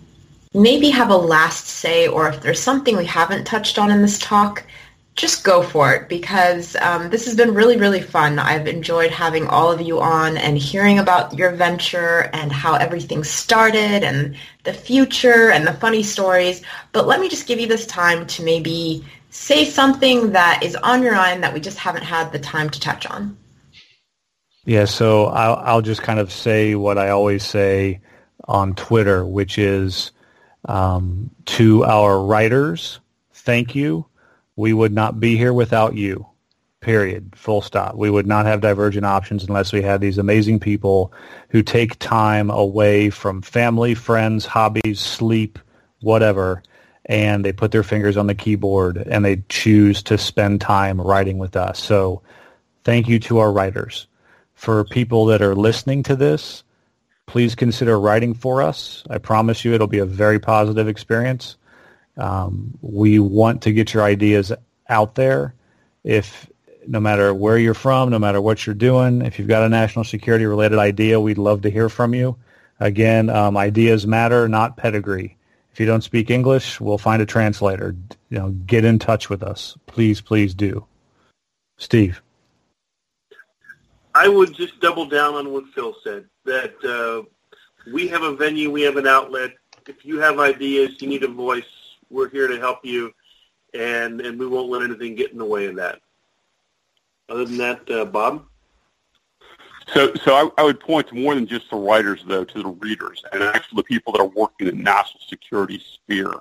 maybe 0.53 0.89
have 0.89 1.09
a 1.09 1.15
last 1.15 1.67
say 1.67 2.07
or 2.07 2.27
if 2.27 2.41
there's 2.41 2.59
something 2.59 2.97
we 2.97 3.05
haven't 3.05 3.45
touched 3.45 3.79
on 3.79 3.89
in 3.89 4.01
this 4.01 4.19
talk, 4.19 4.65
just 5.15 5.43
go 5.43 5.61
for 5.61 5.93
it 5.93 6.09
because 6.09 6.75
um, 6.77 7.09
this 7.09 7.25
has 7.25 7.35
been 7.35 7.53
really, 7.53 7.77
really 7.77 8.01
fun. 8.01 8.39
I've 8.39 8.67
enjoyed 8.67 9.11
having 9.11 9.47
all 9.47 9.71
of 9.71 9.81
you 9.81 9.99
on 9.99 10.37
and 10.37 10.57
hearing 10.57 10.99
about 10.99 11.37
your 11.37 11.51
venture 11.51 12.29
and 12.33 12.51
how 12.51 12.75
everything 12.75 13.23
started 13.23 14.03
and 14.03 14.35
the 14.63 14.73
future 14.73 15.51
and 15.51 15.67
the 15.67 15.73
funny 15.73 16.03
stories. 16.03 16.61
But 16.91 17.07
let 17.07 17.19
me 17.19 17.29
just 17.29 17.47
give 17.47 17.59
you 17.59 17.67
this 17.67 17.85
time 17.85 18.25
to 18.27 18.43
maybe 18.43 19.05
say 19.31 19.65
something 19.65 20.33
that 20.33 20.61
is 20.63 20.75
on 20.75 21.01
your 21.01 21.15
mind 21.15 21.43
that 21.43 21.53
we 21.53 21.59
just 21.59 21.79
haven't 21.79 22.03
had 22.03 22.31
the 22.31 22.39
time 22.39 22.69
to 22.69 22.79
touch 22.79 23.05
on. 23.07 23.37
Yeah, 24.63 24.85
so 24.85 25.25
I'll, 25.25 25.55
I'll 25.55 25.81
just 25.81 26.03
kind 26.03 26.19
of 26.19 26.31
say 26.31 26.75
what 26.75 26.99
I 26.99 27.09
always 27.09 27.43
say 27.43 28.01
on 28.47 28.75
Twitter, 28.75 29.25
which 29.25 29.57
is 29.57 30.11
um, 30.65 31.31
to 31.45 31.83
our 31.83 32.21
writers, 32.23 32.99
thank 33.33 33.73
you 33.73 34.05
we 34.55 34.73
would 34.73 34.93
not 34.93 35.19
be 35.19 35.37
here 35.37 35.53
without 35.53 35.95
you. 35.95 36.25
Period. 36.81 37.33
Full 37.35 37.61
stop. 37.61 37.95
We 37.95 38.09
would 38.09 38.25
not 38.25 38.45
have 38.45 38.61
divergent 38.61 39.05
options 39.05 39.43
unless 39.43 39.71
we 39.71 39.81
had 39.81 40.01
these 40.01 40.17
amazing 40.17 40.59
people 40.59 41.13
who 41.49 41.61
take 41.61 41.97
time 41.99 42.49
away 42.49 43.09
from 43.09 43.41
family, 43.41 43.93
friends, 43.93 44.45
hobbies, 44.45 44.99
sleep, 44.99 45.59
whatever, 46.01 46.63
and 47.05 47.43
they 47.43 47.51
put 47.51 47.71
their 47.71 47.83
fingers 47.83 48.17
on 48.17 48.27
the 48.27 48.35
keyboard 48.35 48.97
and 48.97 49.25
they 49.25 49.43
choose 49.49 50.03
to 50.03 50.17
spend 50.17 50.61
time 50.61 50.99
writing 51.01 51.37
with 51.37 51.55
us. 51.55 51.79
So 51.79 52.21
thank 52.83 53.07
you 53.07 53.19
to 53.19 53.39
our 53.39 53.51
writers. 53.51 54.07
For 54.53 54.83
people 54.85 55.25
that 55.25 55.41
are 55.41 55.55
listening 55.55 56.03
to 56.03 56.15
this, 56.15 56.63
please 57.25 57.55
consider 57.55 57.99
writing 57.99 58.33
for 58.33 58.61
us. 58.61 59.03
I 59.09 59.17
promise 59.17 59.65
you 59.65 59.73
it'll 59.73 59.87
be 59.87 59.99
a 59.99 60.05
very 60.05 60.39
positive 60.39 60.87
experience. 60.87 61.55
Um, 62.17 62.77
we 62.81 63.17
want 63.17 63.63
to 63.63 63.71
get 63.71 63.93
your 63.93 64.03
ideas 64.03 64.51
out 64.89 65.15
there. 65.15 65.55
If 66.03 66.47
no 66.87 66.99
matter 66.99 67.33
where 67.33 67.57
you're 67.57 67.73
from, 67.73 68.09
no 68.09 68.19
matter 68.19 68.41
what 68.41 68.65
you're 68.65 68.75
doing, 68.75 69.21
if 69.21 69.39
you've 69.39 69.47
got 69.47 69.63
a 69.63 69.69
national 69.69 70.05
security 70.05 70.45
related 70.45 70.77
idea, 70.77 71.19
we'd 71.19 71.37
love 71.37 71.61
to 71.61 71.69
hear 71.69 71.89
from 71.89 72.13
you. 72.13 72.35
Again, 72.79 73.29
um, 73.29 73.57
ideas 73.57 74.05
matter, 74.05 74.47
not 74.47 74.77
pedigree. 74.77 75.37
If 75.73 75.79
you 75.79 75.85
don't 75.85 76.03
speak 76.03 76.29
English, 76.29 76.81
we'll 76.81 76.97
find 76.97 77.21
a 77.21 77.25
translator. 77.25 77.95
You 78.29 78.37
know, 78.37 78.49
get 78.65 78.83
in 78.83 78.99
touch 78.99 79.29
with 79.29 79.41
us, 79.41 79.77
please, 79.85 80.19
please 80.19 80.53
do. 80.53 80.85
Steve, 81.77 82.21
I 84.13 84.27
would 84.27 84.53
just 84.53 84.79
double 84.81 85.05
down 85.05 85.35
on 85.35 85.51
what 85.53 85.65
Phil 85.73 85.95
said. 86.03 86.25
That 86.45 86.75
uh, 86.83 87.23
we 87.91 88.07
have 88.09 88.23
a 88.23 88.35
venue, 88.35 88.69
we 88.69 88.81
have 88.81 88.97
an 88.97 89.07
outlet. 89.07 89.51
If 89.87 90.05
you 90.05 90.19
have 90.19 90.39
ideas, 90.39 91.01
you 91.01 91.07
need 91.07 91.23
a 91.23 91.27
voice 91.27 91.63
we're 92.09 92.29
here 92.29 92.47
to 92.47 92.59
help 92.59 92.79
you, 92.83 93.13
and 93.73 94.21
and 94.21 94.37
we 94.37 94.45
won't 94.45 94.69
let 94.69 94.83
anything 94.83 95.15
get 95.15 95.31
in 95.31 95.37
the 95.37 95.45
way 95.45 95.67
of 95.67 95.77
that. 95.77 96.01
Other 97.29 97.45
than 97.45 97.57
that, 97.57 97.89
uh, 97.89 98.05
Bob. 98.05 98.45
So, 99.93 100.13
so 100.15 100.33
I, 100.35 100.61
I, 100.61 100.63
would 100.63 100.79
point 100.79 101.07
to 101.09 101.15
more 101.15 101.35
than 101.35 101.45
just 101.45 101.69
the 101.69 101.75
writers, 101.75 102.23
though, 102.25 102.45
to 102.45 102.63
the 102.63 102.69
readers 102.69 103.23
and 103.33 103.43
actually 103.43 103.77
the 103.77 103.83
people 103.83 104.13
that 104.13 104.21
are 104.21 104.27
working 104.27 104.67
in 104.67 104.77
the 104.77 104.83
national 104.83 105.19
security 105.27 105.79
sphere. 105.79 106.33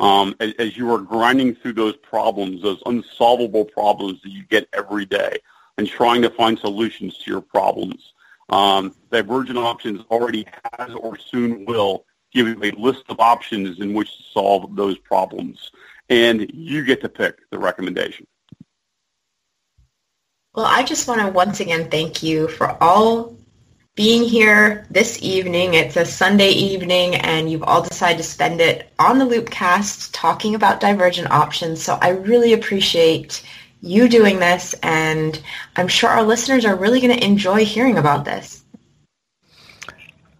Um, 0.00 0.34
as, 0.40 0.52
as, 0.58 0.76
you 0.76 0.92
are 0.92 0.98
grinding 0.98 1.54
through 1.54 1.74
those 1.74 1.96
problems, 1.96 2.62
those 2.62 2.82
unsolvable 2.86 3.64
problems 3.64 4.20
that 4.22 4.30
you 4.30 4.44
get 4.44 4.68
every 4.72 5.04
day, 5.04 5.38
and 5.76 5.86
trying 5.88 6.22
to 6.22 6.30
find 6.30 6.58
solutions 6.58 7.18
to 7.18 7.30
your 7.30 7.40
problems, 7.40 8.14
um, 8.48 8.94
Divergent 9.10 9.58
Options 9.58 10.04
already 10.10 10.46
has 10.78 10.94
or 10.94 11.16
soon 11.18 11.64
will 11.66 12.04
give 12.32 12.48
you 12.48 12.58
a 12.62 12.70
list 12.72 13.04
of 13.08 13.20
options 13.20 13.80
in 13.80 13.94
which 13.94 14.16
to 14.16 14.22
solve 14.32 14.74
those 14.74 14.98
problems. 14.98 15.70
And 16.08 16.50
you 16.52 16.84
get 16.84 17.00
to 17.02 17.08
pick 17.08 17.48
the 17.50 17.58
recommendation. 17.58 18.26
Well, 20.58 20.66
I 20.66 20.82
just 20.82 21.06
want 21.06 21.20
to 21.20 21.28
once 21.28 21.60
again 21.60 21.88
thank 21.88 22.20
you 22.20 22.48
for 22.48 22.76
all 22.82 23.36
being 23.94 24.24
here 24.24 24.88
this 24.90 25.22
evening. 25.22 25.74
It's 25.74 25.96
a 25.96 26.04
Sunday 26.04 26.50
evening 26.50 27.14
and 27.14 27.48
you've 27.48 27.62
all 27.62 27.82
decided 27.82 28.18
to 28.18 28.24
spend 28.24 28.60
it 28.60 28.92
on 28.98 29.20
the 29.20 29.24
Loopcast 29.24 30.10
talking 30.12 30.56
about 30.56 30.80
divergent 30.80 31.30
options. 31.30 31.80
So 31.80 31.96
I 32.02 32.08
really 32.08 32.54
appreciate 32.54 33.44
you 33.82 34.08
doing 34.08 34.40
this 34.40 34.74
and 34.82 35.40
I'm 35.76 35.86
sure 35.86 36.10
our 36.10 36.24
listeners 36.24 36.64
are 36.64 36.74
really 36.74 37.00
going 37.00 37.16
to 37.16 37.24
enjoy 37.24 37.64
hearing 37.64 37.96
about 37.96 38.24
this. 38.24 38.64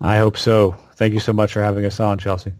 I 0.00 0.16
hope 0.16 0.36
so. 0.36 0.72
Thank 0.96 1.14
you 1.14 1.20
so 1.20 1.32
much 1.32 1.52
for 1.52 1.62
having 1.62 1.84
us 1.84 2.00
on, 2.00 2.18
Chelsea. 2.18 2.54